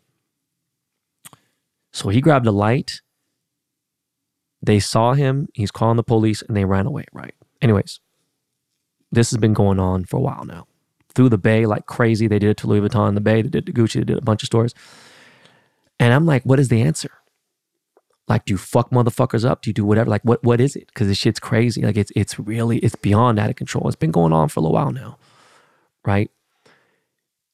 So 1.91 2.09
he 2.09 2.21
grabbed 2.21 2.47
a 2.47 2.51
light. 2.51 3.01
They 4.61 4.79
saw 4.79 5.13
him 5.13 5.49
he's 5.53 5.71
calling 5.71 5.97
the 5.97 6.03
police 6.03 6.41
and 6.43 6.55
they 6.55 6.65
ran 6.65 6.85
away 6.85 7.05
right? 7.11 7.35
Anyways 7.61 7.99
this 9.13 9.31
has 9.31 9.37
been 9.37 9.53
going 9.53 9.79
on 9.79 10.05
for 10.05 10.17
a 10.17 10.21
while 10.21 10.45
now 10.45 10.67
through 11.15 11.29
the 11.29 11.37
Bay 11.37 11.65
like 11.65 11.85
crazy. 11.85 12.27
They 12.27 12.39
did 12.39 12.49
it 12.49 12.57
to 12.57 12.67
Louis 12.67 12.87
Vuitton 12.87 13.09
in 13.09 13.15
the 13.15 13.21
Bay. 13.21 13.41
They 13.41 13.49
did 13.49 13.69
it 13.69 13.73
to 13.73 13.73
Gucci. 13.73 13.95
They 13.95 14.03
did 14.03 14.17
a 14.17 14.21
bunch 14.21 14.43
of 14.43 14.47
stores. 14.47 14.73
And 15.99 16.13
I'm 16.13 16.25
like, 16.25 16.43
what 16.43 16.59
is 16.59 16.69
the 16.69 16.81
answer? 16.81 17.11
Like, 18.27 18.45
do 18.45 18.53
you 18.53 18.57
fuck 18.57 18.89
motherfuckers 18.89 19.45
up? 19.45 19.61
Do 19.61 19.69
you 19.69 19.73
do 19.73 19.85
whatever? 19.85 20.09
Like, 20.09 20.23
what 20.23 20.43
what 20.43 20.61
is 20.61 20.75
it? 20.75 20.87
Because 20.87 21.07
this 21.07 21.17
shit's 21.17 21.39
crazy. 21.39 21.81
Like, 21.81 21.97
it's 21.97 22.11
it's 22.15 22.39
really 22.39 22.79
it's 22.79 22.95
beyond 22.95 23.37
out 23.37 23.49
of 23.49 23.55
control. 23.55 23.87
It's 23.87 23.95
been 23.95 24.11
going 24.11 24.33
on 24.33 24.49
for 24.49 24.59
a 24.59 24.63
little 24.63 24.75
while 24.75 24.91
now, 24.91 25.17
right? 26.05 26.31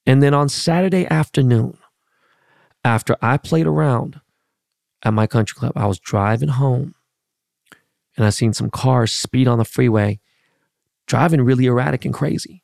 And 0.06 0.24
then 0.24 0.34
on 0.34 0.48
Saturday 0.48 1.08
afternoon, 1.08 1.78
after 2.84 3.18
I 3.22 3.38
played 3.38 3.68
around 3.68 4.22
at 5.04 5.14
my 5.14 5.28
country 5.28 5.58
club, 5.58 5.74
I 5.76 5.88
was 5.88 6.00
driving 6.00 6.50
home, 6.50 6.96
and 8.16 8.26
I 8.26 8.30
seen 8.30 8.54
some 8.54 8.70
cars 8.70 9.12
speed 9.12 9.48
on 9.48 9.58
the 9.58 9.66
freeway, 9.66 10.20
driving 11.10 11.42
really 11.42 11.66
erratic 11.66 12.06
and 12.06 12.14
crazy. 12.14 12.64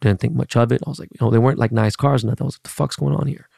Didn't 0.00 0.20
think 0.20 0.34
much 0.34 0.54
of 0.54 0.70
it. 0.70 0.82
I 0.86 0.90
was 0.90 1.00
like, 1.00 1.08
you 1.10 1.18
know, 1.20 1.32
they 1.32 1.38
weren't 1.38 1.58
like 1.58 1.72
nice 1.72 1.96
cars 1.96 2.22
and 2.22 2.30
nothing. 2.30 2.44
I 2.44 2.46
was 2.46 2.56
like, 2.56 2.62
the 2.62 2.68
fuck's 2.68 2.94
going 2.94 3.16
on 3.16 3.26
here? 3.26 3.48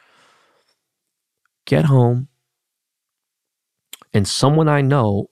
Get 1.65 1.85
home 1.85 2.29
and 4.13 4.27
someone 4.27 4.67
I 4.67 4.81
know 4.81 5.29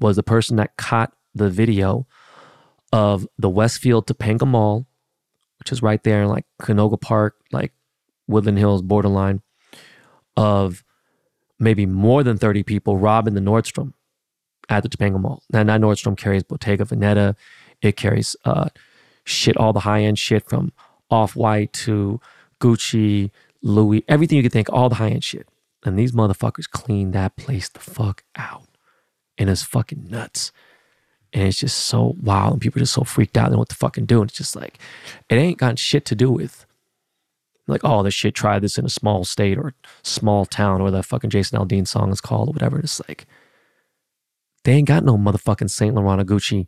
was 0.00 0.16
the 0.16 0.22
person 0.22 0.56
that 0.56 0.76
caught 0.76 1.12
the 1.34 1.50
video 1.50 2.06
of 2.92 3.26
the 3.38 3.50
Westfield 3.50 4.06
Topanga 4.06 4.46
Mall, 4.46 4.86
which 5.58 5.72
is 5.72 5.82
right 5.82 6.02
there 6.02 6.22
in 6.22 6.28
like 6.28 6.46
Canoga 6.62 7.00
Park, 7.00 7.36
like 7.52 7.72
Woodland 8.26 8.58
Hills 8.58 8.82
borderline, 8.82 9.42
of 10.36 10.84
maybe 11.58 11.86
more 11.86 12.22
than 12.22 12.38
30 12.38 12.62
people 12.62 12.96
robbing 12.96 13.34
the 13.34 13.40
Nordstrom 13.40 13.92
at 14.68 14.82
the 14.82 14.88
Topanga 14.88 15.20
Mall. 15.20 15.42
Now, 15.50 15.64
that 15.64 15.80
Nordstrom 15.80 16.16
carries 16.16 16.42
Bottega 16.42 16.84
Veneta. 16.84 17.34
It 17.82 17.96
carries 17.96 18.36
uh, 18.44 18.68
shit, 19.24 19.56
all 19.56 19.72
the 19.72 19.80
high 19.80 20.02
end 20.02 20.18
shit 20.18 20.48
from 20.48 20.72
Off 21.10 21.36
White 21.36 21.72
to 21.74 22.20
Gucci, 22.60 23.30
Louis, 23.62 24.04
everything 24.08 24.36
you 24.36 24.42
could 24.42 24.52
think, 24.52 24.72
all 24.72 24.88
the 24.88 24.96
high 24.96 25.10
end 25.10 25.24
shit. 25.24 25.48
And 25.84 25.98
these 25.98 26.12
motherfuckers 26.12 26.68
clean 26.68 27.12
that 27.12 27.36
place 27.36 27.68
the 27.68 27.80
fuck 27.80 28.24
out. 28.36 28.66
And 29.38 29.50
it's 29.50 29.62
fucking 29.62 30.08
nuts. 30.10 30.50
And 31.32 31.48
it's 31.48 31.60
just 31.60 31.76
so 31.76 32.16
wild. 32.20 32.54
And 32.54 32.62
people 32.62 32.80
are 32.80 32.84
just 32.84 32.94
so 32.94 33.04
freaked 33.04 33.36
out 33.36 33.48
and 33.48 33.58
what 33.58 33.68
to 33.68 33.76
fucking 33.76 34.06
do. 34.06 34.20
And 34.20 34.30
it's 34.30 34.38
just 34.38 34.56
like, 34.56 34.78
it 35.28 35.36
ain't 35.36 35.58
got 35.58 35.78
shit 35.78 36.04
to 36.06 36.14
do 36.14 36.30
with 36.30 36.66
like, 37.68 37.82
oh, 37.84 38.02
this 38.02 38.14
shit, 38.14 38.34
try 38.34 38.58
this 38.58 38.78
in 38.78 38.84
a 38.84 38.90
small 38.90 39.24
state 39.24 39.58
or 39.58 39.74
small 40.02 40.46
town 40.46 40.80
or 40.80 40.90
the 40.90 41.02
fucking 41.02 41.30
Jason 41.30 41.58
Aldean 41.58 41.86
song 41.86 42.10
is 42.10 42.20
called 42.20 42.48
or 42.48 42.52
whatever. 42.52 42.78
It's 42.78 43.00
like, 43.08 43.26
they 44.64 44.72
ain't 44.72 44.88
got 44.88 45.04
no 45.04 45.16
motherfucking 45.16 45.70
St. 45.70 45.94
Laurent 45.94 46.20
or 46.20 46.24
Gucci 46.24 46.66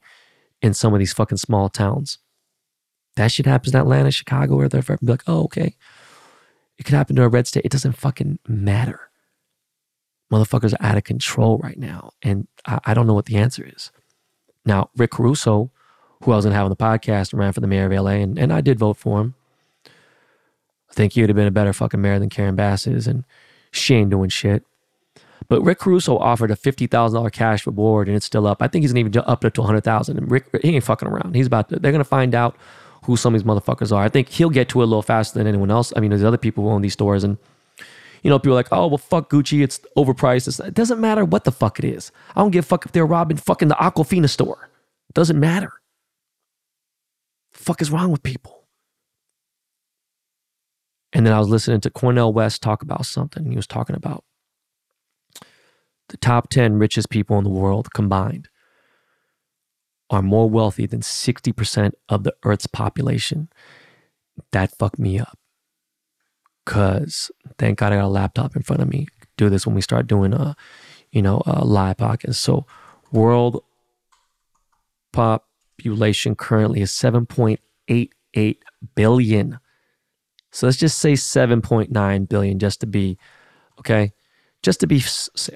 in 0.63 0.75
some 0.75 0.93
of 0.93 0.99
these 0.99 1.13
fucking 1.13 1.39
small 1.39 1.69
towns. 1.69 2.19
That 3.17 3.33
shit 3.33 3.47
happens 3.47 3.75
in 3.75 3.81
Atlanta, 3.81 4.11
Chicago, 4.11 4.57
or 4.57 4.69
they're 4.69 4.83
be 4.83 4.97
like, 5.03 5.25
oh, 5.27 5.45
okay. 5.45 5.77
It 6.79 6.85
could 6.85 6.95
happen 6.95 7.17
to 7.17 7.25
a 7.25 7.29
red 7.29 7.47
state. 7.47 7.65
It 7.65 7.73
doesn't 7.73 7.93
fucking 7.93 8.39
matter 8.47 9.09
motherfuckers 10.33 10.75
are 10.75 10.85
out 10.85 10.97
of 10.97 11.05
control 11.05 11.59
right 11.59 11.79
now. 11.79 12.11
And 12.23 12.47
I, 12.67 12.79
I 12.87 12.95
don't 12.95 13.07
know 13.07 13.15
what 13.15 13.27
the 13.27 13.37
answer 13.37 13.65
is. 13.67 13.91
Now, 14.65 14.91
Rick 14.97 15.13
Caruso, 15.13 15.71
who 16.23 16.33
I 16.33 16.37
was 16.37 16.45
going 16.45 16.53
to 16.53 16.57
have 16.57 16.65
on 16.65 16.71
the 16.71 16.77
podcast 16.77 17.37
ran 17.37 17.53
for 17.53 17.61
the 17.61 17.67
mayor 17.67 17.87
of 17.87 18.05
LA, 18.05 18.13
and, 18.13 18.39
and 18.39 18.53
I 18.53 18.61
did 18.61 18.79
vote 18.79 18.97
for 18.97 19.21
him. 19.21 19.35
I 19.87 20.95
think 20.95 21.13
he 21.13 21.21
would 21.21 21.31
have 21.31 21.37
been 21.37 21.47
a 21.47 21.53
better 21.53 21.73
fucking 21.73 22.01
mayor 22.01 22.19
than 22.19 22.29
Karen 22.29 22.57
Bass 22.57 22.87
is, 22.87 23.07
and 23.07 23.25
she 23.71 23.95
ain't 23.95 24.11
doing 24.11 24.31
shit. 24.31 24.65
But 25.47 25.63
Rick 25.63 25.79
Caruso 25.79 26.19
offered 26.19 26.51
a 26.51 26.57
fifty 26.57 26.87
thousand 26.87 27.17
dollar 27.17 27.31
cash 27.31 27.67
reward, 27.67 28.09
and 28.09 28.17
it's 28.17 28.27
still 28.27 28.47
up. 28.47 28.63
I 28.63 28.69
think 28.69 28.83
he's 28.83 28.93
gonna 28.93 29.01
even 29.01 29.23
up 29.27 29.45
it 29.45 29.55
to 29.55 29.63
a 29.63 29.65
hundred 29.65 29.85
thousand. 29.85 30.19
And 30.19 30.31
Rick, 30.31 30.47
he 30.63 30.75
ain't 30.75 30.85
fucking 30.85 31.09
around. 31.09 31.35
He's 31.35 31.47
about 31.47 31.69
to. 31.69 31.79
They're 31.79 31.93
gonna 31.93 32.05
find 32.05 32.35
out 32.35 32.57
who 33.05 33.17
some 33.17 33.35
of 33.35 33.41
these 33.41 33.49
motherfuckers 33.49 33.95
are. 33.95 34.03
I 34.03 34.09
think 34.09 34.29
he'll 34.29 34.51
get 34.51 34.69
to 34.71 34.81
it 34.81 34.85
a 34.85 34.87
little 34.87 35.03
faster 35.03 35.39
than 35.39 35.47
anyone 35.47 35.71
else. 35.71 35.93
I 35.97 36.01
mean, 36.01 36.11
there's 36.11 36.25
other 36.25 36.37
people 36.37 36.65
who 36.65 36.71
own 36.71 36.83
these 36.83 36.93
stores, 36.93 37.25
and 37.25 37.39
you 38.23 38.31
know, 38.31 38.39
people 38.39 38.53
are 38.53 38.57
like, 38.57 38.69
oh, 38.73 38.89
well, 38.89 38.99
fuck 38.99 39.31
Gucci. 39.31 39.63
It's 39.63 39.81
overpriced. 39.97 40.65
it 40.67 40.75
doesn't 40.75 41.01
matter 41.01 41.25
what 41.25 41.45
the 41.45 41.53
fuck 41.53 41.79
it 41.79 41.85
is. 41.85 42.11
I 42.35 42.41
don't 42.41 42.51
give 42.51 42.65
a 42.65 42.67
fuck 42.67 42.85
if 42.85 42.93
they're 42.93 43.07
robbing 43.07 43.37
fucking 43.37 43.69
the 43.69 43.77
Aquafina 43.77 44.29
store. 44.29 44.71
It 45.09 45.15
doesn't 45.15 45.39
matter. 45.39 45.73
The 47.53 47.59
fuck 47.59 47.81
is 47.81 47.91
wrong 47.91 48.11
with 48.11 48.23
people? 48.23 48.67
And 51.13 51.25
then 51.25 51.33
I 51.33 51.39
was 51.39 51.49
listening 51.49 51.81
to 51.83 51.91
Cornel 51.91 52.33
West 52.33 52.63
talk 52.63 52.83
about 52.83 53.07
something. 53.07 53.51
He 53.51 53.57
was 53.57 53.67
talking 53.67 53.97
about 53.97 54.25
the 56.09 56.17
top 56.17 56.51
10 56.51 56.79
richest 56.79 57.11
people 57.11 57.39
in 57.39 57.45
the 57.45 57.51
world 57.51 57.93
combined 57.93 58.49
are 60.11 60.23
more 60.23 60.49
wealthy 60.49 60.87
than 60.87 61.01
60% 61.01 61.93
of 62.09 62.25
the 62.25 62.35
Earth's 62.43 62.67
population. 62.67 63.49
That 64.53 64.77
fucked 64.77 64.99
me 64.99 65.19
up. 65.19 65.39
Cause 66.65 67.31
thank 67.59 67.79
God 67.79 67.93
I 67.93 67.97
got 67.97 68.05
a 68.05 68.09
laptop 68.09 68.57
in 68.57 68.63
front 68.63 68.83
of 68.83 68.89
me. 68.89 69.07
Do 69.37 69.49
this 69.49 69.67
when 69.67 69.75
we 69.75 69.81
start 69.81 70.07
doing 70.07 70.33
a, 70.33 70.57
you 71.13 71.23
know, 71.23 71.43
a 71.47 71.65
live 71.65 71.97
podcast. 71.99 72.37
So 72.37 72.67
world 73.13 73.63
population 75.13 76.35
currently 76.35 76.81
is 76.81 76.91
7.88 76.93 78.57
billion. 78.95 79.59
So 80.53 80.67
let's 80.67 80.79
just 80.79 80.99
say 80.99 81.13
7.9 81.13 82.29
billion 82.29 82.59
just 82.59 82.81
to 82.81 82.87
be, 82.87 83.19
okay? 83.79 84.13
Just 84.69 84.81
to 84.81 84.87
be, 84.87 85.03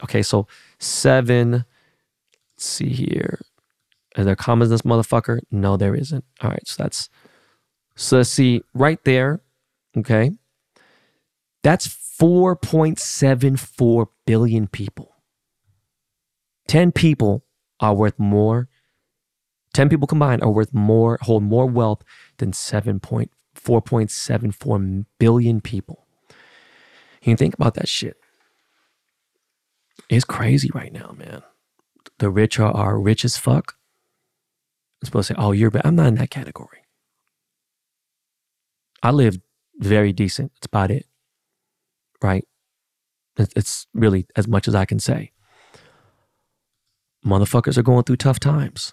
okay, 0.05 0.23
so 0.23 0.47
seven, 0.79 1.53
let's 1.53 1.67
see 2.65 2.89
here. 2.89 3.43
Are 4.17 4.25
there 4.25 4.35
commas 4.35 4.69
in 4.69 4.73
this 4.73 4.81
motherfucker? 4.81 5.41
No, 5.51 5.77
there 5.77 5.95
isn't. 5.95 6.25
All 6.41 6.49
right, 6.49 6.67
so 6.67 6.83
that's, 6.83 7.11
so 7.95 8.17
let's 8.17 8.31
see 8.31 8.63
right 8.73 9.05
there, 9.05 9.43
okay? 9.99 10.31
That's 11.63 11.87
4.74 11.87 14.07
billion 14.25 14.67
people. 14.67 15.15
10 16.69 16.93
people 16.93 17.45
are 17.81 17.93
worth 17.93 18.19
more. 18.19 18.71
10 19.75 19.91
people 19.91 20.07
combined 20.07 20.43
are 20.43 20.51
worth 20.51 20.73
more, 20.73 21.19
hold 21.21 21.43
more 21.43 21.67
wealth 21.67 22.03
than 22.39 22.53
7.4.74 22.53 25.05
billion 25.19 25.61
people. 25.61 26.07
You 27.21 27.37
think 27.37 27.53
about 27.53 27.75
that 27.75 27.91
shit. 27.91 28.17
It's 30.13 30.25
crazy 30.25 30.71
right 30.75 30.93
now, 30.93 31.15
man. 31.19 31.43
The 32.19 32.31
rich 32.31 32.61
are, 32.61 32.73
are 32.73 33.01
rich 33.01 33.25
as 33.25 33.37
fuck. 33.37 33.77
I'm 35.03 35.07
supposed 35.07 35.29
to 35.29 35.35
say, 35.35 35.41
oh, 35.41 35.53
you're 35.53 35.71
bad. 35.71 35.87
I'm 35.87 35.97
not 35.97 36.09
in 36.09 36.15
that 36.17 36.31
category. 36.31 36.85
I 39.03 39.11
live 39.11 39.39
very 39.79 40.13
decent. 40.13 40.53
That's 40.55 40.67
about 40.67 40.91
it 40.91 41.07
right? 42.23 42.47
It's 43.39 43.87
really 43.95 44.27
as 44.37 44.47
much 44.47 44.69
as 44.69 44.75
I 44.75 44.85
can 44.85 44.99
say. 44.99 45.33
Motherfuckers 47.25 47.79
are 47.79 47.83
going 47.83 48.05
through 48.05 48.17
tough 48.17 48.41
times. 48.41 48.93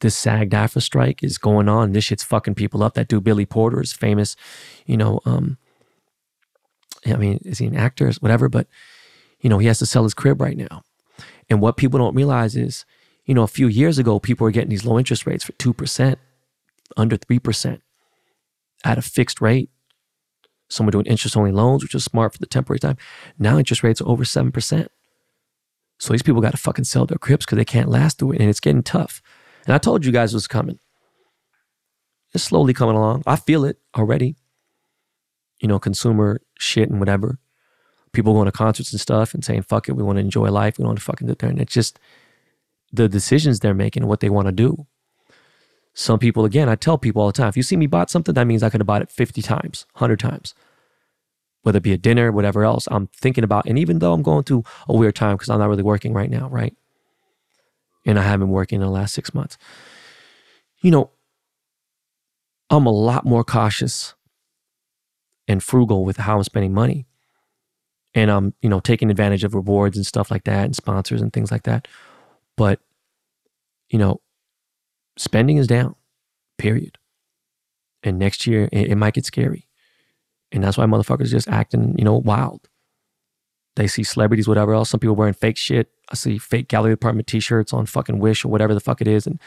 This 0.00 0.16
SAG 0.16 0.50
AFTRA 0.50 0.82
strike 0.82 1.22
is 1.22 1.38
going 1.38 1.68
on. 1.68 1.92
This 1.92 2.04
shit's 2.04 2.22
fucking 2.22 2.54
people 2.54 2.82
up. 2.82 2.94
That 2.94 3.08
dude 3.08 3.24
Billy 3.24 3.46
Porter 3.46 3.80
is 3.80 3.92
famous, 3.92 4.36
you 4.84 4.96
know. 4.96 5.20
Um, 5.24 5.56
I 7.06 7.16
mean, 7.16 7.38
is 7.44 7.58
he 7.58 7.66
an 7.66 7.76
actor? 7.76 8.12
Whatever, 8.20 8.48
but 8.48 8.66
you 9.40 9.48
know, 9.48 9.58
he 9.58 9.66
has 9.66 9.78
to 9.78 9.86
sell 9.86 10.04
his 10.04 10.14
crib 10.14 10.40
right 10.40 10.56
now. 10.56 10.82
And 11.48 11.60
what 11.60 11.76
people 11.76 11.98
don't 11.98 12.14
realize 12.14 12.56
is, 12.56 12.84
you 13.24 13.34
know, 13.34 13.42
a 13.42 13.48
few 13.48 13.68
years 13.68 13.98
ago, 13.98 14.18
people 14.18 14.44
were 14.44 14.50
getting 14.50 14.70
these 14.70 14.84
low 14.84 14.98
interest 14.98 15.26
rates 15.26 15.44
for 15.44 15.52
two 15.52 15.72
percent, 15.72 16.18
under 16.96 17.16
three 17.16 17.38
percent, 17.38 17.82
at 18.84 18.98
a 18.98 19.02
fixed 19.02 19.40
rate. 19.40 19.70
Some 20.68 20.86
were 20.86 20.92
doing 20.92 21.06
interest 21.06 21.36
only 21.36 21.52
loans, 21.52 21.82
which 21.82 21.94
was 21.94 22.04
smart 22.04 22.32
for 22.32 22.38
the 22.38 22.46
temporary 22.46 22.80
time. 22.80 22.96
Now 23.38 23.58
interest 23.58 23.82
rates 23.82 24.00
are 24.00 24.08
over 24.08 24.24
7%. 24.24 24.88
So 25.98 26.12
these 26.12 26.22
people 26.22 26.40
got 26.40 26.50
to 26.50 26.56
fucking 26.56 26.84
sell 26.84 27.06
their 27.06 27.18
cribs 27.18 27.46
because 27.46 27.56
they 27.56 27.64
can't 27.64 27.88
last 27.88 28.18
through 28.18 28.32
it. 28.32 28.40
And 28.40 28.50
it's 28.50 28.60
getting 28.60 28.82
tough. 28.82 29.22
And 29.64 29.74
I 29.74 29.78
told 29.78 30.04
you 30.04 30.12
guys 30.12 30.32
it 30.32 30.36
was 30.36 30.48
coming. 30.48 30.78
It's 32.34 32.44
slowly 32.44 32.74
coming 32.74 32.96
along. 32.96 33.22
I 33.26 33.36
feel 33.36 33.64
it 33.64 33.78
already. 33.96 34.36
You 35.60 35.68
know, 35.68 35.78
consumer 35.78 36.40
shit 36.58 36.90
and 36.90 36.98
whatever. 36.98 37.38
People 38.12 38.32
going 38.32 38.46
to 38.46 38.52
concerts 38.52 38.92
and 38.92 39.00
stuff 39.00 39.34
and 39.34 39.44
saying, 39.44 39.62
fuck 39.62 39.88
it, 39.88 39.92
we 39.92 40.02
want 40.02 40.16
to 40.16 40.20
enjoy 40.20 40.50
life. 40.50 40.78
We 40.78 40.82
don't 40.82 40.90
want 40.90 40.98
to 40.98 41.04
fucking 41.04 41.26
do 41.26 41.34
there. 41.34 41.50
And 41.50 41.60
it's 41.60 41.74
just 41.74 41.98
the 42.92 43.08
decisions 43.08 43.60
they're 43.60 43.74
making, 43.74 44.06
what 44.06 44.20
they 44.20 44.30
want 44.30 44.46
to 44.46 44.52
do. 44.52 44.86
Some 45.94 46.18
people, 46.18 46.44
again, 46.44 46.68
I 46.68 46.74
tell 46.74 46.98
people 46.98 47.22
all 47.22 47.28
the 47.28 47.32
time 47.32 47.48
if 47.48 47.56
you 47.56 47.62
see 47.62 47.76
me 47.76 47.86
bought 47.86 48.10
something, 48.10 48.34
that 48.34 48.46
means 48.46 48.62
I 48.62 48.70
could 48.70 48.80
have 48.80 48.86
bought 48.86 49.02
it 49.02 49.10
50 49.10 49.40
times, 49.42 49.86
100 49.92 50.20
times. 50.20 50.54
Whether 51.62 51.78
it 51.78 51.82
be 51.82 51.92
a 51.92 51.98
dinner, 51.98 52.30
whatever 52.30 52.64
else, 52.64 52.86
I'm 52.90 53.08
thinking 53.08 53.42
about. 53.42 53.66
And 53.66 53.78
even 53.78 53.98
though 53.98 54.12
I'm 54.12 54.22
going 54.22 54.44
through 54.44 54.64
a 54.88 54.94
weird 54.94 55.16
time 55.16 55.36
because 55.36 55.48
I'm 55.48 55.58
not 55.58 55.68
really 55.68 55.82
working 55.82 56.12
right 56.12 56.30
now, 56.30 56.48
right? 56.48 56.76
And 58.04 58.18
I 58.18 58.22
haven't 58.22 58.48
been 58.48 58.50
working 58.50 58.76
in 58.76 58.86
the 58.86 58.92
last 58.92 59.14
six 59.14 59.34
months, 59.34 59.58
you 60.80 60.90
know, 60.90 61.10
I'm 62.70 62.86
a 62.86 62.92
lot 62.92 63.24
more 63.24 63.42
cautious 63.42 64.14
and 65.48 65.62
frugal 65.62 66.04
with 66.04 66.18
how 66.18 66.36
I'm 66.36 66.44
spending 66.44 66.74
money. 66.74 67.06
And 68.16 68.30
I'm, 68.30 68.54
you 68.62 68.68
know, 68.68 68.80
taking 68.80 69.10
advantage 69.10 69.44
of 69.44 69.54
rewards 69.54 69.96
and 69.96 70.06
stuff 70.06 70.30
like 70.30 70.44
that 70.44 70.64
and 70.64 70.74
sponsors 70.74 71.20
and 71.20 71.32
things 71.32 71.52
like 71.52 71.64
that. 71.64 71.86
But, 72.56 72.80
you 73.90 73.98
know, 73.98 74.22
spending 75.18 75.58
is 75.58 75.66
down, 75.66 75.94
period. 76.56 76.98
And 78.02 78.18
next 78.18 78.46
year, 78.46 78.68
it, 78.72 78.88
it 78.88 78.96
might 78.96 79.14
get 79.14 79.26
scary. 79.26 79.68
And 80.50 80.64
that's 80.64 80.78
why 80.78 80.86
motherfuckers 80.86 81.28
just 81.28 81.48
acting, 81.48 81.94
you 81.98 82.04
know, 82.04 82.16
wild. 82.16 82.68
They 83.74 83.86
see 83.86 84.02
celebrities, 84.02 84.48
whatever 84.48 84.72
else. 84.72 84.88
Some 84.88 85.00
people 85.00 85.16
wearing 85.16 85.34
fake 85.34 85.58
shit. 85.58 85.90
I 86.10 86.14
see 86.14 86.38
fake 86.38 86.68
gallery 86.68 86.94
apartment 86.94 87.26
t-shirts 87.26 87.74
on 87.74 87.84
fucking 87.84 88.18
Wish 88.18 88.44
or 88.44 88.48
whatever 88.48 88.72
the 88.72 88.80
fuck 88.80 89.02
it 89.02 89.08
is. 89.08 89.26
And 89.26 89.38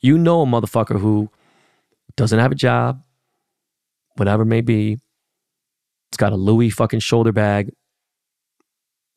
you 0.00 0.16
know 0.16 0.42
a 0.42 0.46
motherfucker 0.46 1.00
who 1.00 1.28
doesn't 2.16 2.38
have 2.38 2.52
a 2.52 2.54
job, 2.54 3.02
whatever 4.14 4.44
it 4.44 4.46
may 4.46 4.60
be. 4.60 4.98
It's 6.10 6.16
got 6.16 6.32
a 6.32 6.36
Louis 6.36 6.70
fucking 6.70 7.00
shoulder 7.00 7.32
bag. 7.32 7.72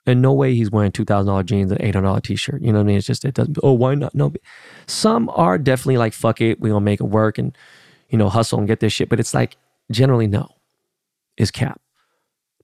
And 0.07 0.21
no 0.21 0.33
way 0.33 0.53
he's 0.53 0.69
wearing 0.69 0.91
$2,000 0.91 1.45
jeans 1.45 1.71
and 1.71 1.81
$800 1.81 2.21
t-shirt. 2.21 2.61
You 2.61 2.71
know 2.71 2.79
what 2.79 2.83
I 2.83 2.87
mean? 2.87 2.97
It's 2.97 3.07
just, 3.07 3.25
it 3.25 3.33
doesn't, 3.33 3.57
oh, 3.63 3.73
why 3.73 3.95
not? 3.95 4.13
No. 4.13 4.31
Some 4.85 5.29
are 5.29 5.57
definitely 5.57 5.97
like, 5.97 6.13
fuck 6.13 6.41
it, 6.41 6.59
we 6.59 6.69
gonna 6.69 6.81
make 6.81 6.99
it 6.99 7.05
work 7.05 7.37
and, 7.37 7.57
you 8.09 8.17
know, 8.17 8.29
hustle 8.29 8.59
and 8.59 8.67
get 8.67 8.79
this 8.81 8.93
shit. 8.93 9.09
But 9.09 9.19
it's 9.19 9.33
like, 9.33 9.57
generally, 9.91 10.27
no, 10.27 10.47
is 11.37 11.49
cap. 11.49 11.81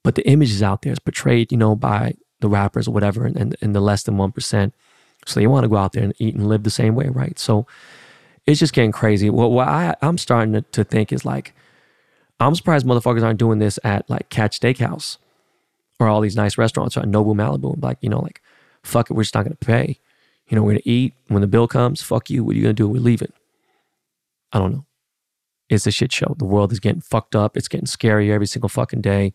But 0.03 0.15
the 0.15 0.27
image 0.27 0.51
is 0.51 0.61
out 0.61 0.83
there. 0.83 0.91
It's 0.91 0.99
portrayed, 0.99 1.51
you 1.51 1.57
know, 1.57 1.75
by 1.75 2.15
the 2.41 2.47
rappers 2.47 2.87
or 2.87 2.91
whatever 2.91 3.25
and, 3.25 3.37
and, 3.37 3.55
and 3.61 3.75
the 3.75 3.81
less 3.81 4.03
than 4.03 4.17
1%. 4.17 4.71
So 5.25 5.39
they 5.39 5.47
want 5.47 5.63
to 5.63 5.69
go 5.69 5.77
out 5.77 5.93
there 5.93 6.03
and 6.03 6.13
eat 6.17 6.35
and 6.35 6.47
live 6.47 6.63
the 6.63 6.69
same 6.69 6.95
way, 6.95 7.07
right? 7.07 7.37
So 7.37 7.65
it's 8.45 8.59
just 8.59 8.73
getting 8.73 8.91
crazy. 8.91 9.29
Well, 9.29 9.51
what 9.51 9.67
I, 9.67 9.95
I'm 10.01 10.17
starting 10.17 10.53
to, 10.53 10.61
to 10.61 10.83
think 10.83 11.11
is 11.11 11.25
like, 11.25 11.53
I'm 12.39 12.55
surprised 12.55 12.85
motherfuckers 12.85 13.23
aren't 13.23 13.39
doing 13.39 13.59
this 13.59 13.77
at 13.83 14.09
like 14.09 14.29
Catch 14.29 14.59
Steakhouse 14.59 15.17
or 16.01 16.09
all 16.09 16.21
these 16.21 16.35
nice 16.35 16.57
restaurants 16.57 16.97
or 16.97 17.01
Nobu 17.01 17.35
Malibu. 17.35 17.73
And 17.73 17.83
like, 17.83 17.99
you 18.01 18.09
know, 18.09 18.19
like, 18.19 18.41
fuck 18.83 19.09
it, 19.09 19.13
we're 19.13 19.23
just 19.23 19.35
not 19.35 19.43
going 19.45 19.55
to 19.55 19.65
pay. 19.65 19.99
You 20.47 20.55
know, 20.55 20.63
we're 20.63 20.71
going 20.71 20.81
to 20.81 20.89
eat. 20.89 21.13
When 21.27 21.41
the 21.41 21.47
bill 21.47 21.67
comes, 21.67 22.01
fuck 22.01 22.29
you. 22.29 22.43
What 22.43 22.53
are 22.53 22.55
you 22.57 22.63
going 22.63 22.75
to 22.75 22.83
do? 22.83 22.89
We're 22.89 23.01
leaving. 23.01 23.31
I 24.51 24.59
don't 24.59 24.73
know. 24.73 24.85
It's 25.69 25.87
a 25.87 25.91
shit 25.91 26.11
show. 26.11 26.35
The 26.37 26.45
world 26.45 26.73
is 26.73 26.81
getting 26.81 27.01
fucked 27.01 27.35
up. 27.35 27.55
It's 27.55 27.69
getting 27.69 27.85
scary 27.85 28.31
every 28.31 28.47
single 28.47 28.67
fucking 28.67 29.01
day. 29.01 29.33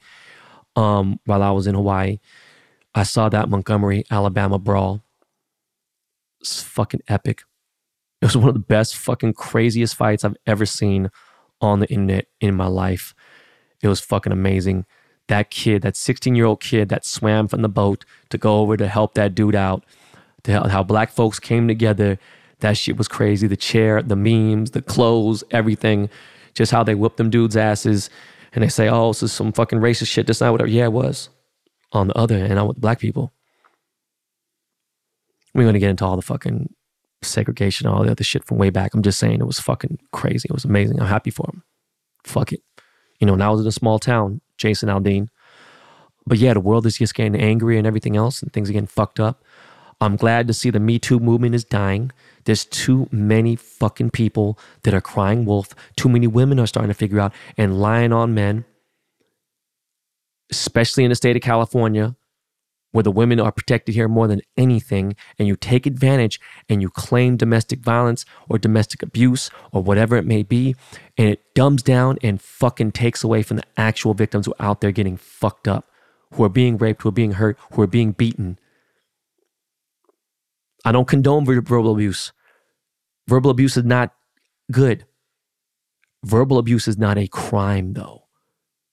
Um, 0.75 1.19
while 1.25 1.43
I 1.43 1.51
was 1.53 1.67
in 1.67 1.75
Hawaii, 1.75 2.19
I 2.95 3.05
saw 3.05 3.31
that 3.31 3.49
Montgomery, 3.49 4.05
Alabama 4.11 4.59
brawl. 4.59 5.03
It's 6.41 6.63
fucking 6.63 7.01
epic. 7.09 7.43
It 8.21 8.27
was 8.27 8.37
one 8.37 8.49
of 8.49 8.55
the 8.55 8.61
best 8.61 8.97
fucking 8.97 9.35
craziest 9.35 9.95
fights 9.95 10.25
I've 10.25 10.37
ever 10.47 10.67
seen 10.67 11.11
on 11.61 11.81
the 11.81 11.89
internet 11.89 12.27
in 12.41 12.55
my 12.55 12.67
life. 12.67 13.15
It 13.83 13.89
was 13.89 14.01
fucking 14.01 14.33
amazing. 14.33 14.85
That 15.29 15.51
kid, 15.51 15.83
that 15.83 15.97
16 15.97 16.35
year 16.35 16.45
old 16.45 16.61
kid 16.61 16.89
that 16.89 17.05
swam 17.05 17.49
from 17.49 17.63
the 17.63 17.69
boat 17.69 18.05
to 18.31 18.39
go 18.39 18.61
over 18.61 18.77
to 18.77 18.87
help 18.87 19.15
that 19.15 19.35
dude 19.35 19.57
out, 19.57 19.85
to 20.45 20.69
how 20.69 20.83
black 20.83 21.11
folks 21.11 21.41
came 21.41 21.67
together. 21.67 22.19
That 22.61 22.77
shit 22.77 22.97
was 22.97 23.09
crazy. 23.09 23.47
The 23.47 23.57
chair, 23.57 24.03
the 24.03 24.17
memes, 24.17 24.71
the 24.71 24.83
clothes, 24.83 25.43
everything. 25.51 26.09
Just 26.55 26.73
how 26.73 26.83
they 26.83 26.95
whipped 26.95 27.17
them 27.19 27.29
dudes' 27.29 27.57
asses. 27.57 28.09
And 28.53 28.63
they 28.63 28.69
say, 28.69 28.89
oh, 28.89 29.09
this 29.09 29.23
is 29.23 29.33
some 29.33 29.53
fucking 29.53 29.81
racist 29.81 30.09
shit. 30.09 30.27
That's 30.27 30.41
not 30.41 30.53
whatever. 30.53 30.71
Yeah, 30.71 30.85
it 30.85 30.93
was. 30.93 31.29
On 31.93 32.09
the 32.09 32.17
other 32.17 32.39
hand, 32.39 32.59
I'm 32.59 32.67
with 32.69 32.81
black 32.81 32.99
people. 32.99 33.33
We're 35.55 35.65
going 35.65 35.75
to 35.75 35.81
get 35.81 35.91
into 35.91 36.05
all 36.05 36.17
the 36.17 36.23
fucking 36.23 36.73
segregation, 37.23 37.87
all 37.87 38.05
the 38.05 38.11
other 38.11 38.25
shit 38.25 38.45
from 38.45 38.59
way 38.59 38.71
back. 38.71 38.95
I'm 38.95 39.03
just 39.03 39.19
saying 39.19 39.41
it 39.41 39.47
was 39.47 39.61
fucking 39.61 39.99
crazy. 40.13 40.47
It 40.49 40.53
was 40.55 40.65
amazing. 40.65 41.01
I'm 41.01 41.07
happy 41.07 41.31
for 41.31 41.49
him. 41.53 41.63
Fuck 42.25 42.53
it. 42.53 42.61
You 43.19 43.27
know, 43.27 43.35
now 43.35 43.49
I 43.49 43.53
was 43.53 43.61
in 43.63 43.67
a 43.67 43.73
small 43.73 43.99
town, 43.99 44.41
Jason 44.59 44.89
Aldean. 44.89 45.29
But 46.27 46.39
yeah, 46.39 46.55
the 46.55 46.61
world 46.61 46.87
is 46.87 46.99
just 46.99 47.15
getting 47.15 47.37
angry 47.37 47.79
and 47.79 47.87
everything 47.87 48.17
else, 48.17 48.43
and 48.43 48.53
things 48.53 48.69
are 48.69 48.73
getting 48.73 48.87
fucked 48.87 49.21
up. 49.21 49.45
I'm 50.01 50.17
glad 50.17 50.47
to 50.49 50.55
see 50.55 50.71
the 50.71 50.81
Me 50.81 50.99
Too 50.99 51.19
movement 51.19 51.55
is 51.55 51.65
dying. 51.65 52.13
There's 52.45 52.65
too 52.65 53.09
many 53.11 53.57
fucking 53.57 54.11
people 54.11 54.59
that 54.83 54.93
are 54.93 55.01
crying 55.01 55.45
wolf. 55.45 55.75
Too 55.97 56.09
many 56.09 56.27
women 56.27 56.61
are 56.61 56.67
starting 56.67 56.91
to 56.91 56.95
figure 56.95 57.19
out 57.21 57.33
and 57.57 57.81
lying 57.81 58.13
on 58.13 58.35
men, 58.35 58.65
especially 60.51 61.05
in 61.05 61.11
the 61.11 61.17
state 61.17 61.37
of 61.37 61.43
California, 61.43 62.15
where 62.97 63.03
the 63.03 63.11
women 63.13 63.39
are 63.39 63.53
protected 63.53 63.95
here 63.95 64.09
more 64.09 64.27
than 64.27 64.41
anything, 64.57 65.15
and 65.39 65.47
you 65.47 65.55
take 65.55 65.85
advantage 65.85 66.41
and 66.67 66.81
you 66.81 66.89
claim 66.89 67.37
domestic 67.37 67.81
violence 67.81 68.25
or 68.49 68.57
domestic 68.57 69.03
abuse 69.03 69.51
or 69.71 69.83
whatever 69.83 70.17
it 70.17 70.25
may 70.25 70.43
be, 70.43 70.75
and 71.19 71.29
it 71.29 71.55
dumbs 71.55 71.83
down 71.83 72.17
and 72.23 72.41
fucking 72.41 72.91
takes 72.93 73.23
away 73.23 73.43
from 73.43 73.59
the 73.59 73.65
actual 73.77 74.15
victims 74.15 74.47
who 74.47 74.55
are 74.59 74.67
out 74.67 74.81
there 74.81 74.93
getting 74.93 75.19
fucked 75.19 75.69
up, 75.69 75.91
who 76.33 76.43
are 76.43 76.49
being 76.49 76.79
raped, 76.79 77.03
who 77.03 77.11
are 77.11 77.13
being 77.13 77.33
hurt, 77.33 77.59
who 77.73 77.83
are 77.83 77.87
being 77.87 78.13
beaten. 78.13 78.59
I 80.83 80.91
don't 80.91 81.07
condone 81.07 81.45
verbal 81.45 81.93
abuse. 81.93 82.33
Verbal 83.29 83.51
abuse 83.51 83.77
is 83.77 83.85
not 83.85 84.15
good. 84.73 85.05
Verbal 86.25 86.57
abuse 86.57 86.89
is 86.89 86.97
not 86.97 87.19
a 87.19 87.29
crime, 87.29 87.93
though. 87.93 88.23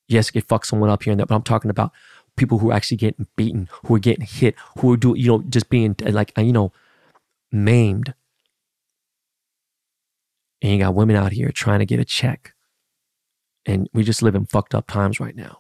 Yes, 0.10 0.28
you 0.28 0.42
can 0.42 0.48
fuck 0.48 0.66
someone 0.66 0.90
up 0.90 1.04
here 1.04 1.12
and 1.12 1.20
there, 1.22 1.26
but 1.26 1.36
I'm 1.36 1.42
talking 1.42 1.72
about 1.72 1.94
people 2.36 2.60
who 2.60 2.72
are 2.72 2.74
actually 2.74 2.98
getting 2.98 3.28
beaten, 3.36 3.70
who 3.86 3.96
are 3.96 4.00
getting 4.00 4.26
hit, 4.26 4.56
who 4.80 4.94
are 4.94 4.98
doing, 4.98 5.22
you 5.22 5.28
know, 5.28 5.44
just 5.50 5.70
being 5.70 5.96
like, 6.02 6.32
uh, 6.38 6.42
you 6.42 6.54
know, 6.54 6.72
maimed. 7.52 8.14
And 10.62 10.72
you 10.74 10.80
got 10.80 10.96
women 10.96 11.16
out 11.16 11.34
here 11.34 11.52
trying 11.52 11.80
to 11.80 11.86
get 11.86 12.00
a 12.00 12.06
check. 12.06 12.54
And 13.66 13.90
we 13.94 14.04
just 14.04 14.22
live 14.22 14.36
in 14.36 14.46
fucked 14.46 14.76
up 14.76 14.88
times 14.88 15.20
right 15.20 15.36
now. 15.36 15.60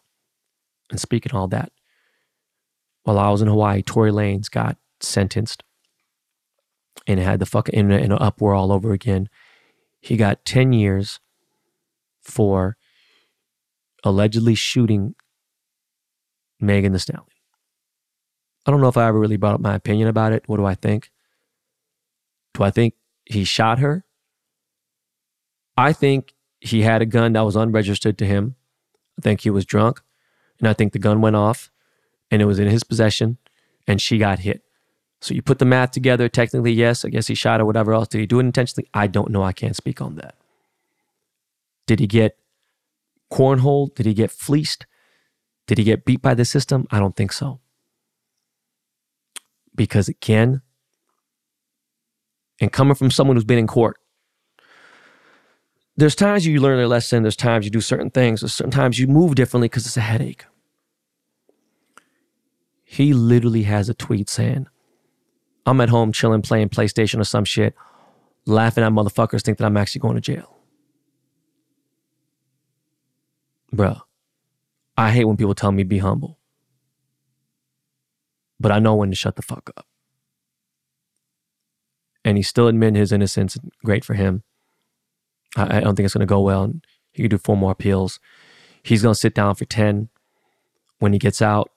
And 0.89 0.99
speaking 0.99 1.33
all 1.33 1.47
that, 1.49 1.71
while 3.03 3.19
I 3.19 3.29
was 3.29 3.41
in 3.41 3.47
Hawaii, 3.47 3.81
Tory 3.81 4.11
Lanez 4.11 4.49
got 4.49 4.77
sentenced 4.99 5.63
and 7.07 7.19
had 7.19 7.39
the 7.39 7.45
fucking 7.45 7.75
internet 7.75 8.01
in 8.01 8.11
an 8.11 8.17
uproar 8.21 8.53
all 8.53 8.71
over 8.71 8.93
again. 8.93 9.29
He 9.99 10.15
got 10.15 10.45
10 10.45 10.73
years 10.73 11.19
for 12.21 12.77
allegedly 14.03 14.55
shooting 14.55 15.15
Megan 16.63 16.93
Thee 16.93 16.99
Stallion. 16.99 17.25
I 18.65 18.71
don't 18.71 18.81
know 18.81 18.87
if 18.87 18.97
I 18.97 19.07
ever 19.07 19.19
really 19.19 19.37
brought 19.37 19.55
up 19.55 19.61
my 19.61 19.75
opinion 19.75 20.07
about 20.07 20.31
it. 20.31 20.43
What 20.47 20.57
do 20.57 20.65
I 20.65 20.75
think? 20.75 21.11
Do 22.53 22.63
I 22.63 22.71
think 22.71 22.93
he 23.25 23.43
shot 23.43 23.79
her? 23.79 24.05
I 25.75 25.91
think 25.91 26.33
he 26.59 26.81
had 26.81 27.01
a 27.01 27.05
gun 27.05 27.33
that 27.33 27.41
was 27.41 27.55
unregistered 27.55 28.17
to 28.19 28.25
him. 28.25 28.55
I 29.17 29.21
think 29.21 29.41
he 29.41 29.49
was 29.49 29.65
drunk. 29.65 30.01
And 30.59 30.67
I 30.67 30.73
think 30.73 30.93
the 30.93 30.99
gun 30.99 31.19
went 31.19 31.35
off 31.35 31.71
and 32.31 32.41
it 32.41 32.45
was 32.45 32.59
in 32.59 32.67
his 32.67 32.83
possession 32.83 33.37
and 33.85 34.01
she 34.01 34.17
got 34.17 34.39
hit. 34.39 34.61
So 35.19 35.33
you 35.33 35.41
put 35.41 35.59
the 35.59 35.65
math 35.65 35.91
together. 35.91 36.29
Technically, 36.29 36.73
yes, 36.73 37.03
I 37.03 37.09
guess 37.09 37.27
he 37.27 37.35
shot 37.35 37.59
or 37.59 37.65
whatever 37.65 37.93
else. 37.93 38.07
Did 38.07 38.19
he 38.19 38.27
do 38.27 38.39
it 38.39 38.45
intentionally? 38.45 38.89
I 38.93 39.07
don't 39.07 39.31
know. 39.31 39.43
I 39.43 39.51
can't 39.51 39.75
speak 39.75 40.01
on 40.01 40.15
that. 40.15 40.35
Did 41.87 41.99
he 41.99 42.07
get 42.07 42.37
cornholed? 43.31 43.95
Did 43.95 44.05
he 44.05 44.13
get 44.13 44.31
fleeced? 44.31 44.85
Did 45.67 45.77
he 45.77 45.83
get 45.83 46.05
beat 46.05 46.21
by 46.21 46.33
the 46.33 46.45
system? 46.45 46.87
I 46.91 46.99
don't 46.99 47.15
think 47.15 47.31
so. 47.31 47.59
Because 49.75 50.07
again, 50.07 50.61
and 52.61 52.71
coming 52.71 52.95
from 52.95 53.11
someone 53.11 53.35
who's 53.35 53.45
been 53.45 53.57
in 53.57 53.67
court, 53.67 53.97
there's 55.95 56.15
times 56.15 56.45
you 56.45 56.59
learn 56.59 56.79
a 56.79 56.87
lesson, 56.87 57.23
there's 57.23 57.35
times 57.35 57.65
you 57.65 57.71
do 57.71 57.81
certain 57.81 58.09
things, 58.09 58.41
there's 58.41 58.53
sometimes 58.53 58.99
you 58.99 59.07
move 59.07 59.35
differently 59.35 59.67
because 59.67 59.85
it's 59.85 59.97
a 59.97 60.01
headache. 60.01 60.45
He 62.83 63.13
literally 63.13 63.63
has 63.63 63.89
a 63.89 63.93
tweet 63.93 64.29
saying, 64.29 64.67
I'm 65.65 65.81
at 65.81 65.89
home 65.89 66.11
chilling, 66.11 66.41
playing 66.41 66.69
PlayStation 66.69 67.19
or 67.19 67.23
some 67.23 67.45
shit, 67.45 67.73
laughing 68.45 68.83
at 68.83 68.91
motherfuckers 68.91 69.41
think 69.41 69.57
that 69.57 69.65
I'm 69.65 69.77
actually 69.77 70.01
going 70.01 70.15
to 70.15 70.21
jail. 70.21 70.59
Bruh. 73.73 74.02
I 74.97 75.11
hate 75.11 75.25
when 75.25 75.37
people 75.37 75.55
tell 75.55 75.71
me 75.71 75.83
be 75.83 75.99
humble. 75.99 76.39
But 78.59 78.71
I 78.71 78.79
know 78.79 78.95
when 78.95 79.09
to 79.09 79.15
shut 79.15 79.35
the 79.35 79.41
fuck 79.41 79.71
up. 79.75 79.87
And 82.23 82.37
he's 82.37 82.47
still 82.47 82.67
admitting 82.67 82.95
his 82.95 83.11
innocence. 83.11 83.57
Great 83.83 84.05
for 84.05 84.13
him. 84.13 84.43
I, 85.57 85.77
I 85.77 85.79
don't 85.81 85.95
think 85.95 86.05
it's 86.05 86.13
going 86.13 86.25
to 86.25 86.25
go 86.25 86.41
well. 86.41 86.71
He 87.11 87.23
could 87.23 87.31
do 87.31 87.37
four 87.37 87.57
more 87.57 87.71
appeals. 87.71 88.19
He's 88.83 89.01
going 89.01 89.13
to 89.13 89.19
sit 89.19 89.35
down 89.35 89.55
for 89.55 89.65
10 89.65 90.09
when 90.99 91.13
he 91.13 91.19
gets 91.19 91.41
out. 91.41 91.71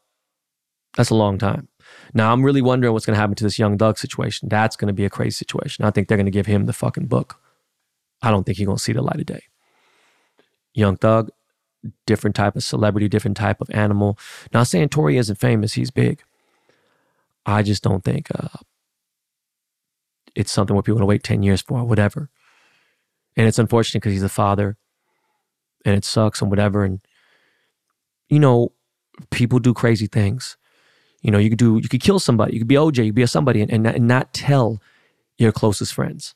That's 0.96 1.10
a 1.10 1.14
long 1.14 1.38
time. 1.38 1.68
Now, 2.14 2.32
I'm 2.32 2.42
really 2.42 2.62
wondering 2.62 2.92
what's 2.92 3.06
going 3.06 3.14
to 3.14 3.20
happen 3.20 3.36
to 3.36 3.44
this 3.44 3.58
Young 3.58 3.76
Thug 3.78 3.98
situation. 3.98 4.48
That's 4.48 4.76
going 4.76 4.88
to 4.88 4.94
be 4.94 5.04
a 5.04 5.10
crazy 5.10 5.32
situation. 5.32 5.84
I 5.84 5.90
think 5.90 6.08
they're 6.08 6.16
going 6.16 6.26
to 6.26 6.30
give 6.32 6.46
him 6.46 6.66
the 6.66 6.72
fucking 6.72 7.06
book. 7.06 7.40
I 8.22 8.30
don't 8.30 8.44
think 8.44 8.58
he's 8.58 8.66
going 8.66 8.78
to 8.78 8.82
see 8.82 8.92
the 8.92 9.02
light 9.02 9.20
of 9.20 9.26
day. 9.26 9.42
Young 10.74 10.96
Thug, 10.96 11.30
different 12.06 12.36
type 12.36 12.56
of 12.56 12.62
celebrity, 12.62 13.08
different 13.08 13.36
type 13.36 13.60
of 13.60 13.68
animal. 13.70 14.18
Not 14.52 14.66
saying 14.66 14.88
Tory 14.90 15.16
isn't 15.16 15.36
famous, 15.36 15.74
he's 15.74 15.90
big. 15.90 16.22
I 17.44 17.62
just 17.62 17.82
don't 17.82 18.04
think 18.04 18.28
uh, 18.34 18.58
it's 20.34 20.52
something 20.52 20.74
where 20.74 20.82
people 20.82 20.96
want 20.96 21.02
to 21.02 21.06
wait 21.06 21.22
10 21.22 21.42
years 21.42 21.62
for, 21.62 21.84
whatever. 21.84 22.28
And 23.36 23.46
it's 23.46 23.58
unfortunate 23.58 24.00
because 24.00 24.12
he's 24.12 24.22
a 24.22 24.28
father 24.28 24.76
and 25.84 25.94
it 25.94 26.04
sucks 26.04 26.40
and 26.40 26.50
whatever. 26.50 26.84
And, 26.84 27.00
you 28.28 28.40
know, 28.40 28.72
people 29.30 29.58
do 29.58 29.72
crazy 29.72 30.06
things. 30.06 30.56
You 31.22 31.30
know, 31.30 31.38
you 31.38 31.48
could 31.48 31.58
do, 31.58 31.78
you 31.82 31.88
could 31.88 32.02
kill 32.02 32.18
somebody, 32.18 32.54
you 32.54 32.60
could 32.60 32.68
be 32.68 32.74
OJ, 32.74 32.98
you 32.98 33.10
could 33.10 33.14
be 33.14 33.22
a 33.22 33.28
somebody 33.28 33.60
and, 33.60 33.70
and, 33.70 33.82
not, 33.82 33.94
and 33.94 34.08
not 34.08 34.32
tell 34.32 34.80
your 35.38 35.52
closest 35.52 35.94
friends 35.94 36.34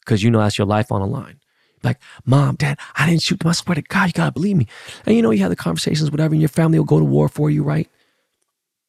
because 0.00 0.22
you 0.22 0.30
know 0.30 0.40
that's 0.40 0.58
your 0.58 0.66
life 0.66 0.90
on 0.90 1.00
the 1.00 1.06
line. 1.06 1.40
Like, 1.82 1.98
mom, 2.26 2.56
dad, 2.56 2.78
I 2.96 3.08
didn't 3.08 3.22
shoot 3.22 3.40
them. 3.40 3.48
I 3.48 3.52
swear 3.52 3.74
to 3.74 3.82
God, 3.82 4.08
you 4.08 4.12
gotta 4.12 4.32
believe 4.32 4.56
me. 4.56 4.66
And 5.06 5.16
you 5.16 5.22
know, 5.22 5.30
you 5.30 5.40
have 5.40 5.50
the 5.50 5.56
conversations, 5.56 6.10
whatever, 6.10 6.34
and 6.34 6.42
your 6.42 6.48
family 6.48 6.78
will 6.78 6.86
go 6.86 6.98
to 6.98 7.04
war 7.04 7.28
for 7.28 7.50
you, 7.50 7.62
right? 7.62 7.88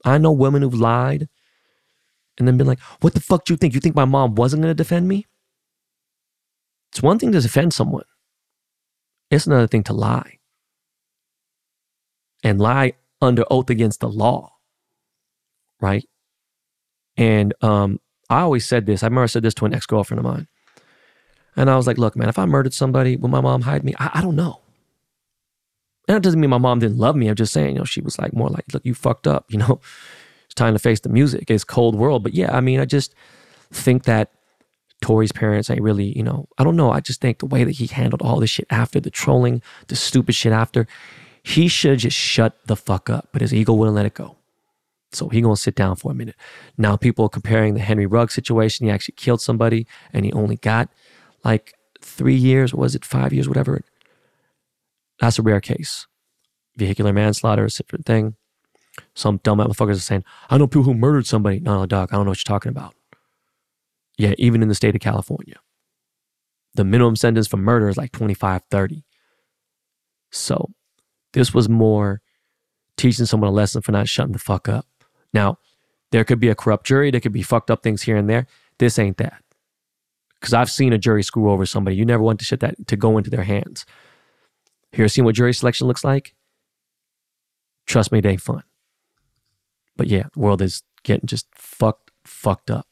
I 0.03 0.17
know 0.17 0.31
women 0.31 0.61
who've 0.61 0.73
lied 0.73 1.29
and 2.37 2.47
then 2.47 2.57
been 2.57 2.67
like, 2.67 2.79
what 3.01 3.13
the 3.13 3.19
fuck 3.21 3.45
do 3.45 3.53
you 3.53 3.57
think? 3.57 3.73
You 3.73 3.79
think 3.79 3.95
my 3.95 4.05
mom 4.05 4.35
wasn't 4.35 4.63
to 4.63 4.73
defend 4.73 5.07
me? 5.07 5.27
It's 6.91 7.01
one 7.01 7.19
thing 7.19 7.31
to 7.31 7.39
defend 7.39 7.73
someone, 7.73 8.05
it's 9.29 9.47
another 9.47 9.67
thing 9.67 9.83
to 9.83 9.93
lie. 9.93 10.37
And 12.43 12.59
lie 12.59 12.93
under 13.21 13.43
oath 13.51 13.69
against 13.69 13.99
the 13.99 14.09
law, 14.09 14.53
right? 15.79 16.03
And 17.17 17.53
um, 17.61 17.99
I 18.31 18.41
always 18.41 18.65
said 18.67 18.87
this. 18.87 19.03
I 19.03 19.07
remember 19.07 19.23
I 19.23 19.27
said 19.27 19.43
this 19.43 19.53
to 19.55 19.65
an 19.65 19.75
ex 19.75 19.85
girlfriend 19.85 20.19
of 20.19 20.25
mine. 20.25 20.47
And 21.55 21.69
I 21.69 21.75
was 21.75 21.87
like, 21.87 21.97
look, 21.97 22.15
man, 22.15 22.29
if 22.29 22.39
I 22.39 22.45
murdered 22.45 22.73
somebody, 22.73 23.17
will 23.17 23.29
my 23.29 23.41
mom 23.41 23.61
hide 23.61 23.83
me? 23.83 23.93
I, 23.99 24.11
I 24.15 24.21
don't 24.21 24.35
know. 24.35 24.61
And 26.07 26.15
that 26.15 26.23
doesn't 26.23 26.39
mean 26.39 26.49
my 26.49 26.57
mom 26.57 26.79
didn't 26.79 26.97
love 26.97 27.15
me. 27.15 27.27
I'm 27.27 27.35
just 27.35 27.53
saying, 27.53 27.73
you 27.73 27.79
know, 27.79 27.85
she 27.85 28.01
was 28.01 28.17
like 28.17 28.33
more 28.33 28.49
like, 28.49 28.65
look, 28.73 28.85
you 28.85 28.93
fucked 28.93 29.27
up, 29.27 29.45
you 29.49 29.57
know. 29.57 29.79
It's 30.45 30.55
time 30.55 30.73
to 30.73 30.79
face 30.79 30.99
the 30.99 31.07
music. 31.07 31.49
It's 31.49 31.63
cold 31.63 31.95
world. 31.95 32.23
But 32.23 32.33
yeah, 32.33 32.53
I 32.53 32.59
mean, 32.59 32.81
I 32.81 32.83
just 32.83 33.15
think 33.71 34.03
that 34.03 34.33
Tory's 35.01 35.31
parents 35.31 35.69
ain't 35.69 35.81
really, 35.81 36.15
you 36.17 36.23
know, 36.23 36.49
I 36.57 36.65
don't 36.65 36.75
know. 36.75 36.91
I 36.91 36.99
just 36.99 37.21
think 37.21 37.39
the 37.39 37.45
way 37.45 37.63
that 37.63 37.71
he 37.71 37.87
handled 37.87 38.21
all 38.21 38.41
this 38.41 38.49
shit 38.49 38.67
after 38.69 38.99
the 38.99 39.09
trolling, 39.09 39.61
the 39.87 39.95
stupid 39.95 40.35
shit 40.35 40.51
after, 40.51 40.87
he 41.41 41.69
should 41.69 41.99
just 41.99 42.17
shut 42.17 42.57
the 42.65 42.75
fuck 42.75 43.09
up. 43.09 43.29
But 43.31 43.41
his 43.41 43.53
ego 43.53 43.71
wouldn't 43.71 43.95
let 43.95 44.05
it 44.05 44.13
go. 44.13 44.35
So 45.13 45.29
he 45.29 45.39
gonna 45.39 45.55
sit 45.55 45.75
down 45.75 45.95
for 45.95 46.11
a 46.11 46.15
minute. 46.15 46.35
Now 46.77 46.97
people 46.97 47.25
are 47.25 47.29
comparing 47.29 47.73
the 47.73 47.79
Henry 47.79 48.05
Rugg 48.05 48.31
situation. 48.31 48.85
He 48.85 48.91
actually 48.91 49.15
killed 49.15 49.41
somebody 49.41 49.87
and 50.13 50.25
he 50.25 50.33
only 50.33 50.57
got 50.57 50.89
like 51.43 51.73
three 52.01 52.35
years, 52.35 52.73
was 52.73 52.95
it 52.95 53.05
five 53.05 53.33
years, 53.33 53.47
whatever. 53.47 53.81
That's 55.19 55.39
a 55.39 55.41
rare 55.41 55.61
case. 55.61 56.07
Vehicular 56.77 57.13
manslaughter 57.13 57.65
is 57.65 57.79
a 57.79 57.83
different 57.83 58.05
thing. 58.05 58.35
Some 59.13 59.39
dumb 59.43 59.59
motherfuckers 59.59 59.95
are 59.95 59.99
saying, 59.99 60.23
I 60.49 60.57
know 60.57 60.67
people 60.67 60.83
who 60.83 60.93
murdered 60.93 61.25
somebody. 61.25 61.59
No, 61.59 61.79
no, 61.79 61.85
dog, 61.85 62.09
I 62.11 62.15
don't 62.15 62.25
know 62.25 62.31
what 62.31 62.39
you're 62.45 62.53
talking 62.53 62.71
about. 62.71 62.95
Yeah, 64.17 64.33
even 64.37 64.61
in 64.61 64.67
the 64.67 64.75
state 64.75 64.95
of 64.95 65.01
California, 65.01 65.57
the 66.75 66.83
minimum 66.83 67.15
sentence 67.15 67.47
for 67.47 67.57
murder 67.57 67.89
is 67.89 67.97
like 67.97 68.11
25, 68.11 68.61
30. 68.69 69.03
So 70.31 70.71
this 71.33 71.53
was 71.53 71.69
more 71.69 72.21
teaching 72.97 73.25
someone 73.25 73.49
a 73.49 73.53
lesson 73.53 73.81
for 73.81 73.91
not 73.91 74.07
shutting 74.07 74.33
the 74.33 74.39
fuck 74.39 74.69
up. 74.69 74.85
Now, 75.33 75.57
there 76.11 76.23
could 76.23 76.39
be 76.39 76.49
a 76.49 76.55
corrupt 76.55 76.85
jury, 76.85 77.09
there 77.11 77.21
could 77.21 77.31
be 77.31 77.41
fucked 77.41 77.71
up 77.71 77.83
things 77.83 78.03
here 78.03 78.17
and 78.17 78.29
there. 78.29 78.47
This 78.79 78.99
ain't 78.99 79.17
that. 79.17 79.41
Because 80.41 80.55
I've 80.55 80.71
seen 80.71 80.91
a 80.91 80.97
jury 80.97 81.23
screw 81.23 81.51
over 81.51 81.65
somebody. 81.65 81.95
You 81.95 82.05
never 82.05 82.23
want 82.23 82.39
to 82.39 82.45
shit 82.45 82.61
that 82.61 82.87
to 82.87 82.97
go 82.97 83.17
into 83.17 83.29
their 83.29 83.43
hands. 83.43 83.85
Here, 84.91 85.07
seen 85.07 85.23
what 85.23 85.35
jury 85.35 85.53
selection 85.53 85.87
looks 85.87 86.03
like? 86.03 86.35
Trust 87.85 88.11
me, 88.11 88.19
it 88.19 88.25
ain't 88.25 88.41
fun. 88.41 88.63
But 89.95 90.07
yeah, 90.07 90.25
world 90.35 90.61
is 90.61 90.83
getting 91.03 91.27
just 91.27 91.47
fucked, 91.55 92.11
fucked 92.25 92.71
up. 92.71 92.87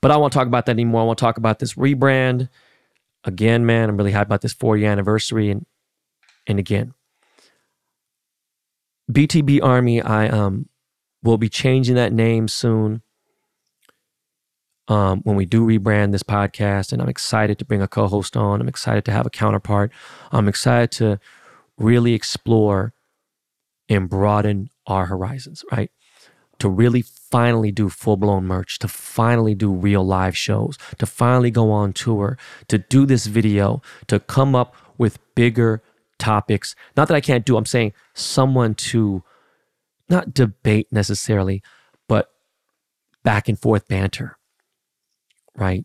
But 0.00 0.10
I 0.10 0.18
won't 0.18 0.32
talk 0.32 0.46
about 0.46 0.66
that 0.66 0.72
anymore. 0.72 1.00
I 1.00 1.04
want 1.04 1.18
to 1.18 1.24
talk 1.24 1.38
about 1.38 1.58
this 1.58 1.74
rebrand. 1.74 2.48
Again, 3.24 3.66
man, 3.66 3.88
I'm 3.88 3.96
really 3.96 4.12
happy 4.12 4.28
about 4.28 4.42
this 4.42 4.52
40 4.52 4.84
anniversary. 4.86 5.50
And 5.50 5.66
and 6.46 6.58
again, 6.58 6.94
BTB 9.10 9.62
Army, 9.62 10.00
I 10.00 10.28
um 10.28 10.68
will 11.22 11.38
be 11.38 11.48
changing 11.48 11.96
that 11.96 12.12
name 12.12 12.48
soon. 12.48 13.02
Um, 14.88 15.20
when 15.24 15.34
we 15.34 15.46
do 15.46 15.66
rebrand 15.66 16.12
this 16.12 16.22
podcast, 16.22 16.92
and 16.92 17.02
I'm 17.02 17.08
excited 17.08 17.58
to 17.58 17.64
bring 17.64 17.82
a 17.82 17.88
co-host 17.88 18.36
on. 18.36 18.60
I'm 18.60 18.68
excited 18.68 19.04
to 19.06 19.12
have 19.12 19.26
a 19.26 19.30
counterpart. 19.30 19.90
I'm 20.30 20.46
excited 20.46 20.92
to 20.92 21.18
really 21.76 22.14
explore 22.14 22.94
and 23.88 24.08
broaden 24.08 24.70
our 24.86 25.06
horizons, 25.06 25.64
right? 25.72 25.90
to 26.58 26.68
really 26.68 27.02
finally 27.02 27.70
do 27.70 27.88
full 27.88 28.16
blown 28.16 28.44
merch, 28.44 28.78
to 28.78 28.88
finally 28.88 29.54
do 29.54 29.70
real 29.70 30.04
live 30.04 30.36
shows, 30.36 30.78
to 30.98 31.06
finally 31.06 31.50
go 31.50 31.70
on 31.70 31.92
tour, 31.92 32.38
to 32.68 32.78
do 32.78 33.06
this 33.06 33.26
video, 33.26 33.82
to 34.06 34.18
come 34.20 34.54
up 34.54 34.74
with 34.98 35.18
bigger 35.34 35.82
topics. 36.18 36.74
Not 36.96 37.08
that 37.08 37.14
I 37.14 37.20
can't 37.20 37.44
do, 37.44 37.56
I'm 37.56 37.66
saying 37.66 37.92
someone 38.14 38.74
to 38.74 39.22
not 40.08 40.32
debate 40.32 40.88
necessarily, 40.90 41.62
but 42.08 42.30
back 43.22 43.48
and 43.48 43.58
forth 43.58 43.88
banter, 43.88 44.35
right? 45.56 45.84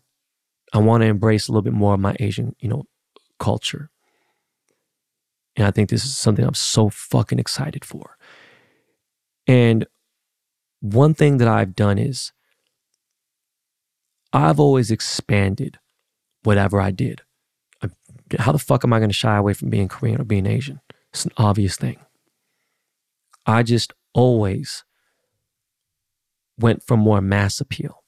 I 0.72 0.78
want 0.78 1.02
to 1.02 1.06
embrace 1.06 1.48
a 1.48 1.52
little 1.52 1.62
bit 1.62 1.72
more 1.72 1.94
of 1.94 2.00
my 2.00 2.16
Asian, 2.20 2.54
you 2.60 2.68
know, 2.68 2.84
culture. 3.38 3.90
And 5.56 5.66
I 5.66 5.70
think 5.70 5.90
this 5.90 6.04
is 6.04 6.16
something 6.16 6.44
I'm 6.44 6.54
so 6.54 6.88
fucking 6.88 7.38
excited 7.38 7.84
for. 7.84 8.16
And 9.46 9.86
one 10.80 11.14
thing 11.14 11.38
that 11.38 11.48
I've 11.48 11.74
done 11.74 11.98
is 11.98 12.32
I've 14.32 14.58
always 14.58 14.90
expanded 14.90 15.78
whatever 16.42 16.80
I 16.80 16.90
did. 16.90 17.22
How 18.38 18.52
the 18.52 18.58
fuck 18.58 18.84
am 18.84 18.92
I 18.92 18.98
going 18.98 19.10
to 19.10 19.14
shy 19.14 19.36
away 19.36 19.52
from 19.52 19.68
being 19.68 19.88
Korean 19.88 20.20
or 20.20 20.24
being 20.24 20.46
Asian? 20.46 20.80
It's 21.12 21.26
an 21.26 21.32
obvious 21.36 21.76
thing. 21.76 21.98
I 23.44 23.62
just 23.62 23.92
always 24.14 24.84
went 26.58 26.82
for 26.82 26.96
more 26.96 27.20
mass 27.20 27.60
appeal, 27.60 28.02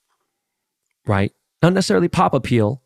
right? 1.07 1.33
Not 1.65 1.73
necessarily 1.73 2.09
pop 2.09 2.35
appeal, 2.35 2.83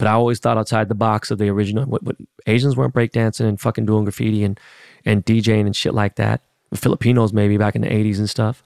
but 0.00 0.08
I 0.08 0.14
always 0.14 0.40
thought 0.40 0.58
outside 0.58 0.88
the 0.88 0.96
box 0.96 1.30
of 1.30 1.38
the 1.38 1.48
original. 1.48 1.84
What, 1.84 2.02
what 2.02 2.16
Asians 2.48 2.76
weren't 2.76 2.92
breakdancing 2.92 3.46
and 3.46 3.60
fucking 3.60 3.86
doing 3.86 4.02
graffiti 4.02 4.42
and 4.42 4.58
and 5.04 5.24
DJing 5.24 5.64
and 5.64 5.76
shit 5.76 5.94
like 5.94 6.16
that. 6.16 6.42
Filipinos 6.74 7.32
maybe 7.32 7.56
back 7.56 7.76
in 7.76 7.82
the 7.82 7.88
80s 7.88 8.18
and 8.18 8.28
stuff, 8.28 8.64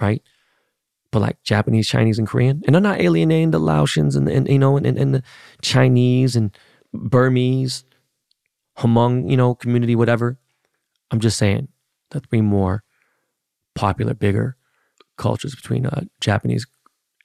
right? 0.00 0.20
But 1.12 1.20
like 1.20 1.40
Japanese, 1.44 1.86
Chinese, 1.86 2.18
and 2.18 2.26
Korean. 2.26 2.60
And 2.66 2.76
I'm 2.76 2.82
not 2.82 3.00
alienating 3.00 3.52
the 3.52 3.60
Laotians 3.60 4.16
and, 4.16 4.28
and 4.28 4.48
you 4.48 4.58
know, 4.58 4.76
and, 4.76 4.84
and 4.84 5.14
the 5.14 5.22
Chinese 5.62 6.34
and 6.34 6.50
Burmese, 6.92 7.84
Hmong, 8.78 9.30
you 9.30 9.36
know, 9.36 9.54
community, 9.54 9.94
whatever. 9.94 10.38
I'm 11.12 11.20
just 11.20 11.38
saying 11.38 11.68
the 12.10 12.18
three 12.18 12.40
more 12.40 12.82
popular, 13.76 14.12
bigger 14.12 14.56
cultures 15.16 15.54
between 15.54 15.86
uh, 15.86 16.00
Japanese 16.20 16.66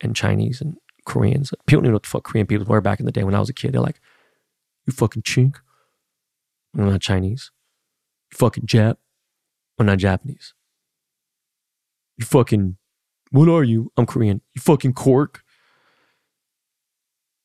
and 0.02 0.16
Chinese 0.16 0.62
and 0.62 0.78
Koreans. 1.06 1.54
People 1.66 1.84
knew 1.84 1.94
what 1.94 2.04
the 2.04 2.10
fuck 2.10 2.24
Korean 2.24 2.48
people 2.48 2.66
were 2.66 2.82
back 2.82 3.00
in 3.00 3.06
the 3.06 3.12
day 3.12 3.24
when 3.24 3.36
I 3.36 3.40
was 3.40 3.50
a 3.50 3.54
kid. 3.54 3.72
They're 3.72 3.82
like, 3.82 4.02
you 4.86 4.94
fucking 4.94 5.24
chink. 5.24 5.58
I'm 6.78 6.90
not 6.90 7.02
Chinese. 7.02 7.52
You 8.32 8.38
fucking 8.38 8.66
Jap. 8.66 8.96
I'm 9.78 9.86
not 9.86 9.98
Japanese. 9.98 10.54
You 12.18 12.26
fucking, 12.26 12.78
what 13.32 13.50
are 13.50 13.64
you? 13.64 13.92
I'm 13.98 14.06
Korean. 14.06 14.42
You 14.54 14.62
fucking 14.62 14.94
cork. 14.94 15.44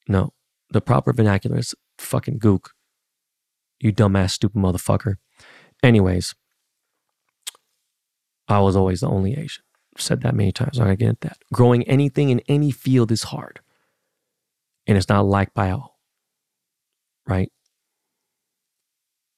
No, 0.08 0.32
the 0.70 0.80
proper 0.80 1.12
vernacular 1.12 1.58
is 1.58 1.74
fucking 1.98 2.38
gook. 2.38 2.68
You 3.80 3.92
dumbass, 3.92 4.32
stupid 4.32 4.60
motherfucker. 4.60 5.16
Anyways, 5.82 6.34
I 8.48 8.60
was 8.60 8.76
always 8.76 9.00
the 9.00 9.08
only 9.08 9.36
Asian. 9.36 9.64
Said 9.98 10.22
that 10.22 10.34
many 10.34 10.52
times. 10.52 10.78
I'm 10.78 10.86
gonna 10.86 10.96
get 10.96 11.20
that. 11.22 11.38
Growing 11.52 11.82
anything 11.84 12.30
in 12.30 12.40
any 12.48 12.70
field 12.70 13.10
is 13.10 13.24
hard. 13.24 13.60
And 14.86 14.96
it's 14.96 15.08
not 15.08 15.26
liked 15.26 15.54
by 15.54 15.70
all. 15.70 15.98
Right? 17.26 17.50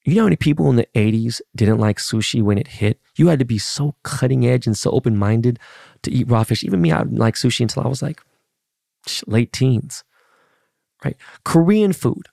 You 0.05 0.15
know 0.15 0.23
how 0.23 0.27
many 0.27 0.37
people 0.37 0.71
in 0.71 0.77
the 0.77 0.89
80s 0.95 1.41
didn't 1.55 1.79
like 1.79 1.99
sushi 1.99 2.43
when 2.43 2.57
it 2.57 2.69
hit? 2.69 3.01
You 3.17 3.29
had 3.29 3.39
to 3.41 3.45
be 3.45 3.59
so 3.59 3.95
cutting 4.03 4.47
edge 4.47 4.67
and 4.67 4.77
so 4.77 4.91
open 4.91 5.17
minded 5.17 5.59
to 6.03 6.11
eat 6.11 6.31
raw 6.31 6.45
fish. 6.45 6.65
Even 6.65 6.81
me, 6.81 6.93
I 6.93 6.99
didn't 6.99 7.19
like 7.19 7.35
sushi 7.35 7.61
until 7.61 7.83
I 7.83 7.89
was 7.89 8.03
like 8.03 8.21
late 9.27 9.53
teens, 9.53 10.05
right? 11.05 11.17
Korean 11.45 11.93
food, 11.93 12.29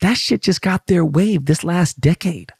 that 0.00 0.14
shit 0.14 0.42
just 0.42 0.62
got 0.62 0.86
their 0.86 1.04
wave 1.04 1.46
this 1.46 1.64
last 1.64 2.00
decade. 2.00 2.52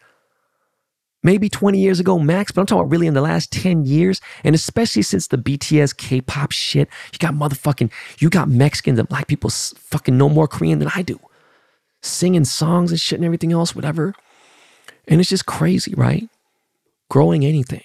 Maybe 1.22 1.48
20 1.48 1.78
years 1.78 1.98
ago 1.98 2.18
max, 2.18 2.52
but 2.52 2.60
I'm 2.60 2.66
talking 2.66 2.82
about 2.82 2.92
really 2.92 3.08
in 3.08 3.14
the 3.14 3.20
last 3.20 3.50
10 3.52 3.84
years. 3.84 4.20
And 4.44 4.54
especially 4.54 5.02
since 5.02 5.26
the 5.26 5.38
BTS 5.38 5.96
K 5.96 6.20
pop 6.20 6.52
shit, 6.52 6.88
you 7.12 7.18
got 7.18 7.34
motherfucking, 7.34 7.90
you 8.18 8.30
got 8.30 8.48
Mexicans 8.48 8.98
and 8.98 9.08
black 9.08 9.26
people 9.26 9.50
fucking 9.50 10.16
know 10.16 10.28
more 10.28 10.46
Korean 10.46 10.78
than 10.78 10.90
I 10.94 11.02
do. 11.02 11.18
Singing 12.02 12.44
songs 12.44 12.92
and 12.92 13.00
shit 13.00 13.18
and 13.18 13.24
everything 13.24 13.52
else, 13.52 13.74
whatever. 13.74 14.14
And 15.08 15.20
it's 15.20 15.30
just 15.30 15.46
crazy, 15.46 15.94
right? 15.96 16.28
Growing 17.10 17.44
anything. 17.44 17.82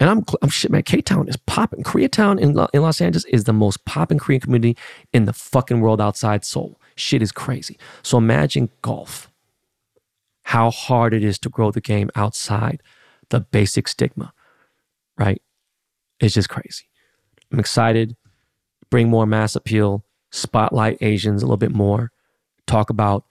And 0.00 0.10
I'm, 0.10 0.24
I'm 0.42 0.50
shit, 0.50 0.70
man. 0.70 0.82
K 0.82 1.00
Town 1.00 1.28
is 1.28 1.36
popping. 1.36 1.82
Koreatown 1.82 2.38
in, 2.38 2.50
in 2.72 2.82
Los 2.82 3.00
Angeles 3.00 3.24
is 3.26 3.44
the 3.44 3.52
most 3.52 3.84
popping 3.84 4.18
Korean 4.18 4.40
community 4.40 4.76
in 5.12 5.24
the 5.24 5.32
fucking 5.32 5.80
world 5.80 6.00
outside 6.00 6.44
Seoul. 6.44 6.78
Shit 6.96 7.22
is 7.22 7.32
crazy. 7.32 7.78
So 8.02 8.18
imagine 8.18 8.70
golf, 8.82 9.30
how 10.44 10.70
hard 10.70 11.14
it 11.14 11.24
is 11.24 11.38
to 11.40 11.48
grow 11.48 11.70
the 11.70 11.80
game 11.80 12.10
outside 12.14 12.82
the 13.30 13.40
basic 13.40 13.88
stigma, 13.88 14.32
right? 15.18 15.40
It's 16.20 16.34
just 16.34 16.48
crazy. 16.48 16.84
I'm 17.50 17.58
excited. 17.58 18.16
Bring 18.90 19.08
more 19.08 19.26
mass 19.26 19.56
appeal, 19.56 20.04
spotlight 20.30 20.98
Asians 21.00 21.42
a 21.42 21.46
little 21.46 21.56
bit 21.56 21.72
more, 21.72 22.12
talk 22.66 22.90
about 22.90 23.24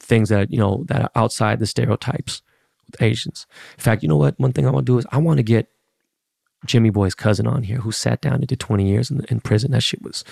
things 0.00 0.28
that 0.28 0.50
you 0.50 0.58
know 0.58 0.84
that 0.88 1.02
are 1.02 1.10
outside 1.14 1.58
the 1.58 1.66
stereotypes 1.66 2.42
with 2.86 3.00
Asians. 3.02 3.46
In 3.76 3.82
fact, 3.82 4.02
you 4.02 4.08
know 4.08 4.16
what? 4.16 4.38
One 4.38 4.52
thing 4.52 4.66
I 4.66 4.70
want 4.70 4.86
to 4.86 4.92
do 4.92 4.98
is 4.98 5.06
I 5.10 5.18
want 5.18 5.38
to 5.38 5.42
get 5.42 5.68
Jimmy 6.66 6.90
Boy's 6.90 7.14
cousin 7.14 7.46
on 7.46 7.62
here 7.62 7.78
who 7.78 7.92
sat 7.92 8.20
down 8.20 8.34
and 8.34 8.46
did 8.46 8.60
20 8.60 8.86
years 8.88 9.10
in, 9.10 9.24
in 9.28 9.40
prison. 9.40 9.70
That 9.70 9.82
shit 9.82 10.02
was 10.02 10.24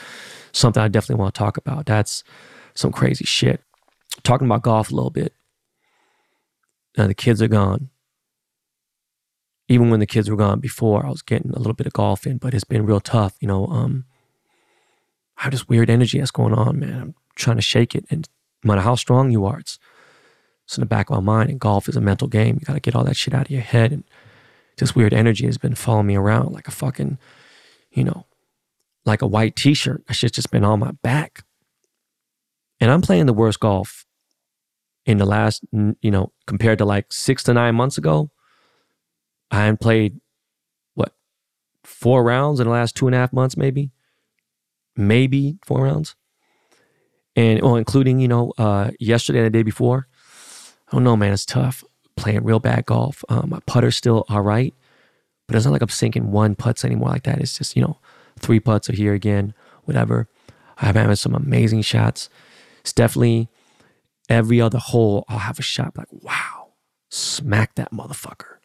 something 0.53 0.82
I 0.82 0.88
definitely 0.88 1.20
want 1.20 1.34
to 1.34 1.38
talk 1.38 1.57
about. 1.57 1.86
That's 1.86 2.22
some 2.74 2.92
crazy 2.92 3.24
shit. 3.24 3.62
Talking 4.22 4.47
about 4.47 4.62
golf 4.62 4.90
a 4.90 4.94
little 4.94 5.11
bit. 5.11 5.32
Now 6.97 7.07
the 7.07 7.14
kids 7.14 7.42
are 7.42 7.49
gone. 7.49 7.90
Even 9.68 9.90
when 9.90 10.01
the 10.01 10.07
kids 10.07 10.30
were 10.30 10.36
gone 10.36 10.61
before, 10.61 11.05
I 11.05 11.11
was 11.11 11.22
getting 11.22 11.51
a 11.51 11.59
little 11.59 11.74
bit 11.74 11.86
of 11.86 11.92
golf 11.92 12.26
in, 12.26 12.38
but 12.38 12.55
it's 12.55 12.64
been 12.64 12.86
real 12.86 13.01
tough. 13.01 13.34
You 13.40 13.49
know, 13.49 13.66
um, 13.66 14.05
I 15.36 15.44
have 15.44 15.53
this 15.53 15.68
weird 15.68 15.90
energy 15.90 16.18
that's 16.18 16.30
going 16.30 16.55
on, 16.55 16.78
man. 16.78 17.01
I'm 17.01 17.14
trying 17.34 17.57
to 17.57 17.62
shake 17.62 17.94
it. 17.94 18.05
And 18.09 18.28
no 18.62 18.68
matter 18.68 18.82
how 18.82 18.94
strong 18.94 19.30
you 19.30 19.44
are, 19.44 19.59
it's, 19.59 19.78
it's 20.64 20.78
in 20.78 20.82
the 20.82 20.86
back 20.86 21.11
of 21.11 21.16
my 21.16 21.38
mind. 21.38 21.51
And 21.51 21.61
golf 21.61 21.88
is 21.88 21.97
a 21.97 22.01
mental 22.01 22.28
game. 22.28 22.59
You 22.61 22.66
got 22.66 22.74
to 22.74 22.80
get 22.80 22.94
all 22.94 23.05
that 23.05 23.16
shit 23.16 23.34
out 23.34 23.47
of 23.47 23.51
your 23.51 23.61
head. 23.61 23.92
And 23.92 24.05
this 24.78 24.94
weird 24.94 25.12
energy 25.12 25.47
has 25.47 25.59
been 25.59 25.74
following 25.74 26.07
me 26.07 26.16
around 26.16 26.53
like 26.53 26.68
a 26.68 26.72
fucking, 26.72 27.18
you 27.90 28.05
know, 28.05 28.24
like 29.05 29.20
a 29.20 29.26
white 29.26 29.57
t 29.57 29.74
shirt. 29.74 30.07
That 30.07 30.14
shit's 30.14 30.36
just 30.36 30.53
been 30.53 30.64
on 30.64 30.78
my 30.78 30.92
back. 31.03 31.44
And 32.78 32.90
I'm 32.90 33.03
playing 33.03 33.26
the 33.26 33.32
worst 33.32 33.59
golf 33.59 34.05
in 35.07 35.18
the 35.18 35.24
last, 35.24 35.64
you 35.72 36.11
know, 36.11 36.32
compared 36.46 36.78
to 36.78 36.84
like 36.84 37.12
six 37.12 37.42
to 37.44 37.54
nine 37.54 37.74
months 37.74 37.96
ago. 37.96 38.30
I 39.50 39.61
hadn't 39.61 39.80
played, 39.80 40.20
what, 40.94 41.14
four 41.84 42.24
rounds 42.24 42.59
in 42.59 42.66
the 42.66 42.72
last 42.72 42.96
two 42.96 43.07
and 43.07 43.14
a 43.14 43.18
half 43.18 43.32
months, 43.32 43.57
maybe? 43.57 43.92
Maybe 44.96 45.59
four 45.64 45.84
rounds. 45.84 46.16
And, 47.36 47.62
well, 47.62 47.76
including, 47.76 48.18
you 48.18 48.28
know, 48.28 48.52
uh, 48.59 48.90
yesterday 48.98 49.38
and 49.38 49.46
the 49.46 49.50
day 49.50 49.62
before. 49.62 50.09
I 50.88 50.96
don't 50.96 51.04
know, 51.04 51.16
man. 51.16 51.32
It's 51.32 51.46
tough 51.46 51.84
playing 52.16 52.44
real 52.44 52.59
bad 52.59 52.86
golf. 52.86 53.24
Um, 53.28 53.50
my 53.50 53.61
putter's 53.66 53.94
still 53.94 54.24
all 54.28 54.40
right, 54.40 54.74
but 55.46 55.54
it's 55.54 55.64
not 55.64 55.72
like 55.72 55.82
I'm 55.82 55.88
sinking 55.88 56.32
one 56.32 56.54
putts 56.57 56.84
anymore 56.84 57.11
like 57.11 57.24
that. 57.24 57.38
It's 57.38 57.59
just, 57.59 57.76
you 57.76 57.82
know, 57.82 57.98
three 58.40 58.59
putts 58.59 58.90
are 58.90 58.94
here 58.94 59.14
again, 59.14 59.54
whatever. 59.84 60.28
I've 60.78 60.96
had 60.96 61.16
some 61.18 61.34
amazing 61.34 61.82
shots. 61.82 62.28
It's 62.80 62.92
definitely 62.92 63.48
every 64.29 64.61
other 64.61 64.79
hole, 64.79 65.24
I'll 65.29 65.39
have 65.39 65.59
a 65.59 65.62
shot 65.62 65.97
like, 65.97 66.09
wow, 66.11 66.72
smack 67.11 67.74
that 67.77 67.93
motherfucker. 67.93 68.57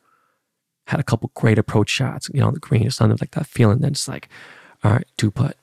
Had 0.88 1.00
a 1.00 1.04
couple 1.04 1.32
great 1.36 1.58
approach 1.58 1.90
shots, 1.90 2.30
you 2.34 2.42
know, 2.42 2.48
on 2.48 2.54
the 2.54 2.60
green 2.60 2.88
or 2.88 2.92
something 2.92 3.18
like 3.22 3.32
that 3.32 3.48
feeling. 3.48 3.80
Then 3.80 3.92
it's 3.92 4.08
like, 4.08 4.30
all 4.84 4.92
right, 4.92 5.08
two 5.18 5.32
putt. 5.32 5.58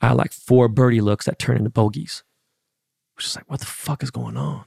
I 0.00 0.08
had 0.08 0.16
like 0.16 0.32
four 0.32 0.68
birdie 0.68 1.00
looks 1.00 1.26
that 1.26 1.38
turn 1.38 1.56
into 1.56 1.70
bogeys. 1.70 2.22
Which 3.16 3.26
is 3.26 3.36
like, 3.36 3.50
what 3.50 3.60
the 3.60 3.66
fuck 3.66 4.02
is 4.02 4.10
going 4.10 4.36
on? 4.36 4.64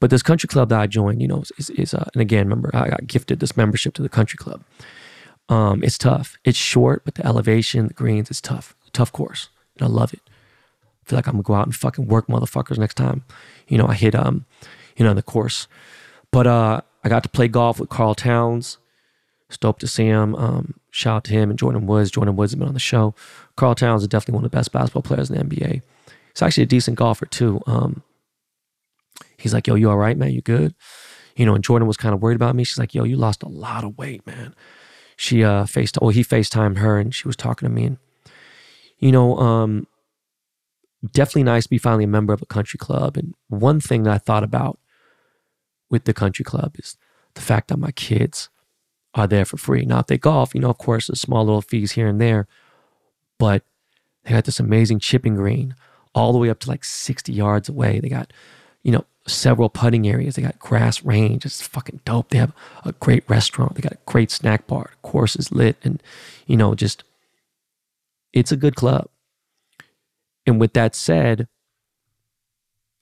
But 0.00 0.10
this 0.10 0.22
country 0.22 0.46
club 0.46 0.68
that 0.68 0.80
I 0.80 0.86
joined, 0.86 1.22
you 1.22 1.28
know, 1.28 1.42
is, 1.56 1.70
is 1.70 1.94
uh, 1.94 2.08
and 2.12 2.20
again, 2.20 2.46
remember, 2.46 2.70
I 2.74 2.90
got 2.90 3.06
gifted 3.06 3.40
this 3.40 3.56
membership 3.56 3.94
to 3.94 4.02
the 4.02 4.08
country 4.08 4.36
club. 4.36 4.62
Um, 5.48 5.82
it's 5.82 5.98
tough. 5.98 6.36
It's 6.44 6.58
short, 6.58 7.02
but 7.04 7.14
the 7.14 7.26
elevation, 7.26 7.88
the 7.88 7.94
greens, 7.94 8.30
it's 8.30 8.40
tough. 8.40 8.76
Tough 8.92 9.12
course. 9.12 9.48
And 9.76 9.88
I 9.88 9.90
love 9.90 10.12
it. 10.12 10.20
Feel 11.08 11.16
like 11.16 11.26
I'm 11.26 11.34
gonna 11.34 11.42
go 11.42 11.54
out 11.54 11.66
and 11.66 11.74
fucking 11.74 12.06
work 12.06 12.26
motherfuckers 12.28 12.78
next 12.78 12.94
time. 12.94 13.24
You 13.66 13.78
know, 13.78 13.86
I 13.86 13.94
hit 13.94 14.14
um, 14.14 14.46
you 14.96 15.04
know, 15.04 15.14
the 15.14 15.22
course. 15.22 15.66
But 16.30 16.46
uh 16.46 16.82
I 17.04 17.08
got 17.08 17.22
to 17.22 17.28
play 17.28 17.48
golf 17.48 17.80
with 17.80 17.88
Karl 17.88 18.14
Towns. 18.14 18.78
Stoked 19.50 19.80
to 19.80 19.86
see 19.86 20.06
him. 20.06 20.34
Um, 20.34 20.74
shout 20.90 21.16
out 21.16 21.24
to 21.24 21.32
him 21.32 21.48
and 21.48 21.58
Jordan 21.58 21.86
Woods. 21.86 22.10
Jordan 22.10 22.36
Woods 22.36 22.52
has 22.52 22.58
been 22.58 22.68
on 22.68 22.74
the 22.74 22.80
show. 22.80 23.14
Karl 23.56 23.74
Towns 23.74 24.02
is 24.02 24.08
definitely 24.08 24.34
one 24.34 24.44
of 24.44 24.50
the 24.50 24.56
best 24.56 24.72
basketball 24.72 25.02
players 25.02 25.30
in 25.30 25.38
the 25.38 25.44
NBA. 25.44 25.80
He's 26.34 26.42
actually 26.42 26.64
a 26.64 26.66
decent 26.66 26.98
golfer 26.98 27.24
too. 27.24 27.62
Um, 27.66 28.02
He's 29.38 29.54
like, 29.54 29.66
yo, 29.66 29.76
you 29.76 29.88
all 29.88 29.96
right, 29.96 30.16
man? 30.16 30.32
You 30.32 30.42
good? 30.42 30.74
You 31.36 31.46
know, 31.46 31.54
and 31.54 31.62
Jordan 31.62 31.86
was 31.86 31.96
kind 31.96 32.14
of 32.14 32.20
worried 32.20 32.34
about 32.34 32.56
me. 32.56 32.64
She's 32.64 32.78
like, 32.78 32.94
yo, 32.94 33.04
you 33.04 33.16
lost 33.16 33.44
a 33.44 33.48
lot 33.48 33.84
of 33.84 33.96
weight, 33.96 34.26
man. 34.26 34.54
She 35.16 35.44
uh 35.44 35.64
faced 35.66 35.98
well, 36.00 36.10
he 36.10 36.22
FaceTimed 36.22 36.78
her 36.78 36.98
and 36.98 37.14
she 37.14 37.26
was 37.26 37.36
talking 37.36 37.68
to 37.68 37.74
me. 37.74 37.84
And, 37.84 37.98
you 38.98 39.12
know, 39.12 39.38
um, 39.38 39.86
definitely 41.12 41.44
nice 41.44 41.64
to 41.64 41.70
be 41.70 41.78
finally 41.78 42.04
a 42.04 42.08
member 42.08 42.32
of 42.32 42.42
a 42.42 42.46
country 42.46 42.78
club. 42.78 43.16
And 43.16 43.34
one 43.48 43.80
thing 43.80 44.02
that 44.04 44.14
I 44.14 44.18
thought 44.18 44.44
about 44.44 44.78
with 45.90 46.04
the 46.04 46.14
country 46.14 46.44
club 46.44 46.76
is 46.78 46.96
the 47.34 47.40
fact 47.40 47.68
that 47.68 47.78
my 47.78 47.92
kids 47.92 48.48
are 49.14 49.26
there 49.26 49.44
for 49.44 49.56
free. 49.56 49.84
Now, 49.84 50.00
if 50.00 50.06
they 50.06 50.18
golf, 50.18 50.54
you 50.54 50.60
know, 50.60 50.70
of 50.70 50.78
course, 50.78 51.06
there's 51.06 51.20
small 51.20 51.44
little 51.44 51.62
fees 51.62 51.92
here 51.92 52.08
and 52.08 52.20
there, 52.20 52.46
but 53.38 53.62
they 54.24 54.30
got 54.30 54.44
this 54.44 54.60
amazing 54.60 54.98
chipping 54.98 55.36
green 55.36 55.74
all 56.14 56.32
the 56.32 56.38
way 56.38 56.50
up 56.50 56.60
to 56.60 56.68
like 56.68 56.84
60 56.84 57.32
yards 57.32 57.68
away. 57.68 58.00
They 58.00 58.08
got, 58.08 58.32
you 58.82 58.92
know, 58.92 59.04
several 59.26 59.68
putting 59.68 60.08
areas. 60.08 60.34
They 60.34 60.42
got 60.42 60.58
grass 60.58 61.04
range. 61.04 61.46
It's 61.46 61.66
fucking 61.66 62.00
dope. 62.04 62.30
They 62.30 62.38
have 62.38 62.52
a 62.84 62.92
great 62.92 63.28
restaurant. 63.28 63.74
They 63.74 63.82
got 63.82 63.92
a 63.92 63.98
great 64.06 64.30
snack 64.30 64.66
bar. 64.66 64.90
The 64.90 65.08
course 65.08 65.36
is 65.36 65.52
lit. 65.52 65.76
And, 65.82 66.02
you 66.46 66.56
know, 66.56 66.74
just, 66.74 67.04
it's 68.32 68.52
a 68.52 68.56
good 68.56 68.74
club. 68.74 69.08
And 70.48 70.58
with 70.58 70.72
that 70.72 70.94
said, 70.94 71.46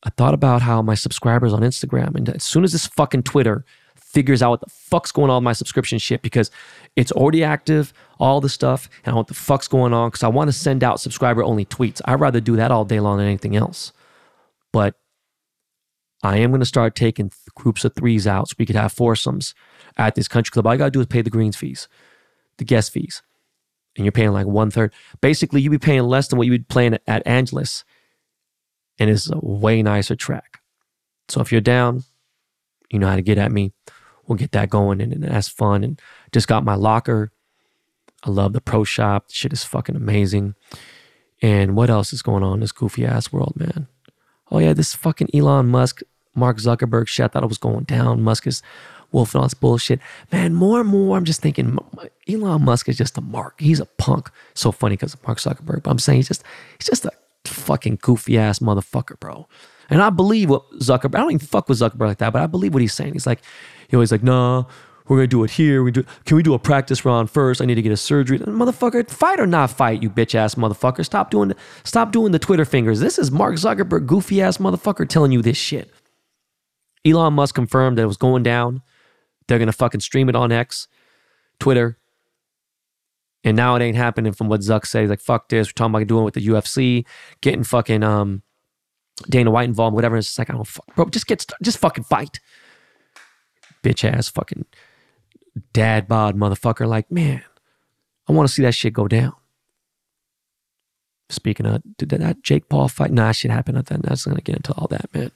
I 0.03 0.11
thought 0.11 0.35
about 0.35 0.63
how 0.63 0.83
my 0.83 0.95
subscribers 0.95 1.53
on 1.53 1.63
Instagram, 1.63 2.17
and 2.17 2.29
as 2.29 2.45
soon 2.45 2.65
as 2.65 2.73
this 2.73 2.87
fucking 2.87 3.23
Twitter 3.23 3.65
figures 3.95 4.43
out 4.43 4.51
what 4.51 4.61
the 4.61 4.71
fuck's 4.71 5.13
going 5.13 5.31
on 5.31 5.37
with 5.37 5.45
my 5.45 5.53
subscription 5.53 5.99
shit, 5.99 6.23
because 6.23 6.51
it's 6.97 7.13
already 7.13 7.45
active, 7.45 7.93
all 8.19 8.41
the 8.41 8.49
stuff, 8.49 8.89
and 9.05 9.15
I 9.15 9.17
what 9.17 9.29
the 9.29 9.35
fuck's 9.35 9.69
going 9.69 9.93
on, 9.93 10.09
because 10.09 10.23
I 10.23 10.29
want 10.29 10.49
to 10.49 10.53
send 10.53 10.83
out 10.83 11.01
subscriber 11.01 11.45
only 11.45 11.65
tweets. 11.65 12.01
I'd 12.05 12.21
rather 12.21 12.41
do 12.41 12.57
that 12.57 12.71
all 12.71 12.85
day 12.85 12.99
long 12.99 13.19
than 13.19 13.27
anything 13.27 13.57
else. 13.57 13.93
But 14.73 14.95
I 16.23 16.39
am 16.39 16.51
going 16.51 16.61
to 16.61 16.67
start 16.67 16.97
taking 16.97 17.31
groups 17.55 17.85
of 17.85 17.95
threes 17.95 18.27
out 18.27 18.49
so 18.49 18.57
we 18.59 18.67
could 18.67 18.77
have 18.77 18.93
foursomes 18.93 19.55
at 19.97 20.15
this 20.15 20.29
country 20.29 20.51
club. 20.51 20.67
All 20.67 20.73
I 20.73 20.77
got 20.77 20.87
to 20.87 20.91
do 20.91 21.01
is 21.01 21.07
pay 21.07 21.23
the 21.23 21.31
greens 21.31 21.57
fees, 21.57 21.89
the 22.59 22.65
guest 22.65 22.93
fees. 22.93 23.23
And 23.97 24.05
you're 24.05 24.13
paying 24.13 24.33
like 24.33 24.47
one 24.47 24.71
third. 24.71 24.93
Basically, 25.21 25.61
you'd 25.61 25.71
be 25.71 25.79
paying 25.79 26.03
less 26.03 26.29
than 26.29 26.39
what 26.39 26.47
you'd 26.47 26.69
be 26.69 26.75
paying 26.75 26.99
at 27.07 27.27
Angeles. 27.27 27.85
And 28.99 29.11
it's 29.11 29.31
a 29.31 29.39
way 29.39 29.83
nicer 29.83 30.17
track. 30.17 30.61
So 31.29 31.41
if 31.41 31.51
you're 31.51 31.61
down, 31.61 32.05
you 32.91 32.99
know 32.99 33.09
how 33.09 33.17
to 33.17 33.23
get 33.23 33.39
at 33.39 33.53
me. 33.53 33.73
We'll 34.27 34.37
get 34.37 34.53
that 34.53 34.71
going. 34.71 35.01
And, 35.01 35.13
and 35.13 35.25
that's 35.25 35.49
fun. 35.49 35.85
And 35.85 36.01
just 36.33 36.49
got 36.49 36.65
my 36.65 36.75
locker. 36.75 37.33
I 38.23 38.31
love 38.31 38.53
the 38.53 38.61
pro 38.61 38.85
shop. 38.85 39.27
Shit 39.31 39.53
is 39.53 39.65
fucking 39.65 39.97
amazing. 39.97 40.55
And 41.43 41.77
what 41.77 41.91
else 41.91 42.13
is 42.13 42.23
going 42.23 42.43
on 42.43 42.55
in 42.55 42.61
this 42.61 42.73
goofy 42.73 43.05
ass 43.05 43.33
world, 43.33 43.55
man? 43.57 43.89
oh 44.51 44.59
yeah, 44.59 44.73
this 44.73 44.95
fucking 44.95 45.29
Elon 45.35 45.67
Musk, 45.67 46.03
Mark 46.35 46.59
Zuckerberg 46.59 47.09
shit. 47.09 47.25
I 47.25 47.29
thought 47.29 47.43
it 47.43 47.49
was 47.49 47.59
going 47.59 47.85
down. 47.85 48.23
Musk 48.23 48.47
is 48.47 48.63
wolfing 49.13 49.41
all 49.41 49.47
this 49.47 49.55
bullshit. 49.55 50.01
Man, 50.33 50.55
more 50.55 50.81
and 50.81 50.89
more, 50.89 51.17
I'm 51.17 51.25
just 51.25 51.41
thinking 51.41 51.79
Elon 52.29 52.65
Musk 52.65 52.89
is 52.89 52.97
just 52.97 53.19
a 53.19 53.21
mark. 53.21 53.61
He's 53.61 53.81
a 53.81 53.87
punk. 53.87 54.31
So 54.55 54.73
funny 54.73 54.97
because 54.97 55.15
of 55.15 55.27
Mark 55.27 55.39
Zuckerberg, 55.39 55.83
but 55.83 55.91
I'm 55.91 55.99
saying 55.99 56.19
he's 56.19 56.29
just 56.29 56.45
he's 56.79 56.87
just 56.87 57.05
a 57.05 57.13
fucking 57.45 57.99
goofy 58.03 58.39
ass 58.39 58.59
motherfucker, 58.59 59.19
bro. 59.19 59.49
And 59.89 60.03
I 60.03 60.11
believe 60.11 60.51
what 60.51 60.69
Zuckerberg. 60.81 61.15
I 61.15 61.21
don't 61.21 61.33
even 61.33 61.47
fuck 61.47 61.69
with 61.69 61.79
Zuckerberg 61.79 62.09
like 62.09 62.19
that, 62.19 62.33
but 62.33 62.43
I 62.43 62.47
believe 62.47 62.75
what 62.75 62.83
he's 62.83 62.95
saying. 62.95 63.13
He's 63.13 63.27
like, 63.27 63.41
he 63.89 63.97
always 63.97 64.11
like, 64.11 64.23
nah, 64.23 64.65
we're 65.09 65.19
gonna 65.19 65.29
do 65.29 65.45
it 65.45 65.51
here. 65.51 65.83
We 65.83 65.93
do. 65.93 66.05
Can 66.25 66.37
we 66.37 66.43
do 66.43 66.55
a 66.55 66.59
practice 66.59 67.05
round 67.05 67.31
first? 67.31 67.63
I 67.63 67.65
need 67.65 67.77
to 67.77 67.83
get 67.83 67.93
a 67.93 67.97
surgery. 67.97 68.39
Motherfucker, 68.41 69.09
fight 69.09 69.39
or 69.39 69.47
not 69.47 69.71
fight, 69.71 70.03
you 70.03 70.11
bitch 70.11 70.35
ass 70.35 70.57
motherfucker. 70.57 71.05
Stop 71.05 71.31
doing. 71.31 71.53
Stop 71.85 72.13
doing 72.13 72.33
the 72.33 72.39
Twitter 72.39 72.65
fingers. 72.65 73.01
This 73.01 73.19
is 73.19 73.31
Mark 73.31 73.55
Zuckerberg, 73.55 74.07
goofy 74.07 74.43
ass 74.43 74.59
motherfucker, 74.59 75.09
telling 75.09 75.33
you 75.33 75.43
this 75.43 75.57
shit. 75.57 75.93
Elon 77.05 77.35
Musk 77.35 77.55
confirmed 77.55 77.99
that 77.99 78.03
it 78.03 78.07
was 78.07 78.17
going 78.17 78.43
down. 78.43 78.83
They're 79.49 79.59
gonna 79.59 79.73
fucking 79.73 80.01
stream 80.01 80.29
it 80.29 80.37
on 80.37 80.53
X, 80.53 80.89
Twitter. 81.59 81.99
And 83.45 83.57
now 83.57 83.77
it 83.77 83.83
ain't 83.83 83.97
happening 83.97 84.33
from 84.33 84.49
what 84.49 84.61
Zuck 84.61 84.87
says. 84.87 85.09
Like, 85.09 85.21
fuck 85.21 85.49
this. 85.49 85.69
We're 85.69 85.73
talking 85.73 85.95
about 85.95 86.07
doing 86.09 86.23
it 86.23 86.25
with 86.25 86.35
the 86.35 86.47
UFC, 86.47 87.07
getting 87.41 87.63
fucking 87.63 88.03
um 88.03 88.43
Dana 89.29 89.51
White 89.51 89.69
involved, 89.69 89.95
whatever. 89.95 90.17
It's 90.17 90.39
like, 90.39 90.51
I 90.51 90.55
don't 90.55 90.67
fuck. 90.67 90.95
Bro, 90.95 91.07
just 91.07 91.27
get, 91.27 91.47
just 91.63 91.79
fucking 91.79 92.05
fight. 92.05 92.41
Bitch 93.83 94.05
ass 94.05 94.29
fucking 94.29 94.67
dad 95.73 96.09
bod 96.09 96.37
motherfucker. 96.37 96.87
Like, 96.87 97.11
man, 97.11 97.43
I 98.29 98.33
want 98.33 98.49
to 98.49 98.53
see 98.53 98.63
that 98.63 98.75
shit 98.75 98.93
go 98.93 99.09
down. 99.09 99.35
Speaking 101.29 101.67
of, 101.67 101.83
did 101.99 102.11
that 102.11 102.43
Jake 102.43 102.69
Paul 102.69 102.89
fight? 102.89 103.11
Nah, 103.11 103.33
shit 103.33 103.51
happened. 103.51 103.85
Then 103.87 104.01
that's 104.05 104.27
gonna 104.27 104.41
get 104.41 104.57
into 104.57 104.73
all 104.75 104.87
that, 104.89 105.13
man. 105.13 105.33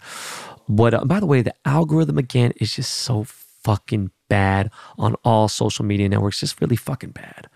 But 0.69 0.95
uh, 0.95 1.05
by 1.05 1.19
the 1.19 1.27
way, 1.27 1.43
the 1.43 1.55
algorithm 1.65 2.17
again 2.17 2.53
is 2.57 2.77
just 2.77 2.93
so 2.93 3.25
fucking 3.65 4.11
bad 4.29 4.71
on 4.99 5.15
all 5.25 5.49
social 5.49 5.85
media 5.85 6.09
networks. 6.09 6.41
Just 6.41 6.61
really 6.61 6.77
fucking 6.77 7.11
bad. 7.11 7.49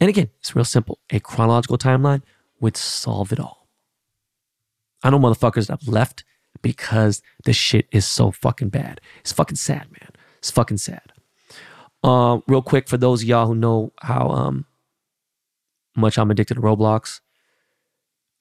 And 0.00 0.08
again, 0.08 0.30
it's 0.38 0.56
real 0.56 0.64
simple. 0.64 0.98
A 1.10 1.20
chronological 1.20 1.78
timeline 1.78 2.22
would 2.60 2.76
solve 2.76 3.32
it 3.32 3.40
all. 3.40 3.68
I 5.02 5.10
know 5.10 5.18
motherfuckers 5.18 5.66
that 5.66 5.80
have 5.80 5.88
left 5.88 6.24
because 6.62 7.22
the 7.44 7.52
shit 7.52 7.86
is 7.92 8.06
so 8.06 8.30
fucking 8.30 8.68
bad. 8.68 9.00
It's 9.20 9.32
fucking 9.32 9.56
sad, 9.56 9.90
man. 9.92 10.10
It's 10.38 10.50
fucking 10.50 10.78
sad. 10.78 11.12
Uh, 12.02 12.40
real 12.46 12.62
quick, 12.62 12.88
for 12.88 12.96
those 12.96 13.22
of 13.22 13.28
y'all 13.28 13.46
who 13.46 13.54
know 13.54 13.92
how 14.00 14.28
um, 14.28 14.66
much 15.96 16.18
I'm 16.18 16.30
addicted 16.30 16.54
to 16.54 16.60
Roblox, 16.60 17.20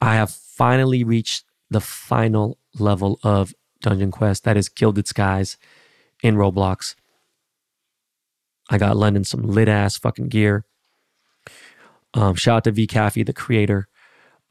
I 0.02 0.16
have 0.16 0.32
finally 0.32 1.04
reached 1.04 1.44
the 1.70 1.82
final 1.82 2.58
level 2.78 3.20
of 3.24 3.54
Dungeon 3.82 4.12
Quest. 4.12 4.44
That 4.46 4.58
is 4.58 4.70
Gilded 4.70 5.08
Skies 5.08 5.58
in 6.22 6.36
Roblox. 6.36 6.96
I 8.70 8.78
got 8.78 8.98
London 8.98 9.24
some 9.24 9.44
lit 9.44 9.68
ass 9.68 9.98
fucking 9.98 10.28
gear. 10.28 10.66
Um, 12.14 12.36
shout 12.36 12.58
out 12.58 12.64
to 12.66 12.72
V 12.72 12.88
Caffey, 12.88 13.26
the 13.26 13.34
creator 13.34 13.88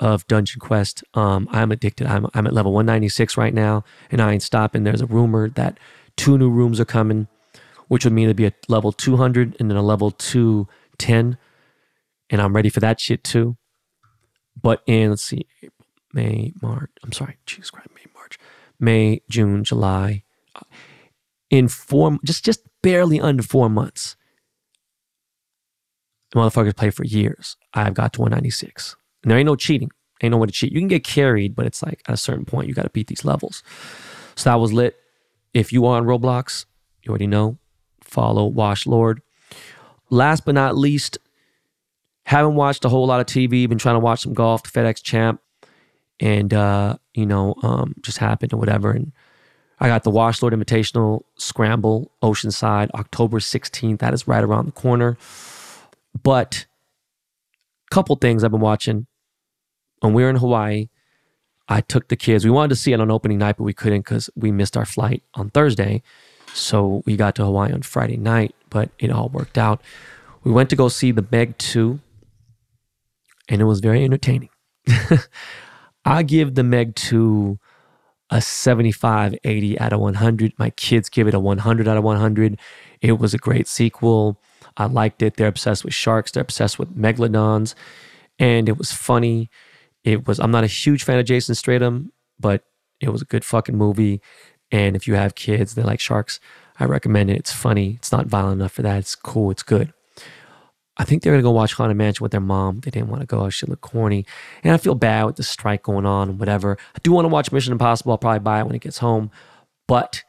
of 0.00 0.26
Dungeon 0.26 0.60
Quest. 0.60 1.02
Um, 1.14 1.48
I'm 1.50 1.72
addicted. 1.72 2.06
I'm, 2.06 2.26
I'm 2.34 2.46
at 2.46 2.52
level 2.52 2.72
196 2.72 3.36
right 3.36 3.54
now, 3.54 3.84
and 4.10 4.20
I 4.20 4.32
ain't 4.32 4.42
stopping. 4.42 4.84
There's 4.84 5.00
a 5.00 5.06
rumor 5.06 5.48
that 5.50 5.78
two 6.16 6.38
new 6.38 6.50
rooms 6.50 6.80
are 6.80 6.84
coming, 6.84 7.28
which 7.88 8.04
would 8.04 8.12
mean 8.12 8.24
it'd 8.24 8.36
be 8.36 8.46
a 8.46 8.52
level 8.68 8.92
200 8.92 9.56
and 9.58 9.70
then 9.70 9.76
a 9.76 9.82
level 9.82 10.10
210. 10.10 11.38
And 12.30 12.40
I'm 12.40 12.54
ready 12.54 12.68
for 12.68 12.80
that 12.80 13.00
shit 13.00 13.24
too. 13.24 13.56
But 14.60 14.82
in, 14.86 15.10
let's 15.10 15.22
see, 15.22 15.46
May, 16.12 16.52
March, 16.60 16.90
I'm 17.04 17.12
sorry, 17.12 17.36
Jesus 17.46 17.70
Christ, 17.70 17.88
May, 17.94 18.06
March, 18.14 18.38
May, 18.80 19.22
June, 19.28 19.62
July. 19.62 20.24
In 21.50 21.68
four, 21.68 22.18
just 22.24 22.44
just 22.44 22.60
barely 22.82 23.20
under 23.20 23.42
four 23.42 23.68
months, 23.70 24.16
the 26.30 26.40
motherfuckers 26.40 26.76
play 26.76 26.90
for 26.90 27.04
years. 27.04 27.56
I've 27.74 27.94
got 27.94 28.12
to 28.14 28.20
196. 28.20 28.96
And 29.22 29.30
there 29.30 29.38
ain't 29.38 29.46
no 29.46 29.56
cheating. 29.56 29.90
Ain't 30.22 30.32
no 30.32 30.38
way 30.38 30.46
to 30.46 30.52
cheat. 30.52 30.72
You 30.72 30.80
can 30.80 30.88
get 30.88 31.04
carried, 31.04 31.54
but 31.54 31.66
it's 31.66 31.82
like 31.82 32.02
at 32.06 32.14
a 32.14 32.18
certain 32.18 32.44
point, 32.44 32.68
you 32.68 32.74
got 32.74 32.82
to 32.82 32.90
beat 32.90 33.06
these 33.06 33.24
levels. 33.24 33.62
So 34.34 34.50
that 34.50 34.56
was 34.56 34.72
lit. 34.72 34.96
If 35.54 35.72
you 35.72 35.86
are 35.86 35.96
on 35.96 36.04
Roblox, 36.04 36.66
you 37.02 37.10
already 37.10 37.26
know, 37.26 37.58
follow 38.02 38.46
Wash 38.46 38.86
Lord. 38.86 39.22
Last 40.10 40.44
but 40.44 40.54
not 40.54 40.76
least, 40.76 41.18
haven't 42.24 42.56
watched 42.56 42.84
a 42.84 42.88
whole 42.88 43.06
lot 43.06 43.20
of 43.20 43.26
TV. 43.26 43.68
Been 43.68 43.78
trying 43.78 43.94
to 43.94 44.00
watch 44.00 44.20
some 44.20 44.34
golf, 44.34 44.62
FedEx 44.64 45.02
Champ, 45.02 45.40
and 46.20 46.52
uh, 46.52 46.96
you 47.14 47.26
know, 47.26 47.54
um, 47.62 47.94
just 48.02 48.18
happened 48.18 48.52
or 48.52 48.58
whatever. 48.58 48.90
And 48.90 49.12
I 49.80 49.88
got 49.88 50.02
the 50.04 50.10
Wash 50.10 50.42
Lord 50.42 50.54
Invitational 50.54 51.22
Scramble 51.36 52.10
Oceanside, 52.22 52.90
October 52.94 53.38
16th. 53.38 53.98
That 54.00 54.12
is 54.12 54.26
right 54.26 54.42
around 54.42 54.66
the 54.66 54.72
corner. 54.72 55.16
But 56.20 56.66
a 57.90 57.94
couple 57.94 58.16
things 58.16 58.42
I've 58.42 58.50
been 58.50 58.60
watching. 58.60 59.06
When 60.00 60.14
we 60.14 60.22
were 60.22 60.30
in 60.30 60.36
Hawaii, 60.36 60.88
I 61.68 61.80
took 61.82 62.08
the 62.08 62.16
kids. 62.16 62.44
We 62.44 62.50
wanted 62.50 62.70
to 62.70 62.76
see 62.76 62.92
it 62.92 63.00
on 63.00 63.10
opening 63.10 63.38
night, 63.38 63.56
but 63.56 63.64
we 63.64 63.74
couldn't 63.74 64.00
because 64.00 64.30
we 64.34 64.50
missed 64.50 64.76
our 64.76 64.86
flight 64.86 65.22
on 65.34 65.50
Thursday. 65.50 66.02
So 66.54 67.02
we 67.04 67.16
got 67.16 67.34
to 67.36 67.44
Hawaii 67.44 67.72
on 67.72 67.82
Friday 67.82 68.16
night, 68.16 68.54
but 68.70 68.90
it 68.98 69.10
all 69.10 69.28
worked 69.28 69.58
out. 69.58 69.80
We 70.44 70.52
went 70.52 70.70
to 70.70 70.76
go 70.76 70.88
see 70.88 71.12
the 71.12 71.26
Meg 71.30 71.58
2, 71.58 72.00
and 73.48 73.60
it 73.60 73.64
was 73.64 73.80
very 73.80 74.02
entertaining. 74.04 74.48
I 76.04 76.22
give 76.22 76.54
the 76.54 76.64
Meg 76.64 76.94
2 76.94 77.58
a 78.30 78.40
75, 78.40 79.34
80 79.44 79.78
out 79.80 79.92
of 79.92 80.00
100. 80.00 80.52
My 80.58 80.70
kids 80.70 81.08
give 81.08 81.28
it 81.28 81.34
a 81.34 81.40
100 81.40 81.88
out 81.88 81.96
of 81.96 82.04
100. 82.04 82.58
It 83.00 83.18
was 83.18 83.34
a 83.34 83.38
great 83.38 83.68
sequel. 83.68 84.40
I 84.76 84.86
liked 84.86 85.22
it. 85.22 85.36
They're 85.36 85.48
obsessed 85.48 85.84
with 85.84 85.94
sharks. 85.94 86.30
They're 86.30 86.42
obsessed 86.42 86.78
with 86.78 86.96
megalodons, 86.96 87.74
and 88.38 88.68
it 88.68 88.78
was 88.78 88.92
funny. 88.92 89.50
It 90.04 90.26
was. 90.26 90.38
I'm 90.38 90.50
not 90.50 90.64
a 90.64 90.68
huge 90.68 91.04
fan 91.04 91.18
of 91.18 91.26
Jason 91.26 91.54
Statham, 91.54 92.12
but 92.38 92.64
it 93.00 93.10
was 93.10 93.22
a 93.22 93.26
good 93.26 93.44
fucking 93.44 93.76
movie. 93.76 94.20
And 94.70 94.94
if 94.94 95.08
you 95.08 95.14
have 95.14 95.34
kids, 95.34 95.74
they 95.74 95.82
like 95.82 96.00
sharks. 96.00 96.40
I 96.78 96.84
recommend 96.84 97.30
it. 97.30 97.38
It's 97.38 97.52
funny. 97.52 97.94
It's 97.96 98.12
not 98.12 98.26
violent 98.26 98.60
enough 98.60 98.72
for 98.72 98.82
that. 98.82 98.98
It's 98.98 99.14
cool. 99.14 99.50
It's 99.50 99.62
good. 99.62 99.92
I 100.98 101.04
think 101.04 101.22
they're 101.22 101.32
gonna 101.32 101.42
go 101.42 101.52
watch 101.52 101.74
Haunted 101.74 101.96
Mansion 101.96 102.24
with 102.24 102.32
their 102.32 102.40
mom. 102.40 102.80
They 102.80 102.90
didn't 102.90 103.08
want 103.08 103.20
to 103.20 103.26
go. 103.26 103.44
It 103.46 103.52
should 103.52 103.68
look 103.68 103.80
corny. 103.80 104.26
And 104.64 104.72
I 104.72 104.78
feel 104.78 104.96
bad 104.96 105.24
with 105.24 105.36
the 105.36 105.44
strike 105.44 105.84
going 105.84 106.06
on 106.06 106.30
and 106.30 106.40
whatever. 106.40 106.76
I 106.94 106.98
do 107.02 107.12
want 107.12 107.24
to 107.24 107.28
watch 107.28 107.52
Mission 107.52 107.72
Impossible. 107.72 108.12
I'll 108.12 108.18
probably 108.18 108.40
buy 108.40 108.60
it 108.60 108.66
when 108.66 108.74
it 108.74 108.82
gets 108.82 108.98
home. 108.98 109.30
But 109.86 110.24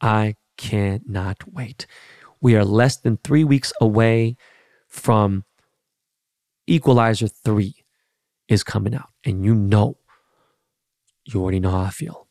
I 0.00 0.36
cannot 0.56 1.52
wait. 1.52 1.86
We 2.40 2.56
are 2.56 2.64
less 2.64 2.96
than 2.96 3.18
three 3.18 3.44
weeks 3.44 3.72
away 3.80 4.36
from 4.88 5.44
Equalizer 6.66 7.28
3 7.28 7.74
is 8.48 8.62
coming 8.62 8.94
out. 8.94 9.08
And 9.24 9.44
you 9.44 9.54
know, 9.54 9.96
you 11.24 11.42
already 11.42 11.60
know 11.60 11.70
how 11.70 11.82
I 11.82 11.90
feel. 11.90 12.28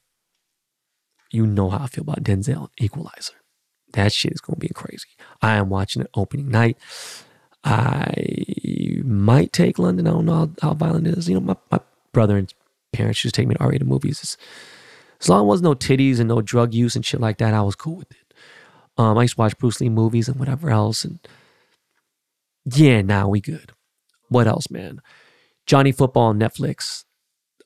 You 1.32 1.46
know 1.48 1.70
how 1.70 1.84
I 1.84 1.88
feel 1.88 2.04
about 2.04 2.24
Denzel 2.24 2.70
Equalizer. 2.80 3.34
That 3.94 4.14
shit 4.14 4.34
is 4.34 4.42
to 4.42 4.56
be 4.56 4.70
crazy. 4.70 5.10
I 5.42 5.56
am 5.56 5.70
watching 5.70 6.02
it 6.02 6.10
opening 6.14 6.50
night. 6.50 6.78
I 7.64 9.02
might 9.04 9.54
take 9.54 9.78
London. 9.78 10.08
I 10.08 10.12
don't 10.12 10.26
know 10.26 10.34
how, 10.34 10.50
how 10.62 10.74
violent 10.74 11.08
it 11.08 11.18
is. 11.18 11.30
You 11.30 11.36
know, 11.36 11.42
my, 11.42 11.56
my 11.70 11.80
brother 12.12 12.38
and 12.38 12.54
parents 12.92 13.24
used 13.24 13.36
to 13.36 13.42
take 13.42 13.48
me 13.48 13.56
to 13.56 13.62
R-rated 13.62 13.88
movies. 13.88 14.20
It's, 14.22 14.38
as 15.20 15.30
long 15.30 15.40
as 15.40 15.42
there 15.42 15.48
was 15.48 15.62
no 15.62 15.74
titties 15.76 16.20
and 16.20 16.28
no 16.28 16.42
drug 16.42 16.74
use 16.74 16.96
and 16.96 17.06
shit 17.06 17.22
like 17.22 17.38
that, 17.38 17.54
I 17.54 17.62
was 17.62 17.76
cool 17.76 17.98
with 17.98 18.12
it. 18.12 18.34
Um, 18.98 19.18
I 19.18 19.22
used 19.24 19.36
to 19.36 19.42
watch 19.42 19.58
Bruce 19.58 19.80
Lee 19.80 19.90
movies 19.90 20.28
and 20.28 20.40
whatever 20.40 20.70
else. 20.72 21.06
And 21.06 21.20
yeah, 22.66 23.02
now 23.02 23.30
we 23.30 23.40
good. 23.40 23.72
What 24.30 24.48
else, 24.48 24.72
man? 24.72 25.00
Johnny 25.68 25.92
Football 25.92 26.28
on 26.28 26.40
Netflix, 26.40 27.06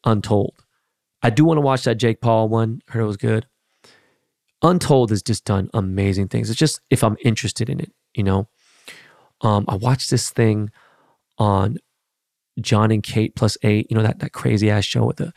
Untold. 0.03 0.55
I 1.23 1.29
do 1.29 1.45
want 1.45 1.57
to 1.57 1.61
watch 1.61 1.83
that 1.85 1.95
Jake 1.95 2.21
Paul 2.21 2.49
one. 2.49 2.81
Heard 2.89 3.03
it 3.03 3.07
was 3.07 3.17
good. 3.17 3.47
Untold 4.61 5.09
has 5.09 5.23
just 5.23 5.45
done 5.45 5.69
amazing 5.73 6.27
things. 6.27 6.49
It's 6.49 6.59
just 6.59 6.81
if 6.89 7.03
I'm 7.03 7.17
interested 7.23 7.69
in 7.69 7.79
it, 7.79 7.91
you 8.13 8.23
know. 8.23 8.47
Um, 9.41 9.65
I 9.67 9.75
watched 9.75 10.09
this 10.09 10.29
thing 10.29 10.71
on 11.37 11.77
Jon 12.59 12.91
and 12.91 13.03
Kate 13.03 13.35
plus 13.35 13.57
eight. 13.63 13.87
You 13.89 13.97
know 13.97 14.03
that 14.03 14.19
that 14.19 14.31
crazy 14.31 14.69
ass 14.69 14.85
show 14.85 15.05
with 15.05 15.17
the 15.17 15.33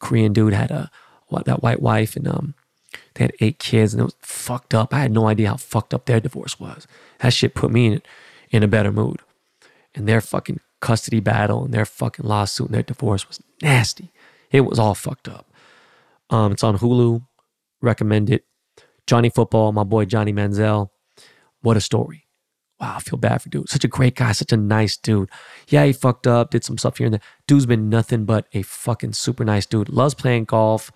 Korean 0.00 0.32
dude 0.32 0.52
had 0.52 0.70
a 0.70 0.90
that 1.44 1.62
white 1.62 1.82
wife 1.82 2.16
and 2.16 2.28
um 2.28 2.54
they 3.14 3.24
had 3.24 3.32
eight 3.40 3.58
kids 3.58 3.92
and 3.94 4.00
it 4.00 4.04
was 4.04 4.16
fucked 4.20 4.74
up. 4.74 4.92
I 4.92 5.00
had 5.00 5.12
no 5.12 5.26
idea 5.26 5.48
how 5.48 5.56
fucked 5.56 5.94
up 5.94 6.06
their 6.06 6.20
divorce 6.20 6.60
was. 6.60 6.86
That 7.18 7.32
shit 7.32 7.54
put 7.54 7.70
me 7.70 7.86
in, 7.86 8.02
in 8.50 8.62
a 8.62 8.68
better 8.68 8.92
mood. 8.92 9.20
And 9.94 10.06
their 10.06 10.20
fucking 10.20 10.60
custody 10.80 11.20
battle 11.20 11.64
and 11.64 11.72
their 11.74 11.86
fucking 11.86 12.26
lawsuit 12.26 12.66
and 12.66 12.74
their 12.74 12.82
divorce 12.82 13.26
was 13.26 13.42
nasty. 13.62 14.12
It 14.50 14.62
was 14.62 14.78
all 14.78 14.94
fucked 14.94 15.28
up. 15.28 15.46
Um, 16.30 16.52
it's 16.52 16.62
on 16.62 16.78
Hulu. 16.78 17.26
Recommend 17.80 18.30
it. 18.30 18.44
Johnny 19.06 19.30
Football, 19.30 19.72
my 19.72 19.84
boy 19.84 20.04
Johnny 20.04 20.32
Manziel. 20.32 20.90
What 21.62 21.76
a 21.76 21.80
story. 21.80 22.25
Wow, 22.80 22.96
I 22.96 23.00
feel 23.00 23.18
bad 23.18 23.40
for 23.40 23.48
dude. 23.48 23.70
Such 23.70 23.84
a 23.84 23.88
great 23.88 24.16
guy, 24.16 24.32
such 24.32 24.52
a 24.52 24.56
nice 24.56 24.96
dude. 24.96 25.30
Yeah, 25.68 25.84
he 25.86 25.92
fucked 25.92 26.26
up, 26.26 26.50
did 26.50 26.62
some 26.62 26.76
stuff 26.76 26.98
here 26.98 27.06
and 27.06 27.14
there. 27.14 27.22
Dude's 27.46 27.66
been 27.66 27.88
nothing 27.88 28.26
but 28.26 28.46
a 28.52 28.62
fucking 28.62 29.14
super 29.14 29.44
nice 29.44 29.64
dude. 29.64 29.88
Loves 29.88 30.14
playing 30.14 30.44
golf 30.44 30.92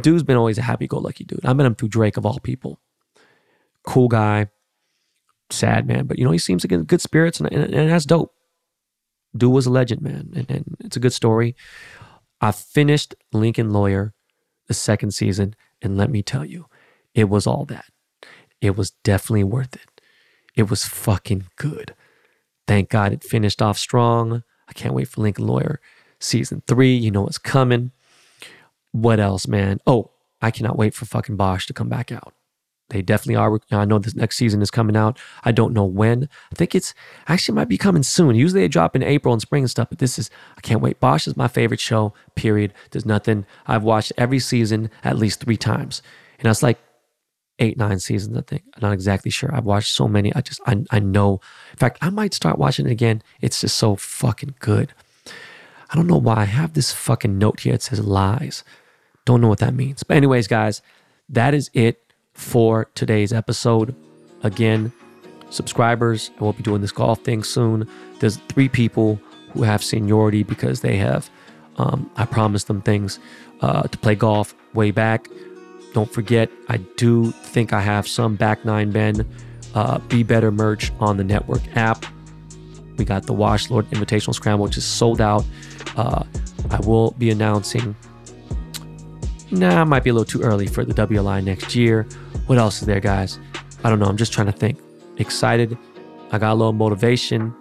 dude's 0.00 0.22
been 0.22 0.36
always 0.36 0.58
a 0.58 0.62
happy-go-lucky 0.62 1.24
dude. 1.24 1.44
I 1.44 1.52
met 1.52 1.66
him 1.66 1.74
through 1.74 1.88
Drake 1.88 2.16
of 2.16 2.26
all 2.26 2.38
people. 2.40 2.80
Cool 3.84 4.08
guy, 4.08 4.48
sad 5.50 5.86
man, 5.86 6.06
but 6.06 6.18
you 6.18 6.24
know 6.24 6.30
he 6.30 6.38
seems 6.38 6.64
like 6.64 6.72
in 6.72 6.84
good 6.84 7.00
spirits, 7.00 7.40
and, 7.40 7.52
and, 7.52 7.74
and 7.74 7.90
that's 7.90 8.06
dope. 8.06 8.32
Dude 9.36 9.52
was 9.52 9.66
a 9.66 9.70
legend, 9.70 10.02
man, 10.02 10.30
and, 10.34 10.50
and 10.50 10.76
it's 10.80 10.96
a 10.96 11.00
good 11.00 11.12
story. 11.12 11.56
I 12.40 12.52
finished 12.52 13.14
Lincoln 13.32 13.70
Lawyer, 13.70 14.14
the 14.68 14.74
second 14.74 15.12
season, 15.12 15.54
and 15.80 15.96
let 15.96 16.10
me 16.10 16.22
tell 16.22 16.44
you, 16.44 16.66
it 17.14 17.28
was 17.28 17.46
all 17.46 17.64
that. 17.66 17.86
It 18.60 18.76
was 18.76 18.92
definitely 19.02 19.44
worth 19.44 19.74
it. 19.74 19.91
It 20.54 20.68
was 20.68 20.84
fucking 20.84 21.46
good. 21.56 21.94
Thank 22.66 22.90
God 22.90 23.12
it 23.12 23.24
finished 23.24 23.62
off 23.62 23.78
strong. 23.78 24.44
I 24.68 24.72
can't 24.72 24.94
wait 24.94 25.08
for 25.08 25.20
Lincoln 25.20 25.46
Lawyer 25.46 25.80
season 26.20 26.62
three. 26.66 26.94
You 26.94 27.10
know 27.10 27.22
what's 27.22 27.38
coming. 27.38 27.92
What 28.92 29.20
else, 29.20 29.48
man? 29.48 29.80
Oh, 29.86 30.10
I 30.40 30.50
cannot 30.50 30.76
wait 30.76 30.94
for 30.94 31.04
fucking 31.04 31.36
Bosch 31.36 31.66
to 31.66 31.72
come 31.72 31.88
back 31.88 32.12
out. 32.12 32.34
They 32.90 33.00
definitely 33.00 33.36
are. 33.36 33.58
I 33.70 33.86
know 33.86 33.98
this 33.98 34.14
next 34.14 34.36
season 34.36 34.60
is 34.60 34.70
coming 34.70 34.96
out. 34.96 35.18
I 35.44 35.52
don't 35.52 35.72
know 35.72 35.84
when. 35.84 36.28
I 36.52 36.54
think 36.54 36.74
it's 36.74 36.92
actually 37.26 37.54
might 37.54 37.68
be 37.68 37.78
coming 37.78 38.02
soon. 38.02 38.36
Usually 38.36 38.60
they 38.60 38.68
drop 38.68 38.94
in 38.94 39.02
April 39.02 39.32
and 39.32 39.40
spring 39.40 39.62
and 39.62 39.70
stuff, 39.70 39.88
but 39.88 39.98
this 39.98 40.18
is, 40.18 40.28
I 40.58 40.60
can't 40.60 40.82
wait. 40.82 41.00
Bosch 41.00 41.26
is 41.26 41.34
my 41.34 41.48
favorite 41.48 41.80
show, 41.80 42.12
period. 42.34 42.74
There's 42.90 43.06
nothing. 43.06 43.46
I've 43.66 43.82
watched 43.82 44.12
every 44.18 44.40
season 44.40 44.90
at 45.02 45.16
least 45.16 45.40
three 45.40 45.56
times. 45.56 46.02
And 46.38 46.48
I 46.48 46.50
was 46.50 46.62
like 46.62 46.78
eight, 47.58 47.76
nine 47.76 47.98
seasons, 47.98 48.36
I 48.36 48.40
think. 48.42 48.62
I'm 48.74 48.80
not 48.82 48.92
exactly 48.92 49.30
sure. 49.30 49.54
I've 49.54 49.64
watched 49.64 49.92
so 49.92 50.08
many. 50.08 50.34
I 50.34 50.40
just, 50.40 50.60
I, 50.66 50.84
I 50.90 50.98
know. 50.98 51.40
In 51.70 51.78
fact, 51.78 51.98
I 52.00 52.10
might 52.10 52.34
start 52.34 52.58
watching 52.58 52.86
it 52.86 52.92
again. 52.92 53.22
It's 53.40 53.60
just 53.60 53.76
so 53.76 53.96
fucking 53.96 54.54
good. 54.58 54.92
I 55.90 55.96
don't 55.96 56.06
know 56.06 56.16
why 56.16 56.36
I 56.36 56.44
have 56.44 56.72
this 56.72 56.92
fucking 56.92 57.36
note 57.36 57.60
here. 57.60 57.74
It 57.74 57.82
says 57.82 58.00
lies. 58.00 58.64
Don't 59.24 59.40
know 59.40 59.48
what 59.48 59.58
that 59.58 59.74
means. 59.74 60.02
But, 60.02 60.16
anyways, 60.16 60.48
guys, 60.48 60.82
that 61.28 61.54
is 61.54 61.70
it 61.74 62.02
for 62.32 62.86
today's 62.94 63.32
episode. 63.32 63.94
Again, 64.42 64.92
subscribers, 65.50 66.30
I 66.40 66.44
won't 66.44 66.56
be 66.56 66.62
doing 66.62 66.80
this 66.80 66.92
golf 66.92 67.20
thing 67.20 67.44
soon. 67.44 67.86
There's 68.18 68.38
three 68.48 68.68
people 68.68 69.20
who 69.52 69.62
have 69.62 69.84
seniority 69.84 70.42
because 70.42 70.80
they 70.80 70.96
have, 70.96 71.30
um, 71.76 72.10
I 72.16 72.24
promised 72.24 72.66
them 72.66 72.80
things 72.80 73.18
uh, 73.60 73.82
to 73.82 73.98
play 73.98 74.14
golf 74.14 74.54
way 74.72 74.90
back. 74.90 75.28
Don't 75.92 76.10
forget, 76.10 76.50
I 76.68 76.78
do 76.96 77.32
think 77.32 77.72
I 77.72 77.80
have 77.80 78.08
some 78.08 78.36
back 78.36 78.64
nine 78.64 78.90
Ben 78.90 79.26
uh, 79.74 79.98
Be 80.00 80.22
Better 80.22 80.50
merch 80.50 80.92
on 81.00 81.16
the 81.16 81.24
network 81.24 81.62
app. 81.76 82.04
We 82.96 83.04
got 83.04 83.26
the 83.26 83.32
Wash 83.32 83.70
Lord 83.70 83.86
Invitational 83.90 84.34
Scramble, 84.34 84.64
which 84.64 84.76
is 84.76 84.84
sold 84.84 85.20
out. 85.20 85.44
Uh, 85.96 86.24
I 86.70 86.80
will 86.80 87.12
be 87.12 87.30
announcing 87.30 87.94
nah, 89.52 89.84
might 89.84 90.02
be 90.02 90.10
a 90.10 90.12
little 90.12 90.24
too 90.24 90.42
early 90.42 90.66
for 90.66 90.84
the 90.84 90.94
WLI 90.94 91.44
next 91.44 91.74
year. 91.74 92.04
What 92.46 92.58
else 92.58 92.80
is 92.80 92.86
there, 92.86 93.00
guys? 93.00 93.38
I 93.84 93.90
don't 93.90 93.98
know. 93.98 94.06
I'm 94.06 94.16
just 94.16 94.32
trying 94.32 94.46
to 94.46 94.52
think. 94.52 94.78
excited. 95.18 95.76
I 96.32 96.38
got 96.38 96.52
a 96.52 96.54
little 96.54 96.72
motivation. 96.72 97.54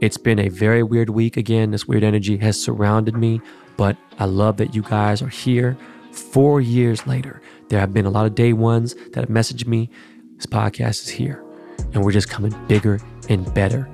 It's 0.00 0.16
been 0.16 0.38
a 0.38 0.48
very 0.48 0.82
weird 0.82 1.10
week 1.10 1.36
again. 1.36 1.70
This 1.70 1.86
weird 1.86 2.02
energy 2.02 2.36
has 2.38 2.60
surrounded 2.60 3.14
me, 3.14 3.40
but 3.76 3.96
I 4.18 4.24
love 4.24 4.56
that 4.56 4.74
you 4.74 4.82
guys 4.82 5.20
are 5.22 5.28
here. 5.28 5.76
Four 6.12 6.60
years 6.60 7.06
later, 7.06 7.42
there 7.74 7.80
have 7.80 7.92
been 7.92 8.06
a 8.06 8.10
lot 8.10 8.24
of 8.24 8.36
day 8.36 8.52
ones 8.52 8.94
that 8.94 9.16
have 9.16 9.28
messaged 9.28 9.66
me. 9.66 9.90
This 10.36 10.46
podcast 10.46 11.02
is 11.02 11.08
here, 11.08 11.44
and 11.92 12.04
we're 12.04 12.12
just 12.12 12.30
coming 12.30 12.54
bigger 12.68 13.00
and 13.28 13.52
better 13.52 13.90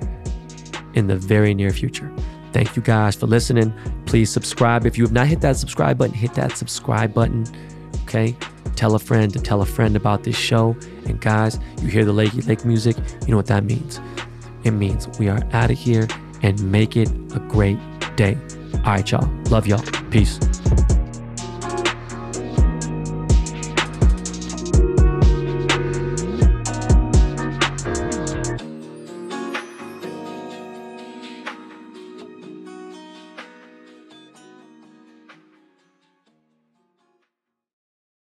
in 0.93 1.07
the 1.07 1.15
very 1.15 1.55
near 1.55 1.71
future. 1.71 2.13
Thank 2.53 2.75
you 2.75 2.83
guys 2.83 3.15
for 3.15 3.25
listening. 3.25 3.73
Please 4.05 4.29
subscribe. 4.29 4.85
If 4.85 4.99
you 4.99 5.03
have 5.03 5.11
not 5.11 5.25
hit 5.25 5.41
that 5.41 5.57
subscribe 5.57 5.97
button, 5.97 6.13
hit 6.13 6.35
that 6.35 6.57
subscribe 6.57 7.11
button. 7.11 7.43
Okay. 8.03 8.35
Tell 8.75 8.93
a 8.93 8.99
friend 8.99 9.33
to 9.33 9.39
tell 9.39 9.63
a 9.63 9.65
friend 9.65 9.95
about 9.95 10.25
this 10.25 10.37
show. 10.37 10.75
And 11.07 11.19
guys, 11.19 11.59
you 11.81 11.87
hear 11.87 12.05
the 12.05 12.13
Lakey 12.13 12.47
Lake 12.47 12.63
music, 12.63 12.95
you 13.25 13.29
know 13.29 13.37
what 13.37 13.47
that 13.47 13.63
means. 13.63 13.99
It 14.63 14.71
means 14.71 15.07
we 15.17 15.27
are 15.27 15.41
out 15.53 15.71
of 15.71 15.79
here 15.79 16.07
and 16.43 16.61
make 16.71 16.95
it 16.95 17.09
a 17.35 17.39
great 17.49 17.79
day. 18.15 18.37
All 18.85 18.93
right, 18.93 19.09
y'all. 19.09 19.27
Love 19.45 19.65
y'all. 19.65 19.81
Peace. 20.11 20.37